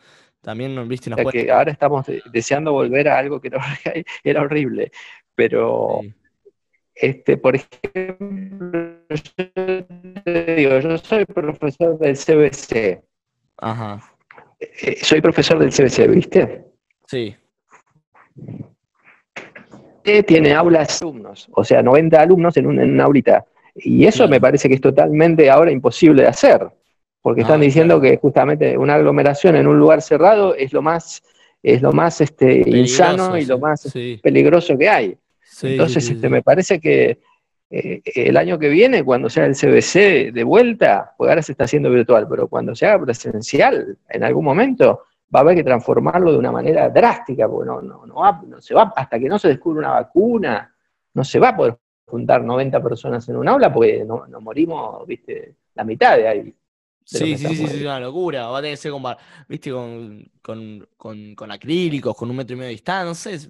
También, 0.42 0.88
viste, 0.88 1.10
nos 1.10 1.20
que 1.32 1.52
ahora 1.52 1.72
estamos 1.72 2.06
deseando 2.32 2.72
volver 2.72 3.10
a 3.10 3.18
algo 3.18 3.42
que 3.42 3.52
era, 4.24 4.42
horrible, 4.42 4.92
pero... 5.40 6.02
Este, 6.94 7.38
por 7.38 7.56
ejemplo, 7.56 8.90
yo 9.08 9.86
te 10.26 10.56
digo, 10.56 10.80
yo 10.80 10.98
soy 10.98 11.24
profesor 11.24 11.98
del 11.98 12.18
CBC, 12.18 13.02
Ajá. 13.58 14.02
Eh, 14.60 14.98
soy 15.02 15.22
profesor 15.22 15.60
del 15.60 15.70
CBC, 15.70 16.10
¿viste? 16.10 16.66
Sí. 17.08 17.36
tiene 20.28 20.54
aulas 20.54 21.02
alumnos, 21.02 21.48
o 21.52 21.64
sea, 21.64 21.82
90 21.82 22.20
alumnos 22.20 22.58
en, 22.58 22.68
una 22.68 23.04
aulita. 23.06 23.46
Y 23.76 24.06
eso 24.06 24.28
me 24.28 24.42
parece 24.42 24.68
que 24.68 24.76
es 24.76 24.82
totalmente 24.82 25.50
ahora 25.50 25.72
imposible 25.72 26.24
de 26.24 26.28
hacer, 26.28 26.70
porque 27.22 27.42
están 27.42 27.62
diciendo 27.62 28.02
que 28.02 28.18
justamente 28.18 28.78
una 28.78 28.96
aglomeración 28.96 29.56
en 29.56 29.68
un 29.68 29.80
lugar 29.80 30.02
cerrado 30.02 30.56
es 30.56 30.74
lo 30.74 30.82
más, 30.82 31.24
es 31.64 31.82
lo 31.82 31.94
más 31.94 32.20
este, 32.20 32.62
insano 32.70 33.38
y 33.38 33.46
lo 33.46 33.60
más 33.60 33.90
peligroso 34.22 34.78
que 34.78 34.90
hay. 34.90 35.18
Entonces, 35.62 36.10
este, 36.10 36.30
me 36.30 36.42
parece 36.42 36.80
que 36.80 37.20
eh, 37.70 38.02
el 38.04 38.38
año 38.38 38.58
que 38.58 38.70
viene, 38.70 39.04
cuando 39.04 39.30
sea 39.30 39.46
el 39.46 39.56
CBC 39.56 40.34
de 40.34 40.44
vuelta, 40.44 41.14
pues 41.18 41.30
ahora 41.30 41.42
se 41.42 41.52
está 41.52 41.66
haciendo 41.66 41.90
virtual, 41.90 42.28
pero 42.28 42.48
cuando 42.48 42.76
sea 42.76 43.00
presencial, 43.00 43.98
en 44.10 44.24
algún 44.24 44.46
momento, 44.46 45.04
va 45.34 45.40
a 45.40 45.44
haber 45.44 45.56
que 45.56 45.64
transformarlo 45.64 46.32
de 46.32 46.38
una 46.38 46.52
manera 46.52 46.90
drástica, 46.90 47.48
porque 47.48 47.68
no, 47.68 47.82
no, 47.82 48.06
no, 48.06 48.62
se 48.62 48.74
va, 48.74 48.92
hasta 48.96 49.20
que 49.20 49.30
no 49.30 49.38
se 49.38 49.50
descubre 49.50 49.80
una 49.80 49.92
vacuna, 49.92 50.74
no 51.14 51.24
se 51.24 51.40
va 51.40 51.50
a 51.50 51.58
poder 51.58 51.78
juntar 52.06 52.44
90 52.44 52.82
personas 52.82 53.30
en 53.30 53.38
un 53.38 53.48
aula, 53.48 53.72
porque 53.72 54.04
nos 54.04 54.42
morimos, 54.42 55.06
viste, 55.06 55.56
la 55.76 55.84
mitad 55.84 56.18
de 56.18 56.28
ahí. 56.28 56.56
Sí, 57.18 57.38
sí, 57.38 57.56
sí, 57.56 57.64
es 57.64 57.82
una 57.82 58.00
locura. 58.00 58.48
Va 58.48 58.60
a 58.60 58.62
tener 58.62 58.78
que 58.78 58.82
ser 58.82 58.92
con, 58.92 59.04
¿viste? 59.48 59.72
Con, 60.42 61.52
acrílicos, 61.52 62.16
con 62.16 62.30
un 62.30 62.36
metro 62.36 62.56
y 62.56 62.58
medio 62.58 62.68
de 62.68 62.74
distancia. 62.74 63.06
No 63.06 63.16
sé, 63.16 63.50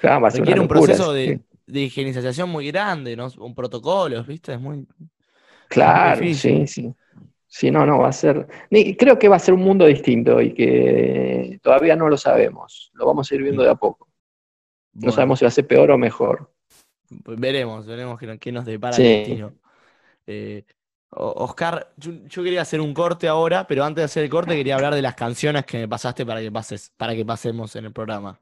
requiere 0.00 0.60
un 0.60 0.68
proceso 0.68 1.12
de, 1.12 1.40
de 1.66 1.80
higienización 1.80 2.48
muy 2.48 2.68
grande, 2.68 3.16
¿no? 3.16 3.28
Un 3.38 3.54
protocolo, 3.54 4.22
¿viste? 4.24 4.54
Es 4.54 4.60
muy. 4.60 4.86
Claro, 5.68 6.22
sí, 6.34 6.66
sí. 6.66 6.94
Sí, 7.50 7.70
no, 7.70 7.86
no, 7.86 7.98
va 8.00 8.08
a 8.08 8.12
ser. 8.12 8.46
Creo 8.98 9.18
que 9.18 9.28
va 9.28 9.36
a 9.36 9.40
ser 9.40 9.54
un 9.54 9.62
mundo 9.62 9.86
distinto 9.86 10.40
y 10.40 10.52
que 10.52 11.58
todavía 11.62 11.96
no 11.96 12.08
lo 12.08 12.16
sabemos. 12.16 12.90
Lo 12.92 13.06
vamos 13.06 13.30
a 13.30 13.34
ir 13.34 13.42
viendo 13.42 13.62
de 13.62 13.70
a 13.70 13.74
poco. 13.74 14.08
No 14.92 15.12
sabemos 15.12 15.38
si 15.38 15.44
va 15.44 15.48
a 15.48 15.52
ser 15.52 15.66
peor 15.66 15.90
o 15.90 15.98
mejor. 15.98 16.52
Pues 17.24 17.40
veremos, 17.40 17.86
veremos 17.86 18.20
qué, 18.38 18.52
nos 18.52 18.66
depara 18.66 18.96
el 18.96 19.02
destino. 19.02 19.54
Eh, 20.26 20.64
Oscar, 21.10 21.88
yo, 21.96 22.42
quería 22.42 22.62
hacer 22.62 22.80
un 22.80 22.92
corte 22.92 23.28
ahora, 23.28 23.66
pero 23.66 23.84
antes 23.84 24.02
de 24.02 24.04
hacer 24.04 24.24
el 24.24 24.30
corte 24.30 24.54
quería 24.54 24.74
hablar 24.74 24.94
de 24.94 25.02
las 25.02 25.14
canciones 25.14 25.64
que 25.64 25.78
me 25.78 25.88
pasaste 25.88 26.26
para 26.26 26.40
que 26.40 26.52
pases, 26.52 26.92
para 26.96 27.14
que 27.14 27.24
pasemos 27.24 27.74
en 27.76 27.86
el 27.86 27.92
programa. 27.92 28.38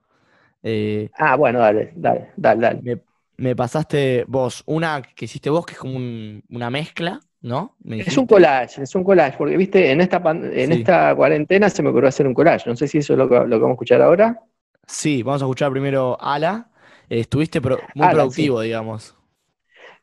Eh, 0.62 1.10
ah, 1.18 1.36
bueno, 1.36 1.60
dale, 1.60 1.92
dale, 1.94 2.30
dale, 2.36 2.60
dale 2.60 3.00
me 3.38 3.54
pasaste 3.54 4.24
vos 4.26 4.62
una 4.66 5.02
que 5.02 5.26
hiciste 5.26 5.50
vos, 5.50 5.66
que 5.66 5.74
es 5.74 5.78
como 5.78 5.96
una 5.96 6.70
mezcla, 6.70 7.20
¿no? 7.42 7.76
es 7.84 8.16
un 8.16 8.26
collage, 8.26 8.82
es 8.82 8.94
un 8.94 9.04
collage, 9.04 9.36
porque 9.36 9.56
viste, 9.56 9.90
en 9.90 10.00
esta, 10.00 10.22
en 10.30 10.72
esta 10.72 11.14
cuarentena 11.14 11.68
se 11.68 11.82
me 11.82 11.90
ocurrió 11.90 12.08
hacer 12.08 12.26
un 12.26 12.34
collage. 12.34 12.68
No 12.68 12.76
sé 12.76 12.88
si 12.88 12.98
eso 12.98 13.12
es 13.12 13.18
lo 13.18 13.28
que, 13.28 13.34
lo 13.34 13.44
que 13.44 13.56
vamos 13.56 13.70
a 13.70 13.72
escuchar 13.72 14.02
ahora. 14.02 14.40
Sí, 14.86 15.22
vamos 15.22 15.42
a 15.42 15.44
escuchar 15.44 15.70
primero 15.70 16.16
Ala. 16.20 16.68
Eh, 17.08 17.20
estuviste 17.20 17.60
muy 17.60 18.08
productivo, 18.08 18.60
digamos. 18.60 19.14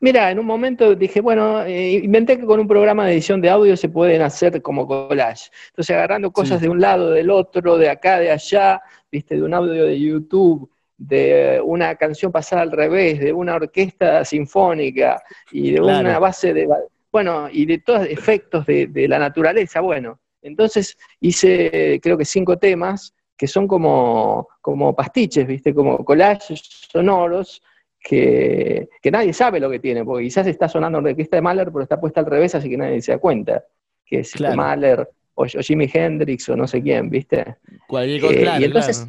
Mira, 0.04 0.30
en 0.30 0.38
un 0.38 0.44
momento 0.44 0.94
dije, 0.94 1.22
bueno, 1.22 1.62
eh, 1.62 1.92
inventé 1.92 2.36
que 2.36 2.44
con 2.44 2.60
un 2.60 2.68
programa 2.68 3.06
de 3.06 3.12
edición 3.12 3.40
de 3.40 3.48
audio 3.48 3.74
se 3.74 3.88
pueden 3.88 4.20
hacer 4.20 4.60
como 4.60 4.86
collage. 4.86 5.50
Entonces, 5.70 5.96
agarrando 5.96 6.30
cosas 6.30 6.60
de 6.60 6.68
un 6.68 6.78
lado, 6.78 7.10
del 7.10 7.30
otro, 7.30 7.78
de 7.78 7.88
acá, 7.88 8.18
de 8.18 8.30
allá, 8.30 8.82
viste, 9.10 9.36
de 9.36 9.42
un 9.42 9.54
audio 9.54 9.86
de 9.86 9.98
YouTube, 9.98 10.70
de 10.98 11.58
una 11.64 11.94
canción 11.94 12.30
pasada 12.30 12.60
al 12.60 12.72
revés, 12.72 13.18
de 13.18 13.32
una 13.32 13.54
orquesta 13.54 14.26
sinfónica 14.26 15.22
y 15.50 15.70
de 15.70 15.80
una 15.80 16.18
base 16.18 16.52
de, 16.52 16.68
bueno, 17.10 17.48
y 17.50 17.64
de 17.64 17.78
todos 17.78 18.06
efectos 18.06 18.66
de, 18.66 19.06
la 19.08 19.18
naturaleza, 19.18 19.80
bueno. 19.80 20.20
Entonces 20.42 20.98
hice, 21.18 21.98
creo 22.02 22.18
que 22.18 22.26
cinco 22.26 22.58
temas 22.58 23.14
que 23.38 23.46
son 23.46 23.66
como, 23.66 24.48
como 24.60 24.94
pastiches, 24.94 25.46
¿viste? 25.46 25.72
Como 25.72 26.04
collages 26.04 26.60
sonoros 26.92 27.62
que, 28.04 28.88
nadie 29.10 29.32
sabe 29.32 29.58
lo 29.58 29.70
que 29.70 29.78
tiene, 29.78 30.04
porque 30.04 30.24
quizás 30.24 30.46
está 30.46 30.68
sonando 30.68 31.00
la 31.00 31.10
orquesta 31.10 31.36
de 31.36 31.42
Mahler, 31.42 31.72
pero 31.72 31.82
está 31.82 31.98
puesta 31.98 32.20
al 32.20 32.26
revés, 32.26 32.54
así 32.54 32.68
que 32.68 32.76
nadie 32.76 33.00
se 33.00 33.12
da 33.12 33.18
cuenta 33.18 33.64
que 34.04 34.20
es 34.20 34.38
Mahler 34.40 35.08
o, 35.34 35.46
Jimi 35.46 35.90
Hendrix 35.92 36.48
o 36.50 36.56
no 36.56 36.66
sé 36.66 36.82
quién, 36.82 37.08
¿viste? 37.08 37.56
Cualquier 37.88 38.20
cosa, 38.20 38.34
eh, 38.34 38.60
y 38.60 38.64
entonces, 38.64 39.08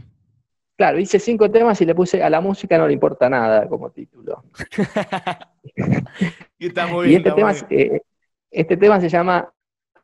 Claro, 0.78 1.00
hice 1.00 1.20
cinco 1.20 1.50
temas 1.50 1.80
y 1.80 1.86
le 1.86 1.96
puse 1.96 2.22
a 2.22 2.30
la 2.30 2.41
música 2.41 2.78
no 2.78 2.86
le 2.86 2.93
importa 2.93 3.30
nada 3.30 3.66
como 3.68 3.91
título. 3.91 4.43
y, 6.60 6.68
está 6.68 6.88
muy 6.88 7.08
bien, 7.08 7.20
este, 7.20 7.32
tema, 7.32 7.54
eh, 7.70 8.02
este 8.52 8.76
tema 8.76 9.00
se 9.00 9.08
llama 9.08 9.54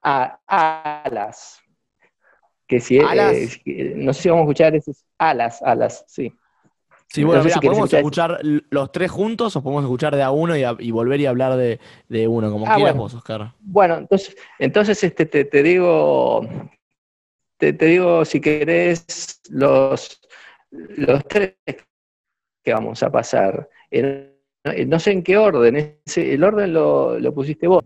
Alas, 0.02 1.60
que 2.66 2.80
si 2.80 3.00
¿Alas? 3.00 3.60
eh, 3.66 3.94
no 3.98 4.14
sé 4.14 4.22
si 4.22 4.30
vamos 4.30 4.44
a 4.44 4.46
escuchar 4.46 4.76
esas 4.76 5.06
alas, 5.18 5.62
alas, 5.62 6.06
sí. 6.08 6.34
Sí, 7.14 7.24
bueno, 7.24 7.44
mira, 7.44 7.56
si 7.56 7.68
podemos 7.68 7.94
escuchar 7.94 8.40
los 8.70 8.92
tres 8.92 9.12
juntos 9.12 9.56
o 9.56 9.62
podemos 9.64 9.84
escuchar 9.84 10.16
de 10.16 10.24
a 10.24 10.32
uno 10.32 10.56
y, 10.56 10.64
a- 10.64 10.78
y 10.80 10.92
volver 10.92 11.20
y 11.20 11.26
hablar 11.26 11.58
de, 11.58 11.80
de 12.08 12.28
uno, 12.28 12.50
como 12.52 12.66
Ah, 12.68 12.76
quieras 12.76 12.94
bueno. 12.94 13.02
vos, 13.02 13.14
Oscar. 13.16 13.54
Bueno, 13.60 13.98
entonces, 13.98 14.36
entonces 14.60 15.04
este, 15.04 15.26
te, 15.26 15.44
te 15.46 15.62
digo, 15.62 16.42
te, 17.58 17.74
te 17.74 17.86
digo 17.86 18.24
si 18.24 18.40
querés 18.40 19.42
los, 19.50 20.22
los 20.72 21.28
tres 21.28 21.56
que 22.64 22.74
vamos 22.74 23.04
a 23.04 23.12
pasar. 23.12 23.70
En- 23.90 24.32
no 24.88 25.00
sé 25.00 25.12
en 25.12 25.24
qué 25.24 25.38
orden, 25.38 25.98
ese- 26.06 26.34
el 26.34 26.44
orden 26.44 26.72
lo, 26.74 27.20
lo 27.20 27.34
pusiste 27.34 27.68
vos. 27.68 27.84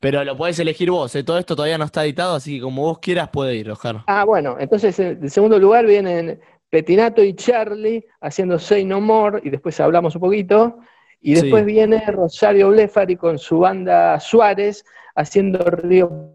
Pero 0.00 0.22
lo 0.24 0.36
podés 0.36 0.58
elegir 0.60 0.90
vos, 0.90 1.14
¿eh? 1.16 1.24
todo 1.24 1.38
esto 1.38 1.56
todavía 1.56 1.76
no 1.76 1.84
está 1.84 2.04
editado, 2.04 2.36
así 2.36 2.56
que 2.56 2.62
como 2.62 2.82
vos 2.82 2.98
quieras 3.00 3.28
puede 3.30 3.56
ir, 3.56 3.70
Oscar. 3.70 4.04
Ah, 4.06 4.24
bueno, 4.24 4.56
entonces 4.58 4.98
en 5.00 5.22
en 5.22 5.30
segundo 5.30 5.58
lugar 5.58 5.86
vienen 5.86 6.40
Petinato 6.70 7.22
y 7.22 7.34
Charlie 7.34 8.04
haciendo 8.20 8.58
Say 8.58 8.84
No 8.84 9.00
More, 9.00 9.40
y 9.42 9.50
después 9.50 9.78
hablamos 9.80 10.14
un 10.14 10.20
poquito. 10.20 10.78
Y 11.20 11.34
Sí. 11.34 11.42
después 11.42 11.64
viene 11.64 12.04
Rosario 12.06 12.70
Blefari 12.70 13.16
con 13.16 13.38
su 13.38 13.58
banda 13.60 14.20
Suárez 14.20 14.84
haciendo 15.14 15.58
Río 15.64 16.34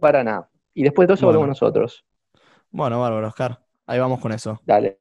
Paraná. 0.00 0.48
Y 0.74 0.82
después 0.82 1.08
de 1.08 1.14
eso 1.14 1.26
Bueno. 1.26 1.38
volvemos 1.40 1.60
nosotros. 1.60 2.04
Bueno, 2.70 3.00
bárbaro, 3.00 3.28
Oscar. 3.28 3.58
Ahí 3.86 3.98
vamos 3.98 4.20
con 4.20 4.32
eso. 4.32 4.60
Dale. 4.64 4.98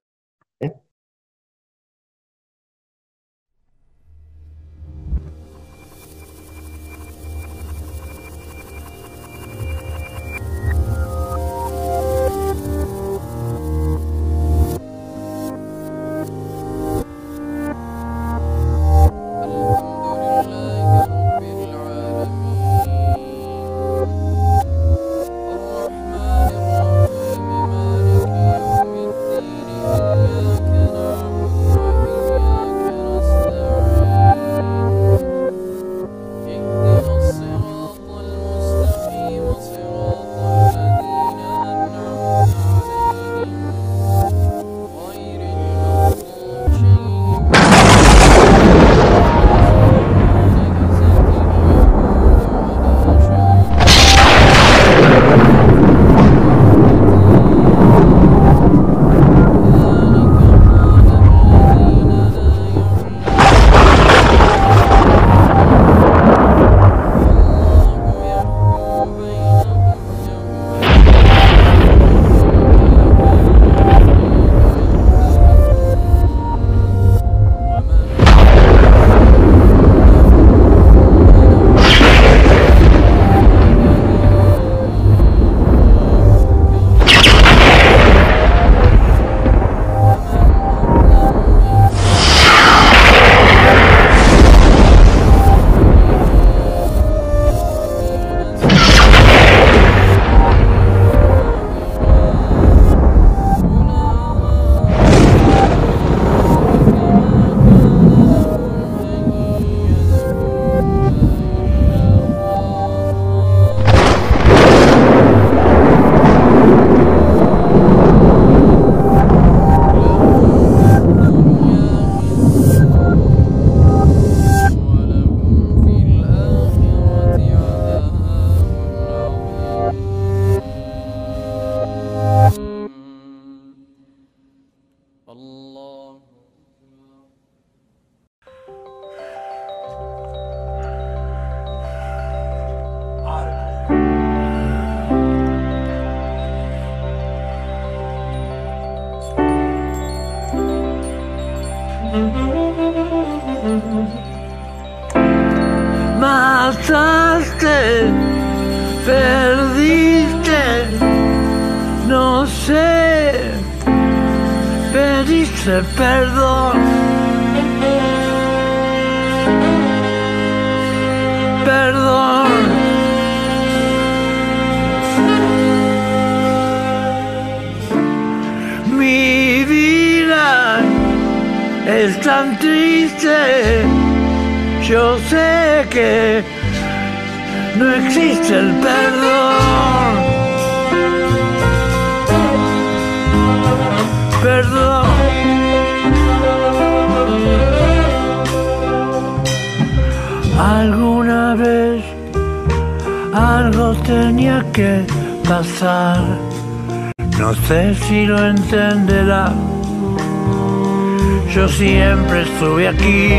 Siempre 212.29 212.43
estuve 212.43 212.87
aquí 212.87 213.29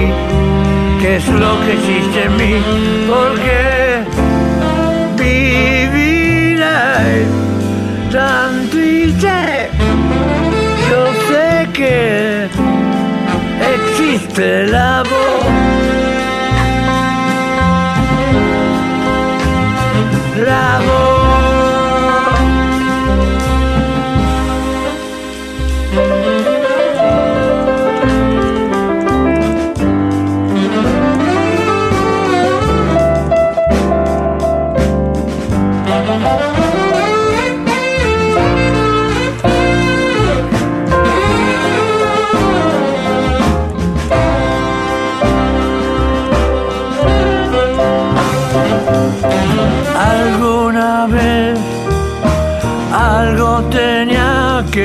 qué 1.01 1.16
es 1.16 1.28
lo 1.28 1.61
que 1.61 1.72
existe 1.74 2.24
en 2.24 2.36
mí, 2.36 2.62
porque 3.09 4.03
es 7.12 8.12
tan 8.12 8.68
triste. 8.70 9.70
Yo 10.91 11.07
sé 11.28 11.68
que 11.72 12.49
existe 13.74 14.64
el 14.64 14.74
amor. 14.74 15.41
El 20.36 20.49
amor. 20.49 21.19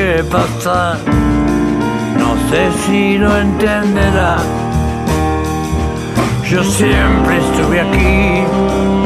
Suele 0.05 0.23
pasar. 0.25 0.97
No 2.17 2.35
sé 2.49 2.71
si 2.85 3.17
lo 3.17 3.35
entenderá. 3.37 4.37
Yo 6.49 6.63
siempre 6.63 7.37
estuve 7.37 7.81
aquí. 7.81 9.04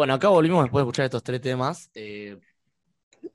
Bueno, 0.00 0.14
acá 0.14 0.30
volvimos 0.30 0.62
después 0.64 0.80
de 0.80 0.84
escuchar 0.84 1.04
estos 1.04 1.22
tres 1.22 1.42
temas. 1.42 1.90
Eh, 1.94 2.38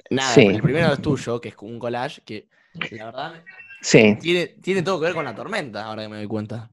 nada, 0.09 0.33
Sí. 0.33 0.41
el 0.41 0.63
primero 0.63 0.91
es 0.91 0.99
tuyo, 0.99 1.39
que 1.39 1.49
es 1.49 1.55
un 1.61 1.77
collage 1.77 2.23
que 2.25 2.47
la 2.89 3.05
verdad 3.05 3.33
Sí. 3.81 4.17
tiene, 4.19 4.47
tiene 4.47 4.81
todo 4.81 4.99
que 4.99 5.05
ver 5.05 5.13
con 5.13 5.25
la 5.25 5.35
tormenta, 5.35 5.85
ahora 5.85 6.01
que 6.01 6.09
me 6.09 6.17
doy 6.17 6.25
cuenta. 6.25 6.71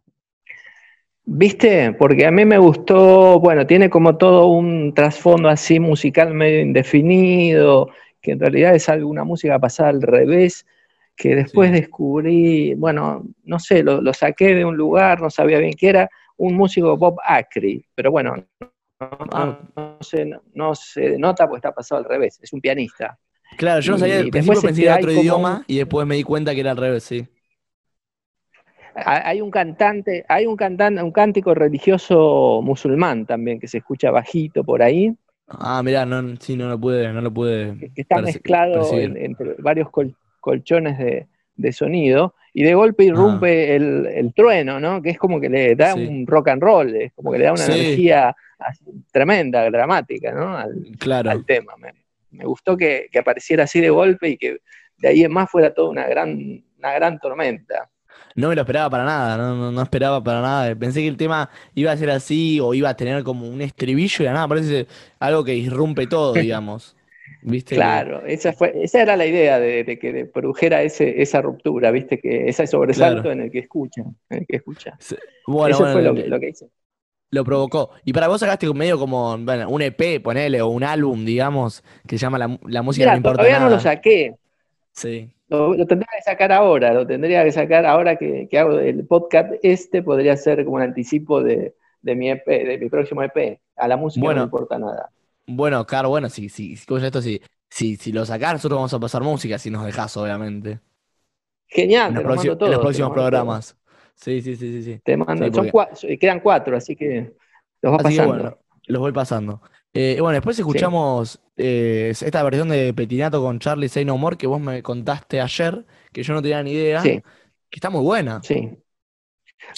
¿Viste? 1.26 1.92
Porque 1.92 2.24
a 2.24 2.30
mí 2.30 2.46
me 2.46 2.56
gustó, 2.56 3.38
bueno, 3.38 3.66
tiene 3.66 3.90
como 3.90 4.16
todo 4.16 4.46
un 4.46 4.94
trasfondo 4.94 5.50
así 5.50 5.78
musical 5.78 6.32
medio 6.32 6.62
indefinido, 6.62 7.90
que 8.22 8.32
en 8.32 8.40
realidad 8.40 8.74
es 8.74 8.88
alguna 8.88 9.24
música 9.24 9.58
pasada 9.58 9.90
al 9.90 10.00
revés, 10.00 10.64
que 11.16 11.34
después 11.36 11.70
Sí. 11.70 11.80
descubrí, 11.82 12.72
bueno, 12.76 13.24
no 13.44 13.58
sé, 13.58 13.82
lo, 13.82 14.00
lo 14.00 14.14
saqué 14.14 14.54
de 14.54 14.64
un 14.64 14.74
lugar, 14.74 15.20
no 15.20 15.28
sabía 15.28 15.58
bien 15.58 15.74
qué 15.74 15.90
era, 15.90 16.10
un 16.38 16.54
músico 16.54 16.96
Bob 16.96 17.18
Acri, 17.26 17.84
pero 17.94 18.10
bueno, 18.10 18.36
no, 18.58 18.71
Ah. 19.32 19.58
no 19.76 19.98
se, 20.00 20.30
no 20.54 20.74
se 20.74 21.18
nota 21.18 21.46
porque 21.46 21.58
está 21.58 21.72
pasado 21.72 22.00
al 22.00 22.04
revés, 22.08 22.38
es 22.42 22.52
un 22.52 22.60
pianista. 22.60 23.18
Claro, 23.56 23.80
yo 23.80 23.92
no 23.92 23.98
sabía, 23.98 24.16
al 24.20 24.30
principio 24.30 24.54
después, 24.54 24.64
pensé 24.64 24.80
que 24.82 24.88
este, 24.88 24.92
era 24.92 24.96
otro 24.96 25.12
idioma 25.22 25.56
un- 25.58 25.64
y 25.66 25.76
después 25.78 26.06
me 26.06 26.14
di 26.16 26.22
cuenta 26.22 26.54
que 26.54 26.60
era 26.60 26.70
al 26.70 26.76
revés, 26.78 27.04
sí. 27.04 27.26
Ha- 28.94 29.28
Hay 29.28 29.40
un 29.40 29.50
cantante, 29.50 30.24
hay 30.28 30.46
un 30.46 30.56
cantante, 30.56 31.02
un 31.02 31.12
cántico 31.12 31.54
religioso 31.54 32.60
musulmán 32.62 33.24
también 33.26 33.58
que 33.58 33.68
se 33.68 33.78
escucha 33.78 34.10
bajito 34.10 34.64
por 34.64 34.82
ahí, 34.82 35.14
Ah, 35.48 35.82
mirá, 35.82 36.06
no, 36.06 36.34
sí, 36.36 36.56
no 36.56 36.68
lo 36.68 36.80
pude, 36.80 37.12
no 37.12 37.20
lo 37.20 37.30
pude 37.32 37.76
que, 37.78 38.00
está 38.00 38.22
mezclado 38.22 38.98
en- 38.98 39.16
entre 39.18 39.54
varios 39.58 39.90
col- 39.90 40.16
colchones 40.40 40.96
de, 40.98 41.26
de 41.56 41.72
sonido 41.72 42.34
y 42.54 42.62
de 42.62 42.74
golpe 42.74 43.04
irrumpe 43.04 43.74
el, 43.76 44.06
el 44.06 44.34
trueno, 44.34 44.78
¿no? 44.78 45.00
Que 45.00 45.10
es 45.10 45.18
como 45.18 45.40
que 45.40 45.48
le 45.48 45.74
da 45.74 45.94
Sí. 45.94 46.06
un 46.06 46.26
rock 46.26 46.48
and 46.48 46.62
roll, 46.62 46.94
es 46.94 47.12
como 47.14 47.32
que 47.32 47.38
le 47.38 47.44
da 47.44 47.52
una 47.52 47.62
Sí. 47.62 47.72
energía 47.72 48.36
así 48.58 48.84
tremenda, 49.10 49.68
dramática, 49.70 50.32
¿no? 50.32 50.56
Al, 50.56 50.74
Claro. 50.98 51.30
al 51.30 51.44
tema. 51.46 51.74
Me, 51.78 51.92
me 52.30 52.44
gustó 52.44 52.76
que, 52.76 53.08
que 53.10 53.18
apareciera 53.18 53.64
así 53.64 53.80
de 53.80 53.90
golpe 53.90 54.28
y 54.30 54.36
que 54.36 54.58
de 54.98 55.08
ahí 55.08 55.24
en 55.24 55.32
más 55.32 55.50
fuera 55.50 55.72
toda 55.74 55.88
una 55.90 56.06
gran, 56.06 56.62
una 56.78 56.92
gran 56.92 57.18
tormenta. 57.18 57.88
No 58.34 58.48
me 58.48 58.54
lo 58.54 58.62
esperaba 58.62 58.88
para 58.88 59.04
nada, 59.04 59.36
no, 59.36 59.54
no, 59.56 59.72
no 59.72 59.82
esperaba 59.82 60.22
para 60.22 60.40
nada. 60.40 60.74
Pensé 60.74 61.00
que 61.00 61.08
el 61.08 61.16
tema 61.16 61.50
iba 61.74 61.90
a 61.92 61.96
ser 61.96 62.08
así 62.10 62.60
o 62.60 62.72
iba 62.72 62.88
a 62.88 62.96
tener 62.96 63.22
como 63.24 63.46
un 63.48 63.60
estribillo 63.60 64.24
y 64.24 64.26
nada, 64.28 64.46
parece 64.48 64.86
algo 65.18 65.44
que 65.44 65.54
irrumpe 65.54 66.06
todo, 66.06 66.32
digamos. 66.60 66.96
Claro, 67.66 68.22
esa, 68.26 68.52
fue, 68.52 68.72
esa 68.82 69.02
era 69.02 69.16
la 69.16 69.26
idea 69.26 69.58
de, 69.58 69.84
de 69.84 69.98
que 69.98 70.24
produjera 70.26 70.82
ese, 70.82 71.20
esa 71.22 71.40
ruptura, 71.42 71.90
¿viste? 71.90 72.18
Que 72.18 72.48
ese 72.48 72.66
sobresalto 72.66 73.22
Claro. 73.22 73.32
en 73.32 73.40
el 73.42 73.50
que 73.50 73.60
escucha, 73.60 74.02
en 74.30 74.38
el 74.40 74.46
que 74.46 74.56
escucha. 74.56 74.96
se- 74.98 75.18
Bueno, 75.46 75.74
Eso 75.74 75.84
bueno, 75.84 75.92
fue 75.94 76.02
lo, 76.02 76.14
que- 76.14 76.28
lo 76.28 76.40
que 76.40 76.48
hice. 76.50 76.68
lo 77.30 77.44
provocó. 77.44 77.90
Y 78.04 78.12
para 78.12 78.28
vos 78.28 78.40
sacaste 78.40 78.72
medio 78.74 78.98
como, 78.98 79.36
bueno, 79.38 79.68
un 79.68 79.82
EP, 79.82 80.20
ponele, 80.22 80.60
o 80.62 80.68
un 80.68 80.84
álbum, 80.84 81.24
digamos, 81.24 81.82
que 82.06 82.16
se 82.18 82.22
llama 82.22 82.38
La, 82.38 82.58
la 82.66 82.82
música 82.82 83.04
Mira, 83.04 83.12
no 83.12 83.16
importa 83.18 83.38
todavía 83.42 83.58
no 83.60 83.70
lo 83.70 83.80
saqué. 83.80 84.34
Sí. 84.92 85.30
Lo, 85.48 85.74
lo 85.74 85.86
tendría 85.86 86.08
que 86.16 86.22
sacar 86.22 86.50
ahora, 86.52 86.92
lo 86.94 87.06
tendría 87.06 87.44
que 87.44 87.52
sacar 87.52 87.84
ahora 87.86 88.16
que, 88.16 88.48
que 88.50 88.58
hago 88.58 88.78
el 88.78 89.04
podcast. 89.06 89.52
Este 89.62 90.02
podría 90.02 90.36
ser 90.36 90.64
como 90.64 90.76
un 90.76 90.82
anticipo 90.82 91.42
de, 91.42 91.74
de 92.02 92.14
mi 92.14 92.30
EP, 92.30 92.46
de 92.46 92.78
mi 92.78 92.88
próximo 92.88 93.22
EP. 93.22 93.58
A 93.76 93.88
la 93.88 93.96
música 93.96 94.24
Bueno. 94.24 94.40
no 94.40 94.44
importa 94.44 94.78
nada. 94.78 95.10
Bueno, 95.56 95.86
Car, 95.86 96.06
bueno, 96.06 96.28
si, 96.28 96.48
si, 96.48 96.74
esto, 96.74 97.22
si, 97.22 97.40
si, 97.70 97.96
si 97.96 98.12
lo 98.12 98.24
sacás, 98.24 98.54
nosotros 98.54 98.78
vamos 98.78 98.94
a 98.94 99.00
pasar 99.00 99.22
música, 99.22 99.58
si 99.58 99.70
nos 99.70 99.84
dejás, 99.84 100.16
obviamente. 100.16 100.80
Genial, 101.68 102.08
En 102.10 102.14
te 102.16 102.22
los, 102.22 102.32
próximos- 102.32 102.52
en 102.54 102.58
todo, 102.58 102.68
los 102.70 102.78
próximos 102.80 103.08
mando 103.10 103.22
programas. 103.22 103.76
Sí, 104.14 104.42
sí, 104.42 104.56
sí, 104.56 104.72
sí, 104.72 104.82
sí. 104.82 105.00
Te 105.04 105.16
mando, 105.16 105.44
Sí, 105.46 105.52
son 105.52 105.68
porque- 105.70 105.72
cua- 105.72 106.18
quedan 106.18 106.40
cuatro, 106.40 106.76
así 106.76 106.94
que 106.96 107.32
los 107.80 107.92
vas 107.92 108.04
Así 108.04 108.14
que 108.14 108.20
pasando. 108.20 108.42
bueno, 108.42 108.58
los 108.86 109.00
voy 109.00 109.12
pasando. 109.12 109.62
Eh, 109.94 110.16
bueno, 110.20 110.34
después 110.34 110.58
escuchamos 110.58 111.38
eh, 111.56 112.08
esta 112.10 112.42
versión 112.42 112.68
de 112.70 112.94
Petinato 112.94 113.42
con 113.42 113.58
Charlie 113.58 113.88
Say 113.88 114.04
No 114.06 114.16
More 114.16 114.36
que 114.38 114.46
vos 114.46 114.60
me 114.60 114.82
contaste 114.82 115.40
ayer, 115.40 115.84
que 116.12 116.22
yo 116.22 116.32
no 116.34 116.40
tenía 116.42 116.62
ni 116.62 116.72
idea, 116.72 117.00
Sí. 117.02 117.20
que 117.70 117.76
está 117.76 117.90
muy 117.90 118.02
buena. 118.02 118.40
Sí. 118.42 118.70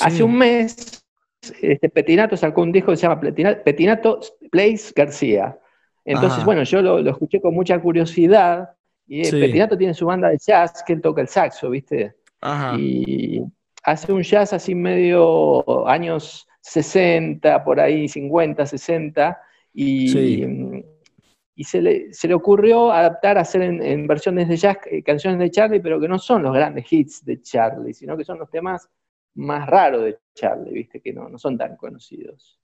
Hace 0.00 0.22
un 0.22 0.36
mes, 0.38 1.04
este, 1.60 1.88
Petinato 1.90 2.36
sacó 2.36 2.62
un 2.62 2.72
disco 2.72 2.90
que 2.92 2.96
se 2.96 3.02
llama 3.02 3.20
Petina- 3.20 3.62
Petinato 3.62 4.20
Plays 4.50 4.92
García. 4.94 5.58
Entonces, 6.04 6.38
Ajá. 6.38 6.44
bueno, 6.44 6.62
yo 6.64 6.82
lo, 6.82 7.00
lo 7.00 7.10
escuché 7.10 7.40
con 7.40 7.54
mucha 7.54 7.78
curiosidad. 7.80 8.70
Y 9.06 9.20
eh, 9.20 9.24
Sí. 9.26 9.40
Petinato 9.40 9.76
tiene 9.76 9.94
su 9.94 10.06
banda 10.06 10.28
de 10.28 10.38
jazz 10.38 10.82
que 10.86 10.92
él 10.94 11.00
toca 11.02 11.20
el 11.20 11.28
saxo, 11.28 11.70
¿viste? 11.70 12.14
Ajá. 12.40 12.76
Y 12.78 13.42
hace 13.82 14.12
un 14.12 14.22
jazz 14.22 14.52
así 14.52 14.74
medio 14.74 15.86
años 15.88 16.46
60, 16.60 17.64
por 17.64 17.80
ahí 17.80 18.08
50, 18.08 18.64
60. 18.66 19.38
Y, 19.72 20.08
Sí. 20.08 20.84
y 21.56 21.64
se, 21.64 21.82
le, 21.82 22.12
se 22.12 22.28
le 22.28 22.34
ocurrió 22.34 22.90
adaptar, 22.92 23.38
hacer 23.38 23.62
en, 23.62 23.82
en 23.82 24.06
versiones 24.06 24.48
de 24.48 24.56
jazz 24.56 24.78
eh, 24.90 25.02
canciones 25.02 25.38
de 25.38 25.50
Charlie, 25.50 25.80
pero 25.80 26.00
que 26.00 26.08
no 26.08 26.18
son 26.18 26.42
los 26.42 26.54
grandes 26.54 26.90
hits 26.90 27.24
de 27.24 27.40
Charlie, 27.42 27.92
sino 27.94 28.16
que 28.16 28.24
son 28.24 28.38
los 28.38 28.50
temas 28.50 28.88
más 29.34 29.66
raros 29.66 30.04
de 30.04 30.18
Charlie, 30.34 30.72
¿viste? 30.72 31.00
Que 31.00 31.12
no, 31.12 31.28
no 31.28 31.38
son 31.38 31.58
tan 31.58 31.76
conocidos. 31.76 32.58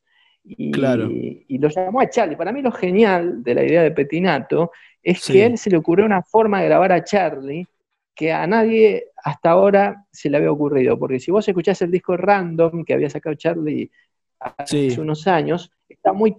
Y, 0.44 0.70
Claro. 0.70 1.08
y 1.10 1.58
lo 1.58 1.68
llamó 1.68 2.00
a 2.00 2.08
Charlie. 2.08 2.36
Para 2.36 2.52
mí 2.52 2.62
lo 2.62 2.72
genial 2.72 3.42
de 3.42 3.54
la 3.54 3.64
idea 3.64 3.82
de 3.82 3.90
Petinato 3.90 4.72
es 5.02 5.20
Sí. 5.22 5.32
que 5.34 5.42
a 5.42 5.46
él 5.46 5.58
se 5.58 5.70
le 5.70 5.76
ocurrió 5.76 6.04
una 6.06 6.22
forma 6.22 6.60
de 6.60 6.66
grabar 6.66 6.92
a 6.92 7.04
Charlie 7.04 7.66
que 8.14 8.32
a 8.32 8.46
nadie 8.46 9.06
hasta 9.22 9.50
ahora 9.50 10.04
se 10.10 10.28
le 10.30 10.36
había 10.38 10.50
ocurrido. 10.52 10.98
Porque 10.98 11.20
si 11.20 11.30
vos 11.30 11.46
escuchás 11.48 11.80
el 11.82 11.90
disco 11.90 12.16
Random 12.16 12.84
que 12.84 12.94
había 12.94 13.08
sacado 13.10 13.34
Charlie 13.34 13.90
hace 14.38 14.90
Sí. 14.90 15.00
unos 15.00 15.26
años, 15.26 15.70
está 15.88 16.12
muy, 16.12 16.34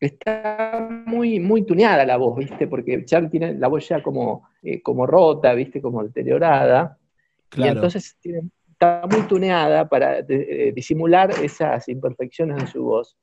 está 0.00 0.88
muy, 1.06 1.40
muy 1.40 1.62
tuneada 1.64 2.04
la 2.04 2.16
voz, 2.16 2.38
¿viste? 2.38 2.66
Porque 2.66 3.04
Charlie 3.04 3.30
tiene 3.30 3.54
la 3.54 3.68
voz 3.68 3.88
ya 3.88 4.02
como, 4.02 4.48
eh, 4.62 4.82
como 4.82 5.06
rota, 5.06 5.54
¿viste? 5.54 5.80
Como 5.80 6.02
deteriorada. 6.04 6.98
Y 7.56 7.62
entonces 7.66 8.16
tiene- 8.20 8.42
está 8.78 9.06
muy 9.10 9.22
tuneada 9.26 9.88
para 9.88 10.20
de- 10.22 10.68
eh, 10.68 10.72
disimular 10.72 11.30
esas 11.42 11.88
imperfecciones 11.88 12.58
de 12.62 12.66
su 12.66 12.84
voz. 12.84 13.16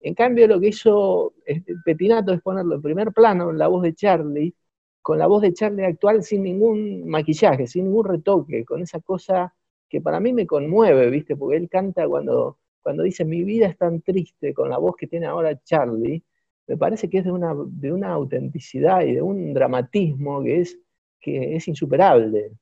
En 0.00 0.14
cambio, 0.14 0.46
lo 0.46 0.60
que 0.60 0.68
hizo 0.68 1.32
este, 1.46 1.74
Petinato 1.84 2.32
es 2.32 2.42
ponerlo 2.42 2.74
en 2.74 2.82
primer 2.82 3.12
plano, 3.12 3.50
en 3.50 3.58
la 3.58 3.68
voz 3.68 3.82
de 3.82 3.94
Charlie, 3.94 4.54
con 5.00 5.18
la 5.18 5.26
voz 5.26 5.40
de 5.42 5.54
Charlie 5.54 5.84
actual 5.86 6.22
sin 6.22 6.42
ningún 6.42 7.08
maquillaje, 7.08 7.66
sin 7.66 7.84
ningún 7.84 8.04
retoque, 8.04 8.64
con 8.66 8.82
esa 8.82 9.00
cosa 9.00 9.54
que 9.88 10.02
para 10.02 10.20
mí 10.20 10.34
me 10.34 10.46
conmueve, 10.46 11.08
¿viste? 11.08 11.34
Porque 11.36 11.56
él 11.56 11.68
canta 11.70 12.06
cuando, 12.06 12.58
cuando 12.82 13.02
dice 13.02 13.24
mi 13.24 13.42
vida 13.42 13.66
es 13.66 13.78
tan 13.78 14.02
triste 14.02 14.52
con 14.52 14.68
la 14.68 14.76
voz 14.76 14.94
que 14.96 15.06
tiene 15.06 15.24
ahora 15.26 15.58
Charlie, 15.64 16.22
me 16.66 16.76
parece 16.76 17.08
que 17.08 17.18
es 17.18 17.24
de 17.24 17.32
una, 17.32 17.54
de 17.66 17.90
una 17.92 18.10
autenticidad 18.10 19.00
y 19.06 19.14
de 19.14 19.22
un 19.22 19.54
dramatismo 19.54 20.42
que 20.42 20.60
es, 20.60 20.78
que 21.18 21.56
es 21.56 21.66
insuperable. 21.66 22.52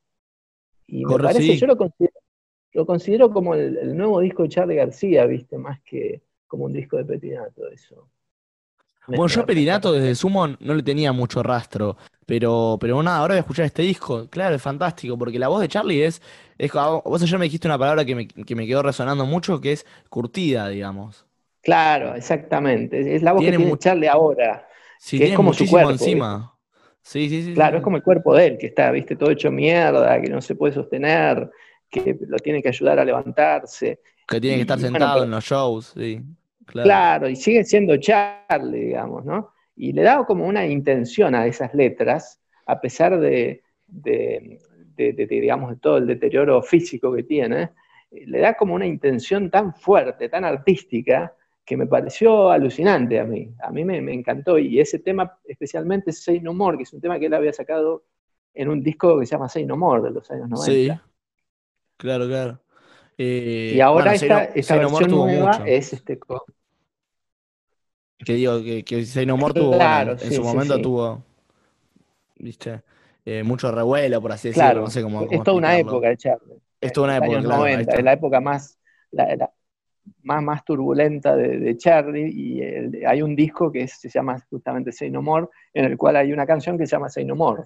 Y 0.87 1.05
me 1.05 1.11
Corre- 1.11 1.23
parece, 1.25 1.41
sí. 1.53 1.57
yo 1.59 1.67
lo 1.67 1.75
considero, 1.75 2.13
lo 2.77 2.85
considero 2.85 3.31
como 3.31 3.55
el, 3.55 3.77
el 3.77 3.97
nuevo 3.97 4.21
disco 4.21 4.43
de 4.43 4.49
Charlie 4.49 4.75
García, 4.77 5.25
¿viste? 5.25 5.57
Más 5.57 5.81
que 5.83 6.23
como 6.47 6.65
un 6.65 6.73
disco 6.73 6.97
de 6.97 7.05
Petinato, 7.05 7.67
eso. 7.69 8.09
Me- 9.07 9.17
Bueno, 9.17 9.27
yo 9.33 9.41
a 9.41 9.45
Petinato 9.45 9.93
desde 9.93 10.15
Sumo 10.15 10.47
no 10.47 10.73
le 10.75 10.83
tenía 10.83 11.11
mucho 11.13 11.41
rastro, 11.41 11.97
pero, 12.25 12.77
pero 12.79 13.01
nada, 13.01 13.17
ahora 13.19 13.33
voy 13.33 13.37
a 13.37 13.41
escuchar 13.41 13.65
este 13.65 13.81
disco. 13.81 14.27
Claro, 14.29 14.55
es 14.55 14.61
fantástico, 14.61 15.17
porque 15.17 15.39
la 15.39 15.47
voz 15.47 15.61
de 15.61 15.67
Charlie 15.69 16.03
es, 16.03 16.21
es 16.57 16.71
como- 16.71 17.01
vos 17.03 17.21
ayer 17.23 17.39
me 17.39 17.45
dijiste 17.45 17.67
una 17.67 17.77
palabra 17.79 18.05
que 18.05 18.15
me, 18.15 18.27
que 18.27 18.55
me 18.55 18.67
quedó 18.67 18.83
resonando 18.83 19.25
mucho, 19.25 19.61
que 19.61 19.71
es 19.73 19.85
curtida, 20.09 20.67
digamos. 20.69 21.25
Claro, 21.61 22.15
exactamente. 22.15 23.15
Es 23.15 23.21
la 23.23 23.33
voz 23.33 23.43
Tiene 23.43 23.51
que 23.57 23.57
tiene 23.57 23.77
Charlie 23.77 24.07
ahora. 24.07 24.67
Sí, 24.97 25.17
Que 25.17 25.25
es 25.25 25.31
tiene 25.31 25.35
como 25.35 25.53
su 25.53 25.67
cuerpo, 25.67 25.91
encima. 25.91 26.57
Sí, 27.01 27.29
sí, 27.29 27.43
sí. 27.43 27.53
Claro, 27.53 27.77
sí. 27.77 27.77
es 27.77 27.83
como 27.83 27.97
el 27.97 28.03
cuerpo 28.03 28.35
de 28.35 28.45
él, 28.47 28.57
que 28.59 28.67
está, 28.67 28.91
viste, 28.91 29.15
todo 29.15 29.31
hecho 29.31 29.51
mierda, 29.51 30.21
que 30.21 30.29
no 30.29 30.41
se 30.41 30.55
puede 30.55 30.73
sostener, 30.73 31.49
que 31.89 32.17
lo 32.27 32.37
tiene 32.37 32.61
que 32.61 32.69
ayudar 32.69 32.99
a 32.99 33.05
levantarse. 33.05 33.99
Que 34.27 34.41
tiene 34.41 34.57
que 34.57 34.61
estar 34.61 34.77
y, 34.77 34.81
bueno, 34.81 34.95
sentado 34.97 35.13
pero- 35.15 35.25
en 35.25 35.31
los 35.31 35.43
shows, 35.45 35.93
sí. 35.97 36.21
Claro. 36.65 36.85
Claro, 36.85 37.29
y 37.29 37.35
sigue 37.37 37.63
siendo 37.63 37.95
Charlie, 37.97 38.85
digamos, 38.87 39.23
¿no? 39.23 39.51
Y 39.77 39.93
le 39.93 40.01
da 40.01 40.25
como 40.25 40.45
una 40.45 40.65
intención 40.65 41.33
a 41.33 41.45
esas 41.45 41.73
letras, 41.73 42.41
a 42.65 42.81
pesar 42.81 43.17
de, 43.19 43.61
de- 43.87 44.59
de- 44.97 45.13
de- 45.13 45.27
de, 45.27 45.39
digamos, 45.41 45.69
de 45.69 45.77
todo 45.77 45.97
el 45.97 46.07
deterioro 46.07 46.61
físico 46.61 47.13
que 47.13 47.23
tiene, 47.23 47.69
eh, 48.11 48.25
le 48.27 48.39
da 48.39 48.55
como 48.55 48.73
una 48.75 48.85
intención 48.85 49.49
tan 49.49 49.73
fuerte, 49.75 50.27
tan 50.27 50.43
artística, 50.43 51.33
que 51.63 51.77
me 51.77 51.85
pareció 51.87 52.49
alucinante 52.49 53.19
a 53.19 53.23
mí. 53.25 53.49
A 53.61 53.71
mí 53.71 53.85
me, 53.85 54.01
me 54.01 54.13
encantó. 54.13 54.57
Y 54.57 54.79
ese 54.79 54.99
tema, 54.99 55.37
especialmente 55.45 56.11
Say 56.11 56.39
No 56.41 56.53
More, 56.53 56.77
que 56.77 56.83
es 56.83 56.93
un 56.93 56.99
tema 57.01 57.19
que 57.19 57.25
él 57.27 57.33
había 57.33 57.51
sacado 57.53 58.03
en 58.53 58.69
un 58.69 58.81
disco 58.81 59.19
que 59.19 59.25
se 59.25 59.31
llama 59.35 59.47
Say 59.49 59.65
No 59.65 59.77
More 59.77 60.01
de 60.01 60.11
los 60.11 60.29
años 60.31 60.49
90. 60.49 60.95
Sí. 60.95 61.01
Claro, 61.97 62.27
claro. 62.27 62.61
Eh, 63.17 63.73
Y 63.75 63.81
ahora 63.81 64.05
bueno, 64.05 64.17
Say 64.19 64.29
esta, 64.29 64.45
No- 64.45 64.55
esta 64.55 64.73
Say 64.73 64.79
No 64.79 64.89
More 64.89 65.01
versión 65.01 65.09
tuvo 65.09 65.25
nueva 65.25 65.51
mucho. 65.51 65.65
es 65.65 65.93
este, 65.93 66.19
Que 68.19 68.33
digo, 68.33 68.61
que, 68.63 68.83
que 68.83 69.05
Say 69.05 69.25
No 69.25 69.37
More 69.37 69.53
tuvo, 69.53 69.69
bueno, 69.71 69.87
Claro, 69.87 70.11
en 70.11 70.19
sí, 70.19 70.35
su 70.35 70.41
sí, 70.41 70.47
momento 70.47 70.75
sí. 70.75 70.81
tuvo, 70.81 71.23
viste, 72.39 72.81
eh, 73.25 73.43
mucho 73.43 73.71
revuelo, 73.71 74.21
por 74.21 74.31
así 74.31 74.49
decirlo, 74.49 74.65
Claro, 74.65 74.81
no 74.81 74.89
sé 74.89 75.01
cómo, 75.01 75.21
es 75.21 75.43
toda 75.43 75.57
una 75.57 75.77
época 75.79 76.09
de 76.09 76.17
Charlie. 76.17 76.55
Es 76.81 76.93
toda 76.93 77.07
una 77.07 77.17
época, 77.17 77.41
claro, 77.41 77.63
ahí 77.63 77.73
90, 77.73 77.81
está. 77.81 77.97
es 77.99 78.03
la 78.03 78.13
época 78.13 78.39
más, 78.39 78.79
la, 79.11 79.35
la- 79.35 79.51
más, 80.23 80.43
más 80.43 80.63
turbulenta 80.65 81.35
de, 81.35 81.59
de 81.59 81.77
Charlie, 81.77 82.29
y 82.33 82.61
el- 82.61 83.05
hay 83.05 83.21
un 83.21 83.35
disco 83.35 83.71
que 83.71 83.83
es- 83.83 83.99
se 83.99 84.09
llama 84.09 84.39
justamente 84.49 84.91
Say 84.91 85.11
No 85.11 85.21
More, 85.21 85.47
en 85.73 85.85
el 85.85 85.97
cual 85.97 86.15
hay 86.17 86.31
una 86.33 86.45
canción 86.47 86.77
que 86.77 86.85
se 86.87 86.91
llama 86.95 87.09
Say 87.09 87.25
No 87.25 87.35
More, 87.35 87.63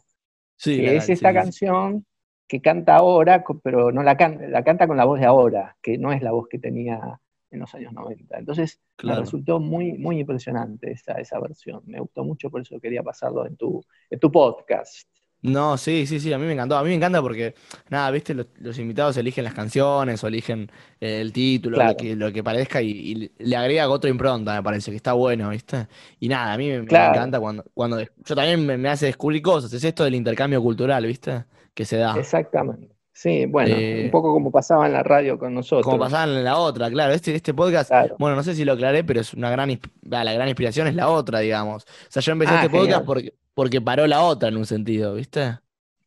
Sí, 0.57 0.77
que 0.77 0.95
es 0.95 1.09
esta 1.09 1.33
canción 1.33 2.05
que 2.51 2.59
canta 2.59 2.97
ahora, 2.97 3.45
pero 3.63 3.93
no 3.93 4.03
la 4.03 4.17
canta, 4.17 4.45
la 4.45 4.61
canta 4.61 4.85
con 4.85 4.97
la 4.97 5.05
voz 5.05 5.21
de 5.21 5.25
ahora, 5.25 5.77
que 5.81 5.97
no 5.97 6.11
es 6.11 6.21
la 6.21 6.31
voz 6.31 6.49
que 6.49 6.59
tenía 6.59 7.17
en 7.49 7.59
los 7.61 7.73
años 7.73 7.93
90. 7.93 8.39
Entonces, 8.39 8.81
me 9.03 9.15
resultó 9.15 9.61
muy, 9.61 9.93
muy 9.93 10.19
impresionante 10.19 10.91
esa, 10.91 11.13
esa 11.13 11.39
versión. 11.39 11.81
Me 11.85 12.01
gustó 12.01 12.25
mucho, 12.25 12.49
por 12.49 12.59
eso 12.59 12.77
quería 12.81 13.03
pasarlo 13.03 13.45
en 13.45 13.55
tu, 13.55 13.81
en 14.09 14.19
tu 14.19 14.29
podcast. 14.29 15.07
No, 15.43 15.77
sí, 15.77 16.05
sí, 16.05 16.19
sí, 16.19 16.33
a 16.33 16.37
mí 16.37 16.45
me 16.45 16.51
encantó. 16.51 16.75
A 16.75 16.83
mí 16.83 16.89
me 16.89 16.95
encanta 16.95 17.21
porque, 17.21 17.55
nada, 17.89 18.11
viste, 18.11 18.33
los, 18.33 18.47
los 18.59 18.77
invitados 18.77 19.15
eligen 19.15 19.45
las 19.45 19.53
canciones 19.53 20.21
o 20.21 20.27
eligen 20.27 20.69
eh, 20.99 21.21
el 21.21 21.31
título, 21.31 21.77
Claro. 21.77 21.91
lo 21.91 21.97
que, 21.97 22.15
lo 22.17 22.33
que 22.33 22.43
parezca 22.43 22.81
y, 22.81 22.89
y 22.89 23.31
le 23.45 23.55
agrega 23.55 23.87
otra 23.87 24.09
impronta, 24.09 24.55
me 24.55 24.61
parece, 24.61 24.91
que 24.91 24.97
está 24.97 25.13
bueno, 25.13 25.51
¿viste? 25.51 25.87
Y 26.19 26.27
nada, 26.27 26.51
a 26.51 26.57
mí 26.57 26.67
me, 26.67 26.75
encanta 26.75 27.39
cuando, 27.39 27.63
cuando 27.73 28.01
yo 28.01 28.35
también 28.35 28.65
me, 28.65 28.77
me 28.77 28.89
hace 28.89 29.05
descubrir 29.05 29.41
cosas, 29.41 29.71
es 29.71 29.85
esto 29.85 30.03
del 30.03 30.15
intercambio 30.15 30.61
cultural, 30.61 31.05
¿viste? 31.05 31.45
Que 31.73 31.85
se 31.85 31.97
da. 31.97 32.15
Exactamente. 32.17 32.89
Sí, 33.13 33.45
bueno, 33.45 33.75
Eh, 33.77 34.03
un 34.05 34.11
poco 34.11 34.31
como 34.33 34.51
pasaba 34.51 34.87
en 34.87 34.93
la 34.93 35.03
radio 35.03 35.37
con 35.37 35.53
nosotros. 35.53 35.83
Como 35.85 35.99
pasaba 35.99 36.23
en 36.23 36.43
la 36.43 36.57
otra, 36.57 36.89
claro. 36.89 37.13
Este, 37.13 37.35
este 37.35 37.53
podcast, 37.53 37.89
Claro. 37.89 38.15
bueno, 38.17 38.35
no 38.35 38.43
sé 38.43 38.55
si 38.55 38.63
lo 38.65 38.73
aclaré, 38.73 39.03
pero 39.03 39.19
es 39.19 39.33
una 39.33 39.49
gran, 39.51 39.69
la 40.09 40.33
gran 40.33 40.47
inspiración 40.47 40.87
es 40.87 40.95
la 40.95 41.09
otra, 41.09 41.39
digamos. 41.39 41.83
O 41.83 41.87
sea, 42.09 42.21
yo 42.21 42.31
empecé 42.31 42.53
Ah, 42.53 42.63
este 42.65 42.69
podcast 42.69 43.05
porque, 43.05 43.33
porque 43.53 43.81
paró 43.81 44.07
la 44.07 44.21
otra 44.23 44.47
en 44.49 44.57
un 44.57 44.65
sentido, 44.65 45.13
¿viste? 45.15 45.59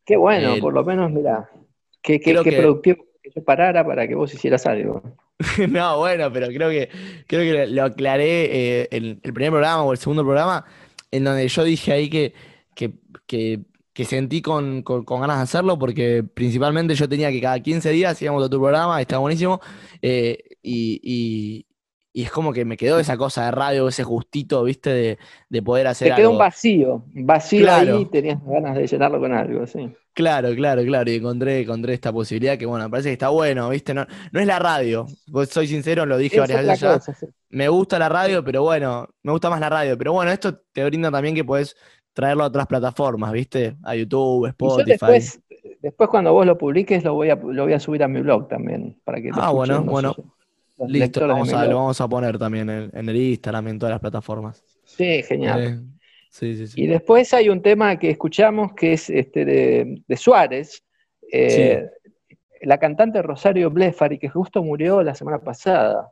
Qué 0.03 0.17
bueno, 0.17 0.55
por 0.59 0.73
lo 0.73 0.83
menos, 0.83 1.11
mira, 1.11 1.49
qué, 2.01 2.19
qué- 2.19 2.33
qué 2.43 2.49
que- 2.49 2.57
productivo 2.57 3.05
que 3.23 3.31
yo 3.35 3.43
parara 3.43 3.85
para 3.85 4.07
que 4.07 4.15
vos 4.15 4.33
hicieras 4.33 4.65
algo. 4.65 5.01
No, 5.69 5.97
bueno, 5.99 6.31
pero 6.31 6.47
creo 6.47 6.69
que, 6.69 6.89
creo 7.27 7.41
que 7.41 7.67
lo 7.67 7.83
aclaré 7.83 8.81
eh, 8.81 8.87
en 8.91 9.19
el 9.23 9.33
primer 9.33 9.51
programa 9.51 9.83
o 9.83 9.91
el 9.91 9.97
segundo 9.97 10.23
programa, 10.23 10.65
en 11.11 11.23
donde 11.23 11.47
yo 11.47 11.63
dije 11.63 11.91
ahí 11.91 12.09
que, 12.09 12.33
que, 12.73 12.93
que, 13.27 13.59
que 13.95 14.05
sentí 14.05 14.43
con, 14.43 14.83
con- 14.83 15.05
con 15.05 15.21
ganas 15.21 15.37
de 15.39 15.43
hacerlo, 15.45 15.79
porque 15.79 16.23
principalmente 16.23 16.95
yo 16.95 17.09
tenía 17.09 17.31
que 17.31 17.41
cada 17.41 17.59
15 17.61 17.91
días 17.91 18.21
íbamos 18.21 18.45
a 18.45 18.49
tu 18.51 18.59
programa, 18.59 19.01
está 19.01 19.19
buenísimo, 19.19 19.61
eh, 20.03 20.39
y, 20.63 21.01
y- 21.03 21.67
y 22.13 22.23
es 22.23 22.31
como 22.31 22.53
que 22.53 22.65
me 22.65 22.77
quedó 22.77 22.99
esa 22.99 23.17
cosa 23.17 23.45
de 23.45 23.51
radio, 23.51 23.87
ese 23.89 24.03
gustito, 24.03 24.63
viste, 24.65 24.89
de, 24.91 25.19
de 25.49 25.63
poder 25.63 25.87
hacer 25.87 26.09
Te 26.09 26.15
quedó 26.15 26.29
un 26.31 26.35
algo. 26.35 26.39
vacío, 26.39 27.05
un 27.13 27.25
vacío 27.25 27.59
Claro. 27.63 27.97
ahí 27.97 28.05
tenías 28.05 28.41
ganas 28.45 28.75
de 28.77 28.87
llenarlo 28.87 29.19
con 29.19 29.33
algo, 29.33 29.67
sí. 29.67 29.93
Claro, 30.13 30.55
claro, 30.55 30.81
claro, 30.85 31.11
y 31.11 31.15
encontré, 31.15 31.59
encontré 31.61 31.93
esta 31.93 32.13
posibilidad 32.13 32.57
que, 32.57 32.65
bueno, 32.65 32.85
me 32.85 32.89
parece 32.89 33.09
que 33.09 33.13
está 33.13 33.27
bueno, 33.29 33.67
viste, 33.69 33.93
no, 33.93 34.05
no 34.31 34.39
es 34.39 34.47
la 34.47 34.59
radio, 34.59 35.05
soy 35.49 35.67
sincero, 35.67 36.05
lo 36.05 36.17
dije 36.17 36.39
varias 36.39 36.61
veces 36.61 36.79
ya. 36.79 36.87
cosa, 36.93 37.13
sí. 37.13 37.25
Me 37.49 37.67
gusta 37.67 37.99
la 37.99 38.07
radio, 38.09 38.43
pero 38.43 38.63
bueno, 38.63 39.09
me 39.23 39.31
gusta 39.33 39.49
más 39.49 39.59
la 39.59 39.69
radio. 39.69 39.97
Pero 39.97 40.13
bueno, 40.13 40.31
esto 40.31 40.57
te 40.73 40.83
brinda 40.85 41.11
también 41.11 41.35
que 41.35 41.43
puedes 41.45 41.75
traerlo 42.15 42.43
a 42.45 42.47
otras 42.47 42.65
plataformas, 42.65 43.31
¿viste? 43.33 43.75
A 43.83 43.93
YouTube, 43.95 44.45
Y 44.47 44.63
yo 44.63 44.79
Spotify. 44.79 44.89
después, 44.89 45.41
después 45.81 46.09
cuando 46.09 46.33
vos 46.33 46.45
lo 46.45 46.57
publiques 46.57 47.03
lo 47.03 47.13
voy 47.13 47.29
a, 47.29 47.35
lo 47.35 47.63
voy 47.63 47.73
a 47.73 47.79
subir 47.79 48.01
a 48.03 48.07
mi 48.07 48.21
blog 48.21 48.47
también, 48.47 48.97
para 49.03 49.21
que 49.21 49.29
Ah, 49.33 49.51
bueno, 49.51 49.83
bueno. 49.83 50.15
Listo, 50.87 51.27
vamos 51.27 51.53
a, 51.53 51.65
lo 51.67 51.75
vamos 51.75 52.01
a 52.01 52.07
poner 52.07 52.37
también 52.37 52.69
en, 52.69 52.89
en 52.93 53.09
el 53.09 53.15
Instagram 53.15 53.67
y 53.67 53.71
en 53.71 53.79
todas 53.79 53.91
las 53.91 54.01
plataformas. 54.01 54.63
Sí, 54.83 55.23
genial. 55.23 55.63
Eh, 55.63 55.79
sí, 56.29 56.55
sí, 56.57 56.67
sí. 56.67 56.83
Y 56.83 56.87
después 56.87 57.33
hay 57.33 57.49
un 57.49 57.61
tema 57.61 57.97
que 57.97 58.09
escuchamos 58.09 58.73
que 58.73 58.93
es 58.93 59.09
este 59.09 59.45
de, 59.45 60.01
de 60.07 60.17
Suárez, 60.17 60.83
eh, 61.31 61.85
la 62.61 62.77
cantante 62.77 63.21
Rosario 63.21 63.69
Blefari, 63.69 64.17
que 64.19 64.27
justo 64.29 64.63
murió 64.63 65.01
la 65.03 65.15
semana 65.15 65.39
pasada. 65.39 66.11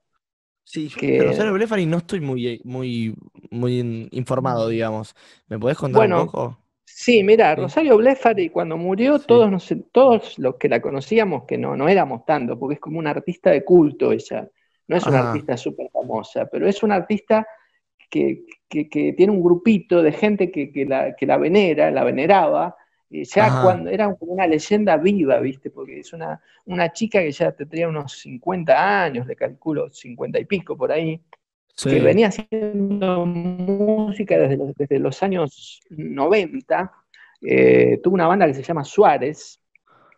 Sí, 0.64 0.88
yo 0.90 0.98
que- 1.00 1.22
Rosario 1.24 1.54
Blefari 1.54 1.86
no 1.86 1.98
estoy 1.98 2.22
muy, 2.22 2.62
muy, 2.64 3.16
muy 3.52 3.80
in- 3.80 4.08
informado, 4.12 4.70
digamos. 4.70 5.16
¿Me 5.48 5.60
podés 5.60 5.78
contar 5.78 6.00
Bueno, 6.00 6.22
un 6.22 6.26
poco? 6.28 6.58
Sí, 6.86 7.24
mira, 7.24 7.56
Sí. 7.56 7.62
Rosario 7.62 7.98
Blefari 7.98 8.50
cuando 8.50 8.78
murió, 8.78 9.20
Sí. 9.20 9.26
todos, 9.28 9.52
nos- 9.52 9.74
todos 9.92 10.38
los 10.40 10.56
que 10.58 10.70
la 10.70 10.82
conocíamos, 10.82 11.44
que 11.46 11.58
no, 11.58 11.76
no 11.76 11.88
éramos 11.90 12.26
tanto, 12.26 12.58
porque 12.58 12.76
es 12.76 12.80
como 12.80 13.00
una 13.00 13.12
artista 13.12 13.52
de 13.52 13.64
culto 13.66 14.12
ella, 14.12 14.50
no 14.88 14.98
es 14.98 15.06
una 15.06 15.20
artista 15.32 15.58
súper 15.58 15.90
famosa, 15.92 16.48
pero 16.52 16.68
es 16.68 16.84
una 16.84 16.96
artista 16.96 17.46
que, 18.10 18.46
que- 18.70 18.90
que 18.90 19.14
tiene 19.14 19.32
un 19.34 19.44
grupito 19.44 20.02
de 20.04 20.12
gente 20.12 20.52
que, 20.52 20.72
que 20.72 20.86
la, 20.86 21.16
que 21.16 21.26
la 21.26 21.38
venera, 21.38 21.92
la 21.92 22.04
veneraba, 22.04 22.76
eh, 22.76 22.83
ya 23.24 23.46
Ajá. 23.46 23.62
cuando 23.64 23.90
era 23.92 24.14
como 24.16 24.34
una 24.34 24.48
leyenda 24.48 24.98
viva, 24.98 25.40
¿viste? 25.40 25.70
Porque 25.70 26.00
es 26.00 26.14
una, 26.14 26.42
una 26.66 26.92
chica 26.92 27.20
que 27.22 27.32
ya 27.32 27.52
tendría 27.52 27.88
unos 27.88 28.14
50 28.20 29.04
años, 29.04 29.28
le 29.28 29.36
calculo 29.36 29.90
50 29.92 30.40
y 30.40 30.46
pico 30.46 30.76
por 30.76 30.92
ahí, 30.92 31.22
Sí. 31.76 31.90
que 31.90 32.00
venía 32.02 32.28
haciendo 32.28 33.26
música 33.26 34.38
desde 34.38 34.58
los, 34.58 34.74
desde 34.76 35.00
los 35.00 35.22
años 35.24 35.80
90. 35.90 36.92
eh, 37.46 38.00
tuvo 38.02 38.14
una 38.16 38.28
banda 38.28 38.48
que 38.48 38.54
se 38.54 38.64
llama 38.64 38.86
Suárez, 38.86 39.60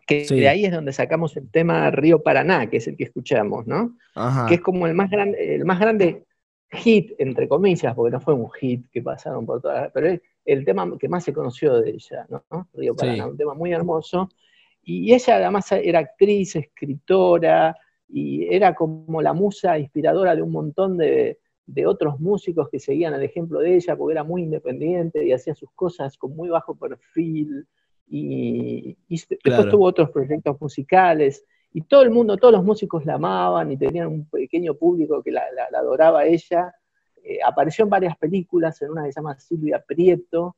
que 0.05 0.25
Sí. 0.25 0.39
de 0.39 0.47
ahí 0.47 0.65
es 0.65 0.71
donde 0.71 0.93
sacamos 0.93 1.35
el 1.37 1.49
tema 1.49 1.89
Río 1.89 2.21
Paraná, 2.21 2.69
que 2.69 2.77
es 2.77 2.87
el 2.87 2.95
que 2.95 3.05
escuchamos, 3.05 3.65
¿no? 3.65 3.97
Ajá. 4.13 4.45
Que 4.47 4.55
es 4.55 4.61
como 4.61 4.85
el 4.85 4.93
más 4.93 5.09
grande, 5.09 5.55
el 5.55 5.65
más 5.65 5.79
grande 5.79 6.23
hit, 6.71 7.13
entre 7.17 7.47
comillas, 7.47 7.95
porque 7.95 8.11
no 8.11 8.21
fue 8.21 8.33
un 8.35 8.51
hit 8.51 8.85
que 8.91 9.01
pasaron 9.01 9.45
por 9.45 9.59
todas, 9.61 9.89
pero 9.93 10.07
es 10.07 10.21
el 10.45 10.63
tema 10.63 10.97
que 10.99 11.09
más 11.09 11.23
se 11.23 11.33
conoció 11.33 11.81
de 11.81 11.89
ella, 11.91 12.25
¿no? 12.29 12.69
Río 12.73 12.95
Paraná, 12.95 13.23
Sí. 13.25 13.29
un 13.31 13.37
tema 13.37 13.53
muy 13.55 13.73
hermoso. 13.73 14.29
Y 14.83 15.13
ella 15.13 15.37
además 15.37 15.71
era 15.71 15.99
actriz, 15.99 16.55
escritora, 16.55 17.75
y 18.07 18.45
era 18.53 18.75
como 18.75 19.21
la 19.21 19.33
musa 19.33 19.79
inspiradora 19.79 20.35
de 20.35 20.43
un 20.43 20.51
montón 20.51 20.95
de, 20.97 21.39
de 21.65 21.87
otros 21.87 22.19
músicos 22.19 22.69
que 22.69 22.79
seguían 22.79 23.15
el 23.15 23.23
ejemplo 23.23 23.59
de 23.59 23.75
ella, 23.75 23.95
porque 23.95 24.13
era 24.13 24.23
muy 24.23 24.43
independiente 24.43 25.25
y 25.25 25.33
hacía 25.33 25.55
sus 25.55 25.71
cosas 25.71 26.15
con 26.17 26.35
muy 26.35 26.49
bajo 26.49 26.75
perfil. 26.75 27.65
Y, 28.07 28.95
y 29.07 29.15
después 29.17 29.39
Claro. 29.43 29.71
tuvo 29.71 29.85
otros 29.85 30.11
proyectos 30.11 30.61
musicales. 30.61 31.43
Y 31.73 31.81
todo 31.81 32.03
el 32.03 32.11
mundo, 32.11 32.37
todos 32.37 32.53
los 32.53 32.63
músicos 32.63 33.03
la 33.05 33.15
amaban 33.15 33.71
y 33.71 33.77
tenían 33.77 34.07
un 34.07 34.29
pequeño 34.29 34.75
público 34.75 35.21
que 35.23 35.31
la, 35.31 35.43
la- 35.55 35.69
la 35.71 35.79
adoraba 35.79 36.19
a 36.21 36.25
ella. 36.27 36.71
Eh, 37.25 37.39
apareció 37.45 37.83
en 37.83 37.89
varias 37.89 38.17
películas, 38.17 38.81
en 38.81 38.91
una 38.91 39.03
que 39.05 39.11
se 39.11 39.19
llama 39.19 39.39
Silvia 39.39 39.83
Prieto, 39.85 40.55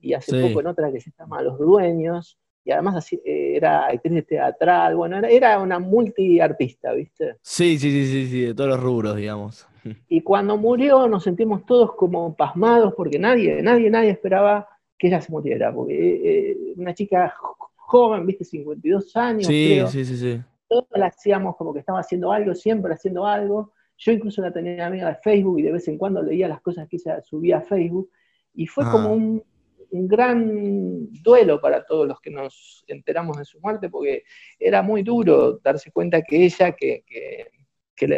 y 0.00 0.14
hace 0.14 0.32
Sí. 0.32 0.40
poco 0.40 0.60
en 0.60 0.66
otra 0.68 0.92
que 0.92 1.00
se 1.00 1.12
llama 1.18 1.42
Los 1.42 1.58
Dueños, 1.58 2.38
y 2.64 2.70
además 2.72 2.96
así, 2.96 3.20
eh, 3.24 3.56
era 3.56 3.86
actriz 3.86 4.26
teatral, 4.26 4.96
bueno, 4.96 5.16
era, 5.18 5.28
era 5.28 5.58
una 5.60 5.78
multiartista, 5.78 6.92
¿viste? 6.92 7.36
Sí, 7.42 7.78
sí, 7.78 7.90
sí, 7.90 8.06
sí, 8.06 8.26
sí, 8.28 8.40
de 8.42 8.54
todos 8.54 8.70
los 8.70 8.80
rubros, 8.80 9.16
digamos. 9.16 9.66
Y 10.10 10.22
cuando 10.22 10.56
murió 10.56 11.06
nos 11.06 11.24
sentimos 11.24 11.66
todos 11.66 11.94
como 11.94 12.34
pasmados 12.34 12.94
porque 12.94 13.18
nadie, 13.18 13.62
nadie, 13.62 13.90
nadie 13.90 14.10
esperaba 14.10 14.66
que 14.98 15.08
ella 15.08 15.20
se 15.20 15.30
muriera, 15.30 15.72
porque 15.72 15.94
eh, 15.94 16.50
eh, 16.52 16.74
una 16.76 16.94
chica 16.94 17.32
jo- 17.38 17.56
joven, 17.76 18.26
¿viste? 18.26 18.44
52 18.44 19.14
años, 19.16 19.46
Sí, 19.46 19.64
creo, 19.64 19.86
sí, 19.88 20.04
sí, 20.04 20.16
sí. 20.16 20.40
todos 20.66 20.86
la 20.92 21.06
hacíamos 21.06 21.56
como 21.56 21.72
que 21.72 21.80
estaba 21.80 22.00
haciendo 22.00 22.32
algo, 22.32 22.54
siempre 22.54 22.92
haciendo 22.94 23.26
algo. 23.26 23.72
Yo 23.98 24.12
incluso 24.12 24.40
la 24.42 24.52
tenía 24.52 24.86
amiga 24.86 25.08
de 25.08 25.16
Facebook 25.16 25.58
y 25.58 25.62
de 25.62 25.72
vez 25.72 25.88
en 25.88 25.98
cuando 25.98 26.22
leía 26.22 26.48
las 26.48 26.60
cosas 26.60 26.88
que 26.88 26.96
ella 26.96 27.20
subía 27.22 27.58
a 27.58 27.62
Facebook. 27.62 28.10
Y 28.54 28.66
fue 28.66 28.84
Ah. 28.86 28.90
como 28.92 29.12
un, 29.12 29.42
un 29.90 30.08
gran 30.08 31.10
duelo 31.22 31.60
para 31.60 31.84
todos 31.84 32.06
los 32.06 32.20
que 32.20 32.30
nos 32.30 32.84
enteramos 32.86 33.38
de 33.38 33.44
su 33.44 33.58
muerte, 33.60 33.88
porque 33.88 34.22
era 34.58 34.82
muy 34.82 35.02
duro 35.02 35.58
darse 35.58 35.90
cuenta 35.90 36.22
que 36.22 36.44
ella, 36.44 36.72
que, 36.72 37.04
que- 37.06 37.46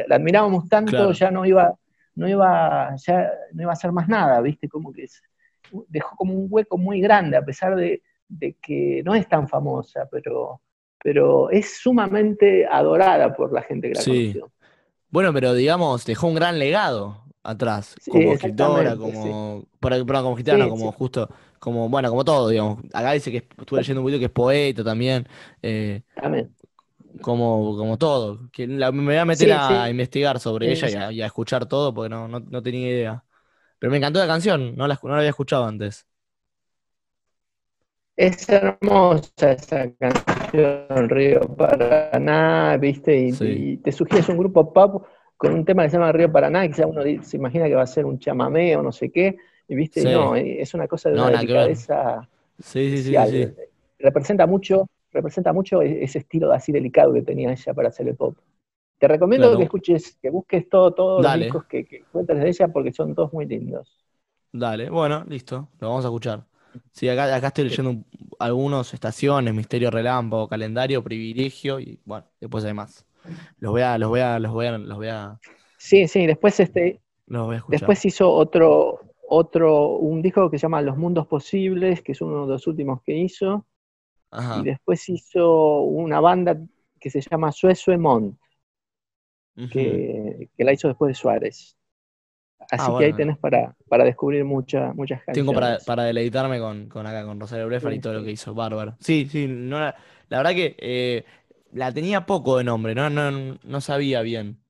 la 0.07 0.17
admirábamos 0.17 0.69
tanto, 0.69 0.91
Claro. 0.91 1.13
ya 1.13 1.31
no 1.31 1.47
iba, 1.47 1.75
no 2.15 2.29
iba, 2.29 2.95
ya 2.97 3.31
no 3.55 3.63
iba 3.63 3.71
a 3.71 3.73
hacer 3.73 3.93
más 3.93 4.09
nada, 4.09 4.41
¿viste? 4.43 4.69
Como 4.69 4.93
que 4.93 5.05
es- 5.05 5.23
dejó 5.89 6.15
como 6.17 6.35
un 6.35 6.49
hueco 6.51 6.77
muy 6.77 7.01
grande, 7.01 7.39
a 7.39 7.45
pesar 7.45 7.75
de, 7.77 8.03
de 8.29 8.55
que 8.61 9.03
no 9.05 9.15
es 9.15 9.27
tan 9.27 9.49
famosa, 9.49 10.07
pero, 10.11 10.61
pero 11.03 11.49
es 11.51 11.79
sumamente 11.79 12.67
adorada 12.67 13.35
por 13.35 13.53
la 13.55 13.63
gente 13.63 13.89
que 13.89 13.95
la 13.95 14.01
Sí. 14.03 14.11
conoció. 14.35 14.53
Bueno, 15.11 15.33
pero 15.33 15.55
digamos, 15.55 16.05
dejó 16.05 16.29
un 16.29 16.35
gran 16.35 16.59
legado 16.59 17.25
atrás, 17.43 18.01
Sí, 18.01 18.11
como 18.11 18.35
escritora, 18.35 18.97
como, 18.97 19.67
perdón, 19.81 20.07
perdón, 20.07 20.25
como 20.25 20.37
gitana, 20.37 20.69
Sí, 20.69 20.71
como 20.71 20.93
sí. 20.93 20.93
justo, 20.93 21.29
como, 21.59 21.89
bueno, 21.89 22.11
como 22.11 22.25
todo, 22.25 22.49
digamos. 22.49 22.79
Acá 22.93 23.13
dice 23.13 23.31
que 23.33 23.39
es- 23.39 23.45
estuve 23.59 23.81
leyendo 23.81 24.01
un 24.03 24.07
poquito 24.07 24.19
que 24.21 24.27
es 24.27 24.31
poeta 24.31 24.85
también, 24.85 25.27
eh, 25.63 26.03
También. 26.15 26.55
como, 27.21 27.77
como 27.77 27.99
todo. 27.99 28.51
Que 28.53 28.67
la- 28.67 28.93
me 28.93 29.05
voy 29.05 29.17
a 29.17 29.25
meter 29.25 29.51
Sí, 29.51 29.53
a 29.53 29.89
sí. 29.89 29.91
investigar 29.91 30.39
sobre 30.41 30.71
Sí, 30.71 30.73
ella 30.73 30.91
y 30.91 30.95
sí. 30.95 30.97
a, 30.97 31.13
y 31.13 31.23
a 31.23 31.27
escuchar 31.27 31.67
todo 31.67 31.93
porque 31.95 32.09
no, 32.11 32.29
no, 32.29 32.41
no 32.41 32.63
tenía 32.63 32.89
idea. 32.91 33.25
Pero 33.79 33.91
me 33.91 33.99
encantó 33.99 34.21
la 34.21 34.27
canción, 34.27 34.77
no 34.77 34.87
la, 34.89 34.99
no 35.03 35.11
la 35.11 35.19
había 35.19 35.31
escuchado 35.31 35.67
antes. 35.67 36.07
Es 38.17 38.49
hermosa 38.49 39.51
esa 39.51 39.93
canción, 39.97 40.40
Río 40.53 41.41
Paraná, 41.57 42.77
¿viste? 42.79 43.17
Y, 43.19 43.33
Sí. 43.33 43.45
y 43.45 43.77
te 43.79 43.93
sugieres 43.93 44.29
un 44.29 44.39
grupo 44.39 44.73
pop 44.73 45.05
con 45.37 45.53
un 45.55 45.65
tema 45.65 45.85
que 45.85 45.91
se 45.91 45.97
llama 45.97 46.13
Río 46.13 46.31
Paraná, 46.31 46.65
y 46.65 46.69
quizá 46.69 46.87
uno 46.87 47.03
se 47.23 47.37
imagina 47.37 47.67
que 47.67 47.75
va 47.75 47.83
a 47.83 47.87
ser 47.87 48.05
un 48.05 48.19
chamamé 48.19 48.77
o 48.77 48.83
no 48.83 48.93
sé 48.93 49.11
qué, 49.11 49.37
y 49.69 49.75
viste, 49.75 50.03
Sí. 50.03 50.09
no, 50.09 50.37
eh, 50.37 50.61
es 50.61 50.75
una 50.75 50.87
cosa 50.87 51.09
de 51.11 51.17
No, 51.17 51.29
una 51.29 51.39
delicadeza 51.39 52.29
Sí, 52.59 53.03
sí, 53.03 53.15
sí. 53.15 53.47
Representa 53.99 54.47
mucho, 54.47 54.87
representa 55.13 55.53
mucho 55.53 55.83
e- 55.83 56.05
ese 56.05 56.19
estilo 56.19 56.53
así 56.53 56.73
delicado 56.73 57.13
que 57.13 57.23
tenía 57.23 57.53
ella 57.53 57.75
para 57.75 57.89
hacer 57.89 58.09
el 58.09 58.17
pop. 58.17 58.37
Te 58.99 59.09
recomiendo 59.09 59.47
Claro. 59.47 59.59
que 59.59 59.65
escuches, 59.65 60.19
que 60.21 60.31
busques 60.31 60.69
todo, 60.69 60.93
todos 60.93 61.23
los 61.23 61.35
discos 61.41 61.65
que, 61.65 61.85
que 61.85 61.97
encuentres 61.99 62.41
de 62.41 62.49
ella 62.49 62.69
porque 62.69 62.93
son 62.93 63.15
todos 63.15 63.33
muy 63.33 63.47
lindos. 63.47 63.97
Dale, 64.53 64.91
bueno, 64.91 65.25
listo, 65.29 65.69
lo 65.81 65.89
vamos 65.89 66.05
a 66.05 66.09
escuchar. 66.09 66.45
Sí, 66.93 67.09
acá, 67.09 67.35
acá 67.35 67.49
estoy 67.49 67.65
leyendo 67.65 67.91
un- 67.91 68.07
algunos 68.39 68.95
estaciones, 68.95 69.55
Misterio 69.55 69.91
Relámpago, 69.91 70.49
Calendario, 70.49 71.03
Privilegio 71.03 71.81
y 71.81 72.01
bueno, 72.05 72.27
después 72.41 72.65
hay 72.65 72.75
más. 72.75 73.07
Los 73.59 73.73
voy 73.73 73.83
a, 73.83 73.99
los 73.99 74.09
voy 74.11 74.21
a, 74.21 74.39
los 74.39 74.53
voy 74.53 74.67
a, 74.67 74.79
los 74.79 74.97
voy 74.97 75.09
a, 75.09 75.41
Sí, 75.79 76.09
sí, 76.09 76.27
después 76.27 76.61
este, 76.61 77.01
los 77.27 77.47
voy 77.47 77.55
a 77.55 77.59
escuchar. 77.59 77.79
Después 77.79 78.05
hizo 78.07 78.31
otro, 78.33 79.01
otro, 79.29 79.91
un 79.99 80.23
disco 80.23 80.51
que 80.51 80.59
se 80.59 80.63
llama 80.65 80.83
Los 80.83 80.99
Mundos 80.99 81.27
Posibles, 81.27 82.03
que 82.03 82.13
es 82.13 82.21
uno 82.23 82.47
de 82.47 82.53
los 82.55 82.67
últimos 82.67 83.03
que 83.03 83.17
hizo, 83.17 83.67
Ajá. 84.31 84.57
y 84.61 84.65
después 84.65 85.09
hizo 85.09 85.81
una 85.83 86.21
banda 86.21 86.59
que 87.01 87.11
se 87.11 87.21
llama 87.23 87.53
Sue 87.53 87.75
Sue 87.77 87.99
Mont, 87.99 88.39
que, 89.69 90.49
que 90.57 90.65
la 90.65 90.73
hizo 90.73 90.89
después 90.89 91.09
de 91.11 91.15
Suárez. 91.15 91.77
Así 92.71 92.85
Ah, 92.85 92.91
que 92.93 93.05
bueno. 93.05 93.07
ahí 93.07 93.15
tenés 93.15 93.39
para, 93.39 93.77
para 93.89 94.05
descubrir 94.05 94.45
mucha- 94.45 94.93
muchas 94.95 95.19
canciones. 95.25 95.37
Tengo 95.37 95.55
para, 95.55 95.79
para 95.85 96.05
deleitarme 96.05 96.59
con, 96.59 96.89
con 96.89 97.07
acá, 97.07 97.25
con 97.25 97.39
Rosario 97.39 97.67
Blefari 97.69 97.97
y 97.97 97.99
Sí, 97.99 98.01
todo 98.01 98.15
lo 98.15 98.25
que 98.25 98.33
hizo, 98.33 98.53
bárbaro. 98.55 98.97
Sí, 99.01 99.29
sí, 99.31 99.47
no 99.47 99.79
la, 99.79 99.95
la 100.29 100.39
verdad 100.39 100.53
que 100.53 100.77
eh, 100.79 101.25
la 101.73 101.93
tenía 101.93 102.27
poco 102.27 102.59
de 102.59 102.65
nombre, 102.65 102.95
no, 102.97 103.11
no, 103.11 103.59
no 103.63 103.81
sabía 103.81 104.23
bien. 104.23 104.61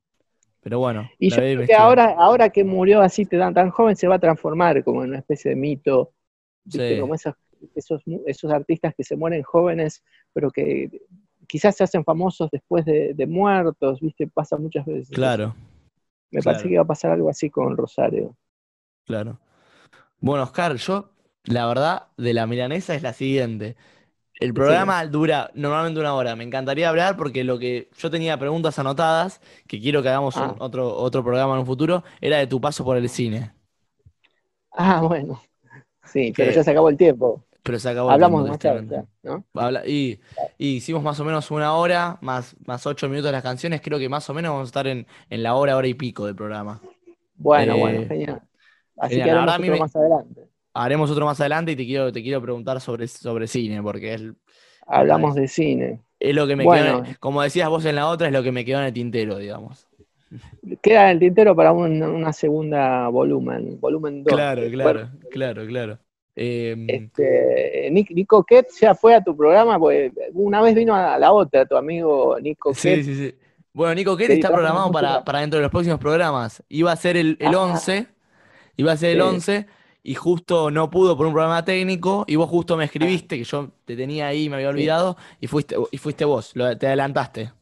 Pero 0.62 0.78
bueno, 0.80 1.12
Y 1.18 1.30
yo 1.30 1.42
creo 1.52 1.64
que 1.64 1.74
ahora, 1.74 2.14
ahora 2.18 2.50
que 2.50 2.64
murió 2.64 3.00
así 3.00 3.26
tan, 3.26 3.54
tan 3.54 3.70
joven, 3.70 3.96
se 3.96 4.08
va 4.08 4.16
a 4.16 4.18
transformar 4.18 4.82
como 4.84 5.02
en 5.04 5.10
una 5.10 5.18
especie 5.18 5.50
de 5.50 5.56
mito. 5.56 6.12
Sí. 6.68 6.80
como 6.98 7.14
esos, 7.14 7.34
esos, 7.76 8.02
esos 8.26 8.52
artistas 8.52 8.94
que 8.96 9.04
se 9.04 9.16
mueren 9.16 9.42
jóvenes, 9.44 10.02
pero 10.34 10.50
que 10.50 10.90
quizás 11.48 11.76
se 11.76 11.84
hacen 11.84 12.04
famosos 12.04 12.50
después 12.52 12.84
de, 12.86 13.14
de 13.14 13.26
muertos, 13.26 14.00
¿viste? 14.00 14.28
Pasa 14.28 14.56
muchas 14.58 14.86
veces. 14.86 15.16
Claro, 15.16 15.54
Me 16.32 16.42
claro. 16.42 16.42
parece 16.42 16.68
que 16.68 16.76
va 16.76 16.82
a 16.82 16.86
pasar 16.86 17.12
algo 17.12 17.30
así 17.30 17.50
con 17.50 17.76
Rosario. 17.76 18.36
claro. 19.04 19.40
Bueno, 20.20 20.44
Oscar, 20.44 20.76
yo, 20.76 21.12
la 21.44 21.66
verdad, 21.66 22.08
de 22.18 22.34
la 22.34 22.46
milanesa 22.46 22.94
es 22.94 23.02
la 23.02 23.12
siguiente. 23.14 23.76
El 24.40 24.54
programa 24.54 25.06
dura 25.06 25.50
normalmente 25.54 26.00
una 26.00 26.14
hora. 26.14 26.36
Me 26.36 26.44
encantaría 26.44 26.88
hablar 26.90 27.16
porque 27.16 27.44
lo 27.44 27.58
que 27.58 27.90
yo 27.98 28.10
tenía 28.10 28.38
preguntas 28.38 28.78
anotadas, 28.78 29.40
que 29.68 29.80
quiero 29.80 30.02
que 30.02 30.10
hagamos 30.10 30.40
un- 30.40 30.50
Ah. 30.50 30.56
otro, 30.60 30.94
otro 30.96 31.24
programa 31.24 31.54
en 31.54 31.60
un 31.60 31.66
futuro, 31.66 32.04
era 32.20 32.38
de 32.38 32.46
tu 32.48 32.60
paso 32.60 32.84
por 32.84 32.96
el 32.96 33.08
cine. 33.10 33.54
Ah, 34.72 35.00
bueno. 35.02 35.42
Sí, 36.04 36.34
pero 36.36 36.52
ya 36.52 36.64
se 36.64 36.70
acabó 36.72 36.88
el 36.90 36.96
tiempo. 36.96 37.44
Pero 37.62 37.78
se 37.78 37.88
acabó 37.90 38.10
Hablamos 38.10 38.44
tristemente. 38.46 38.94
ya, 38.94 39.04
¿no? 39.30 39.44
Habla- 39.54 39.86
y, 39.86 40.18
y 40.56 40.76
hicimos 40.76 41.02
más 41.02 41.20
o 41.20 41.24
menos 41.24 41.50
una 41.50 41.74
hora, 41.74 42.18
más, 42.22 42.56
más 42.66 42.86
ocho 42.86 43.08
minutos 43.08 43.26
de 43.26 43.32
las 43.32 43.42
canciones. 43.42 43.80
Creo 43.82 43.98
que 43.98 44.08
más 44.08 44.28
o 44.30 44.34
menos 44.34 44.50
vamos 44.52 44.66
a 44.66 44.70
estar 44.70 44.86
en, 44.86 45.06
en 45.28 45.42
la 45.42 45.54
hora, 45.54 45.76
hora 45.76 45.86
y 45.86 45.94
pico 45.94 46.24
del 46.26 46.34
programa. 46.36 46.80
Bueno, 47.36 47.74
Eh, 47.76 47.78
bueno, 47.78 48.08
genial. 48.08 48.42
Así 48.96 49.14
genial. 49.16 49.26
que 49.28 49.30
haremos 49.32 49.54
otro 49.58 49.72
me- 49.72 49.78
más 49.78 49.96
adelante. 49.96 50.40
Haremos 50.72 51.10
otro 51.10 51.26
más 51.26 51.40
adelante 51.40 51.72
y 51.72 51.76
te 51.76 51.84
quiero, 51.84 52.12
te 52.12 52.22
quiero 52.22 52.40
preguntar 52.40 52.80
sobre, 52.80 53.08
sobre 53.08 53.46
cine, 53.46 53.82
porque 53.82 54.14
es, 54.14 54.22
Hablamos 54.86 55.34
de 55.34 55.48
cine. 55.48 56.00
es 56.18 56.34
lo 56.34 56.46
que 56.46 56.56
me 56.56 56.64
Bueno. 56.64 57.02
quedó, 57.02 57.04
en- 57.10 57.14
como 57.20 57.42
decías 57.42 57.68
vos 57.68 57.84
en 57.84 57.96
la 57.96 58.06
otra, 58.08 58.28
es 58.28 58.32
lo 58.32 58.42
que 58.42 58.52
me 58.52 58.64
quedó 58.64 58.78
en 58.78 58.84
el 58.86 58.92
tintero, 58.92 59.36
digamos. 59.38 59.86
Queda 60.82 61.06
en 61.06 61.10
el 61.16 61.18
tintero 61.18 61.56
para 61.56 61.72
un- 61.72 62.02
una 62.02 62.32
segunda 62.32 63.08
volumen, 63.08 63.78
volumen 63.80 64.22
2. 64.22 64.32
Claro, 64.32 64.62
claro, 64.70 65.10
claro, 65.30 65.66
claro. 65.66 65.98
Eh, 66.36 66.76
Este, 66.88 67.88
Nic- 67.90 68.10
Nico 68.14 68.44
Ket 68.44 68.68
ya 68.80 68.94
fue 68.94 69.14
a 69.14 69.22
tu 69.22 69.36
programa, 69.36 69.78
pues 69.78 70.12
una 70.32 70.62
vez 70.62 70.74
vino 70.74 70.94
a 70.94 71.18
la 71.18 71.32
otra, 71.32 71.66
tu 71.66 71.76
amigo 71.76 72.38
Nico 72.40 72.72
sí, 72.74 72.88
Ket. 72.88 73.04
sí, 73.04 73.14
sí. 73.14 73.34
Bueno, 73.72 73.94
Nico, 73.94 74.16
¿qué 74.16 74.26
Sí, 74.26 74.32
está 74.32 74.48
programado 74.52 74.90
para, 74.90 75.24
para 75.24 75.40
dentro 75.40 75.58
de 75.58 75.62
los 75.62 75.70
próximos 75.70 75.98
programas? 76.00 76.62
Iba 76.68 76.92
a 76.92 76.96
ser 76.96 77.16
el, 77.16 77.36
el 77.40 77.54
Ah. 77.54 77.60
11, 77.62 78.06
iba 78.76 78.92
a 78.92 78.96
ser 78.96 79.10
el 79.10 79.22
Sí. 79.22 79.28
11 79.28 79.66
y 80.02 80.14
justo 80.14 80.70
no 80.70 80.90
pudo 80.90 81.16
por 81.16 81.26
un 81.26 81.32
problema 81.32 81.64
técnico 81.64 82.24
y 82.26 82.36
vos 82.36 82.48
justo 82.48 82.76
me 82.76 82.84
escribiste, 82.84 83.36
que 83.38 83.44
yo 83.44 83.70
te 83.84 83.96
tenía 83.96 84.26
ahí, 84.28 84.48
me 84.48 84.56
había 84.56 84.70
olvidado, 84.70 85.16
y 85.40 85.46
fuiste, 85.46 85.76
y 85.92 85.98
fuiste 85.98 86.24
vos, 86.24 86.52
lo- 86.54 86.76
te 86.76 86.86
adelantaste. 86.86 87.52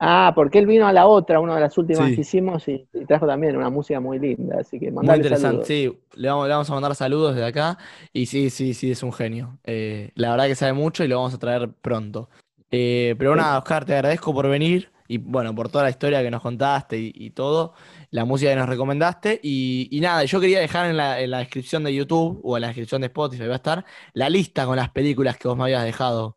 Ah, 0.00 0.32
porque 0.34 0.58
él 0.60 0.66
vino 0.66 0.86
a 0.86 0.92
la 0.92 1.06
otra, 1.06 1.40
una 1.40 1.54
de 1.56 1.60
las 1.60 1.76
últimas 1.76 2.06
Sí. 2.08 2.14
que 2.14 2.20
hicimos, 2.20 2.68
y, 2.68 2.86
y 2.92 3.04
trajo 3.04 3.26
también 3.26 3.56
una 3.56 3.68
música 3.70 3.98
muy 4.00 4.18
linda, 4.18 4.58
así 4.60 4.78
que 4.78 4.92
Muy 4.92 5.16
interesante, 5.16 5.38
saludos. 5.48 5.66
sí, 5.66 5.98
le 6.14 6.28
vamos, 6.28 6.46
le 6.46 6.52
vamos 6.54 6.70
a 6.70 6.74
mandar 6.74 6.94
saludos 6.94 7.34
desde 7.34 7.46
acá 7.48 7.78
y 8.12 8.26
sí, 8.26 8.50
sí, 8.50 8.74
sí, 8.74 8.90
es 8.92 9.02
un 9.02 9.12
genio. 9.12 9.58
Eh, 9.64 10.10
la 10.14 10.30
verdad 10.30 10.46
que 10.46 10.54
sabe 10.54 10.72
mucho 10.72 11.04
y 11.04 11.08
lo 11.08 11.16
vamos 11.16 11.34
a 11.34 11.38
traer 11.38 11.70
pronto. 11.72 12.28
Eh, 12.70 13.14
pero 13.18 13.34
Sí. 13.34 13.36
nada, 13.36 13.58
Oscar, 13.58 13.84
te 13.84 13.94
agradezco 13.94 14.32
por 14.34 14.48
venir 14.48 14.90
y 15.08 15.18
bueno, 15.18 15.54
por 15.54 15.68
toda 15.70 15.84
la 15.84 15.90
historia 15.90 16.22
que 16.22 16.30
nos 16.30 16.42
contaste 16.42 16.98
y, 16.98 17.12
y 17.14 17.30
todo, 17.30 17.74
la 18.10 18.24
música 18.24 18.50
que 18.50 18.56
nos 18.56 18.68
recomendaste 18.68 19.40
y, 19.42 19.88
y 19.90 20.00
nada, 20.00 20.24
yo 20.24 20.40
quería 20.40 20.60
dejar 20.60 20.90
en 20.90 20.96
la, 20.96 21.20
en 21.20 21.30
la 21.30 21.38
descripción 21.38 21.82
de 21.84 21.94
YouTube 21.94 22.40
o 22.44 22.56
en 22.56 22.60
la 22.62 22.68
descripción 22.68 23.00
de 23.00 23.06
Spotify 23.08 23.46
va 23.46 23.54
a 23.54 23.56
estar 23.56 23.84
la 24.14 24.28
lista 24.30 24.66
con 24.66 24.76
las 24.76 24.90
películas 24.90 25.38
que 25.38 25.48
vos 25.48 25.56
me 25.56 25.64
habías 25.64 25.84
dejado. 25.84 26.36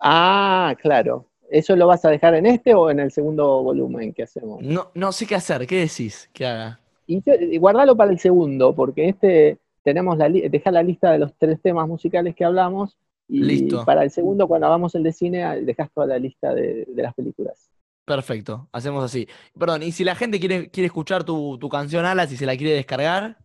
Ah, 0.00 0.74
claro. 0.80 1.30
¿Eso 1.58 1.76
lo 1.76 1.86
vas 1.86 2.04
a 2.04 2.10
dejar 2.10 2.34
en 2.34 2.46
este 2.46 2.74
o 2.74 2.90
en 2.90 3.00
el 3.00 3.10
segundo 3.10 3.62
volumen 3.62 4.12
que 4.12 4.24
hacemos? 4.24 4.60
No, 4.62 4.90
no 4.94 5.12
sé 5.12 5.26
qué 5.26 5.34
hacer, 5.36 5.66
¿qué 5.66 5.76
decís 5.80 6.28
que 6.32 6.46
haga? 6.46 6.80
Y, 7.06 7.22
y 7.54 7.58
guardalo 7.58 7.96
para 7.96 8.10
el 8.10 8.18
segundo, 8.18 8.74
porque 8.74 9.08
este 9.08 9.58
tenemos 9.82 10.16
la 10.16 10.28
deja 10.30 10.70
la 10.70 10.82
lista 10.82 11.12
de 11.12 11.18
los 11.18 11.34
tres 11.38 11.60
temas 11.60 11.86
musicales 11.86 12.34
que 12.34 12.44
hablamos 12.44 12.96
y 13.28 13.40
Listo. 13.40 13.84
para 13.84 14.02
el 14.02 14.10
segundo 14.10 14.48
cuando 14.48 14.66
hagamos 14.66 14.94
el 14.94 15.02
de 15.02 15.12
cine 15.12 15.60
dejas 15.62 15.90
toda 15.92 16.06
la 16.06 16.18
lista 16.18 16.54
de, 16.54 16.86
de 16.88 17.02
las 17.02 17.14
películas. 17.14 17.70
Perfecto, 18.04 18.68
hacemos 18.72 19.02
así. 19.04 19.26
Perdón, 19.58 19.82
y 19.82 19.92
si 19.92 20.04
la 20.04 20.14
gente 20.14 20.38
quiere, 20.38 20.70
quiere 20.70 20.86
escuchar 20.86 21.24
tu, 21.24 21.56
tu 21.58 21.68
canción 21.70 22.04
Alas 22.04 22.30
y 22.32 22.36
se 22.36 22.44
la 22.46 22.56
quiere 22.56 22.74
descargar, 22.74 23.38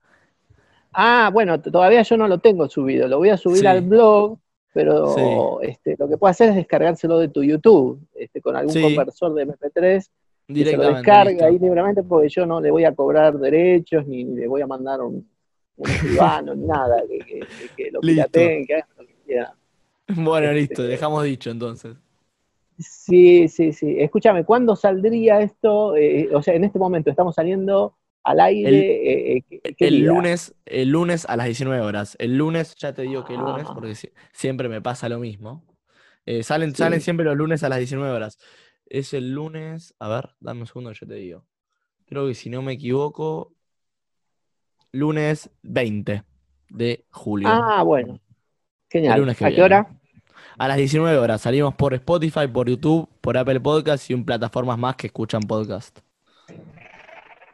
Ah, 0.92 1.30
bueno, 1.32 1.62
todavía 1.62 2.02
yo 2.04 2.18
no 2.18 2.28
lo 2.28 2.40
tengo 2.40 2.68
subido, 2.68 3.08
lo 3.08 3.18
voy 3.20 3.30
a 3.30 3.38
subir 3.38 3.60
Sí. 3.62 3.68
al 3.68 3.82
blog, 3.82 4.40
pero 4.74 5.62
este, 5.62 5.96
lo 5.98 6.08
que 6.08 6.18
puedo 6.18 6.30
hacer 6.32 6.50
es 6.50 6.56
descargárselo 6.56 7.18
de 7.20 7.30
tu 7.30 7.44
YouTube, 7.44 8.00
este, 8.16 8.42
con 8.42 8.56
algún 8.56 8.74
Sí. 8.74 8.82
conversor 8.82 9.34
de 9.34 9.44
MP3, 9.48 10.10
que 10.48 10.66
se 10.66 10.78
lo 10.78 10.94
descarga 10.94 11.30
listo. 11.32 11.46
ahí 11.46 11.60
libremente 11.60 12.04
porque 12.04 12.30
yo 12.30 12.46
no 12.46 12.60
le 12.62 12.72
voy 12.72 12.84
a 12.86 12.94
cobrar 12.96 13.38
derechos, 13.38 14.06
ni, 14.08 14.24
ni 14.24 14.36
le 14.42 14.48
voy 14.48 14.62
a 14.62 14.68
mandar 14.68 15.02
un, 15.02 15.28
un 15.78 15.84
escribano, 16.46 16.56
ni 16.56 16.66
nada, 16.68 17.02
que, 17.08 17.20
que- 17.20 17.40
que- 17.76 17.92
lo 17.92 18.00
pirateen, 18.02 18.66
que 18.66 18.74
hagan 18.76 18.90
lo 18.98 19.06
que 19.06 19.16
quieran. 19.26 19.54
Bueno, 20.16 20.48
Este- 20.48 20.60
listo, 20.60 20.84
dejamos 20.84 21.24
dicho 21.24 21.50
entonces. 21.52 21.96
Sí, 22.78 23.48
sí, 23.50 23.74
sí. 23.74 23.96
Escúchame, 24.00 24.46
¿cuándo 24.46 24.76
saldría 24.76 25.42
esto? 25.42 25.96
Eh, 25.98 26.30
o 26.34 26.42
sea, 26.42 26.54
en 26.56 26.64
este 26.64 26.80
momento 26.80 27.10
estamos 27.10 27.36
saliendo 27.36 27.94
al 28.24 28.40
aire. 28.42 28.70
El- 28.70 28.76
eh, 28.76 29.38
eh, 29.38 29.42
¿qué- 29.62 29.76
qué 29.76 29.88
El 29.88 30.00
lunes, 30.06 30.56
el 30.66 30.90
lunes 30.90 31.26
a 31.30 31.36
las 31.38 31.46
19 31.48 31.82
horas. 31.82 32.16
El 32.20 32.38
lunes, 32.38 32.76
ya 32.76 32.94
te 32.94 33.04
digo 33.04 33.24
que 33.26 33.34
el 33.34 33.40
lunes, 33.40 33.66
Ah. 33.70 33.74
porque 33.74 33.96
si- 33.96 34.12
siempre 34.34 34.70
me 34.70 34.82
pasa 34.82 35.10
lo 35.10 35.20
mismo. 35.20 35.66
Eh, 36.26 36.44
salen, 36.44 36.72
Sí. 36.72 36.78
salen 36.78 37.02
siempre 37.02 37.26
los 37.26 37.36
lunes 37.38 37.64
a 37.64 37.70
las 37.70 37.80
19 37.80 38.12
horas. 38.14 38.38
Es 38.86 39.14
el 39.14 39.32
lunes, 39.34 39.96
a 40.00 40.10
ver, 40.10 40.30
dame 40.40 40.62
un 40.62 40.68
segundo, 40.68 40.92
yo 40.92 41.08
te 41.08 41.16
digo. 41.16 41.46
Creo 42.06 42.28
que 42.28 42.34
si 42.36 42.50
no 42.50 42.62
me 42.62 42.74
equivoco, 42.74 43.54
lunes 44.92 45.50
20 45.62 46.24
de 46.70 47.06
julio. 47.12 47.48
Ah, 47.50 47.84
bueno. 47.84 48.20
Genial. 48.90 49.30
¿A 49.30 49.34
qué 49.36 49.46
viene. 49.46 49.64
hora? 49.64 49.90
A 50.58 50.68
las 50.68 50.78
19 50.78 51.18
horas. 51.18 51.42
Salimos 51.42 51.76
por 51.76 51.94
Spotify, 51.94 52.48
por 52.52 52.68
YouTube, 52.68 53.08
por 53.22 53.38
Apple 53.38 53.60
Podcast 53.60 54.10
y 54.10 54.14
en 54.14 54.26
plataformas 54.26 54.78
más 54.78 54.96
que 54.96 55.08
escuchan 55.08 55.42
podcast. 55.42 56.00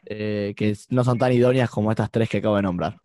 Eh, 0.05 0.53
que 0.55 0.75
no 0.89 1.03
son 1.03 1.17
tan 1.17 1.31
idóneas 1.33 1.69
como 1.69 1.89
estas 1.91 2.11
tres 2.11 2.29
que 2.29 2.37
acabo 2.37 2.55
de 2.57 2.61
nombrar. 2.61 2.97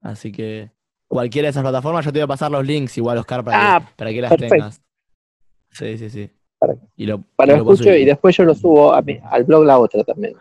Así 0.00 0.32
que 0.32 0.70
cualquiera 1.08 1.46
de 1.46 1.50
esas 1.50 1.62
plataformas, 1.62 2.04
yo 2.04 2.12
te 2.12 2.18
voy 2.18 2.24
a 2.24 2.28
pasar 2.28 2.50
los 2.50 2.64
links 2.66 2.96
igual, 2.98 3.18
Oscar, 3.18 3.42
para, 3.44 3.58
que, 3.58 3.64
Ah, 3.64 3.92
para 3.96 4.10
que 4.10 4.20
las 4.20 4.30
perfecto. 4.30 4.54
tengas. 4.54 4.82
Sí, 5.70 5.98
sí, 5.98 6.10
sí. 6.10 6.30
Para- 6.58 6.76
Y 6.96 7.06
lo, 7.06 7.22
Para 7.36 7.52
y 7.52 7.56
lo 7.56 7.62
escucho 7.62 7.94
y 7.94 8.04
después 8.04 8.36
yo 8.36 8.44
lo 8.44 8.54
subo 8.54 8.92
a 8.92 9.02
mi- 9.02 9.18
al 9.24 9.44
blog 9.44 9.64
la 9.64 9.78
otra 9.78 10.04
también. 10.04 10.34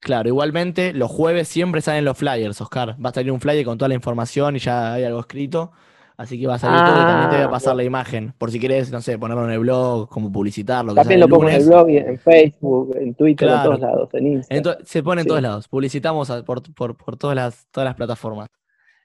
Claro, 0.00 0.28
igualmente 0.28 0.94
los 0.94 1.10
jueves 1.10 1.46
siempre 1.48 1.82
salen 1.82 2.06
los 2.06 2.16
flyers, 2.16 2.60
Oscar. 2.62 2.96
Va 3.04 3.10
a 3.10 3.12
salir 3.12 3.30
un 3.30 3.40
flyer 3.40 3.64
con 3.66 3.76
toda 3.76 3.90
la 3.90 3.94
información 3.94 4.56
y 4.56 4.58
ya 4.58 4.94
hay 4.94 5.04
algo 5.04 5.20
escrito. 5.20 5.72
Así 6.20 6.38
que 6.38 6.46
va 6.46 6.56
a 6.56 6.58
salir 6.58 6.78
todo 6.84 6.96
y 7.00 7.04
también 7.06 7.30
te 7.30 7.36
voy 7.36 7.44
a 7.44 7.46
Ah, 7.46 7.50
pasar 7.50 7.74
la 7.74 7.82
imagen. 7.82 8.34
Por 8.36 8.50
si 8.50 8.60
querés, 8.60 8.92
no 8.92 9.00
sé, 9.00 9.18
ponerlo 9.18 9.46
en 9.46 9.52
el 9.52 9.58
blog, 9.60 10.06
como 10.10 10.30
publicitarlo. 10.30 10.92
que 10.92 11.00
También 11.00 11.18
lo 11.20 11.28
pongo 11.28 11.48
en 11.48 11.54
el 11.54 11.66
blog, 11.66 11.88
y 11.88 11.96
en 11.96 12.18
Facebook, 12.18 12.94
en 13.00 13.14
Twitter, 13.14 13.48
en 13.48 13.62
todos 13.62 13.80
lados, 13.80 14.08
en 14.12 14.26
Instagram. 14.26 14.76
Se 14.84 15.02
pone 15.02 15.22
en 15.22 15.24
Sí. 15.24 15.28
todos 15.28 15.40
lados. 15.40 15.68
Publicitamos 15.68 16.28
a- 16.28 16.44
por, 16.44 16.62
por- 16.74 16.94
por 16.94 17.16
todas 17.16 17.34
las, 17.34 17.66
todas 17.70 17.86
las 17.86 17.94
plataformas. 17.94 18.48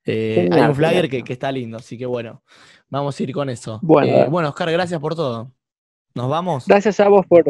Eh, 0.06 0.50
hay 0.52 0.62
un 0.64 0.76
flyer 0.76 1.10
que, 1.10 1.24
que 1.24 1.32
está 1.34 1.52
lindo, 1.54 1.78
así 1.78 1.98
que 1.98 2.06
bueno, 2.06 2.44
vamos 2.90 3.18
a 3.18 3.24
ir 3.24 3.32
con 3.32 3.50
eso. 3.50 3.80
Bueno. 3.82 4.12
Eh, 4.12 4.28
bueno, 4.30 4.50
Oscar, 4.50 4.70
gracias 4.70 5.00
por 5.00 5.16
todo. 5.16 5.52
¿Nos 6.16 6.30
vamos? 6.30 6.68
Gracias 6.68 7.00
a 7.00 7.08
vos 7.08 7.26
por, 7.28 7.46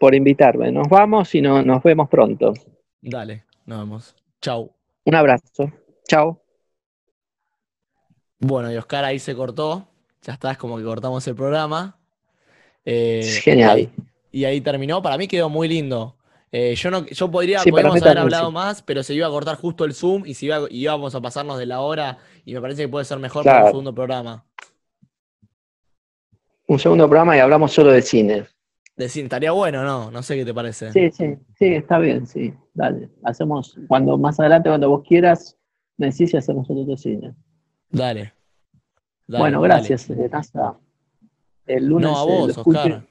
por 0.00 0.14
invitarme. 0.14 0.72
Nos 0.72 0.88
vamos 0.88 1.34
y 1.34 1.42
no- 1.42 1.62
nos 1.62 1.82
vemos 1.82 2.08
pronto. 2.08 2.54
Dale, 3.02 3.44
nos 3.66 3.80
vemos. 3.80 4.16
Chau. 4.40 4.72
Un 5.04 5.14
abrazo. 5.14 5.70
Chao. 6.08 6.40
Bueno, 8.40 8.72
y 8.72 8.76
Oscar 8.76 9.04
ahí 9.04 9.18
se 9.18 9.34
cortó. 9.34 9.86
Ya 10.22 10.32
está, 10.32 10.50
es 10.50 10.58
como 10.58 10.76
que 10.78 10.84
cortamos 10.84 11.26
el 11.28 11.34
programa. 11.34 11.96
Eh, 12.84 13.22
Genial. 13.42 13.78
Y 13.78 13.82
ahí, 13.82 13.92
y 14.32 14.44
ahí 14.44 14.60
terminó. 14.60 15.02
Para 15.02 15.16
mí 15.18 15.28
quedó 15.28 15.48
muy 15.48 15.68
lindo. 15.68 16.16
Eh, 16.52 16.74
yo 16.74 16.90
no, 16.90 17.06
yo 17.06 17.30
podría, 17.30 17.60
Sí, 17.60 17.70
podríamos 17.70 18.02
haber 18.02 18.18
hablado 18.18 18.48
sí. 18.48 18.54
más, 18.54 18.82
pero 18.82 19.02
se 19.02 19.14
iba 19.14 19.26
a 19.26 19.30
cortar 19.30 19.56
justo 19.56 19.84
el 19.84 19.94
Zoom 19.94 20.24
y 20.26 20.34
se 20.34 20.46
iba, 20.46 20.62
íbamos 20.70 21.14
a 21.14 21.20
pasarnos 21.20 21.58
de 21.58 21.66
la 21.66 21.80
hora. 21.80 22.18
Y 22.44 22.54
me 22.54 22.60
parece 22.60 22.82
que 22.82 22.88
puede 22.88 23.04
ser 23.04 23.18
mejor 23.18 23.44
para 23.44 23.64
un 23.64 23.70
segundo 23.70 23.94
programa. 23.94 24.44
Un 26.66 26.78
segundo 26.78 27.06
programa 27.08 27.36
y 27.36 27.40
hablamos 27.40 27.72
solo 27.72 27.92
de 27.92 28.02
cine. 28.02 28.46
Decir, 28.96 29.24
estaría 29.24 29.52
bueno, 29.52 29.82
¿no? 29.82 30.10
No 30.10 30.22
sé 30.22 30.36
qué 30.36 30.44
te 30.44 30.52
parece. 30.52 30.92
Sí, 30.92 31.10
sí, 31.10 31.36
sí, 31.58 31.66
está 31.74 31.98
bien, 31.98 32.26
sí. 32.26 32.52
Dale. 32.74 33.08
Hacemos, 33.24 33.76
cuando 33.88 34.18
más 34.18 34.38
adelante, 34.40 34.68
cuando 34.68 34.88
vos 34.88 35.02
quieras, 35.06 35.56
me 35.96 36.10
decís 36.10 36.34
y 36.34 36.36
hacemos 36.36 36.68
otro 36.68 36.84
de 36.84 36.96
cine. 36.96 37.34
Dale. 37.90 38.32
Dale, 39.26 39.42
bueno, 39.42 39.60
dale. 39.62 39.74
gracias, 39.74 40.10
eh, 40.10 40.28
Nasa. 40.30 40.76
El 41.66 41.86
lunes 41.86 42.10
No, 42.10 42.18
a 42.18 42.22
eh, 42.22 42.26
vos. 42.26 42.58
Oscar. 42.58 43.06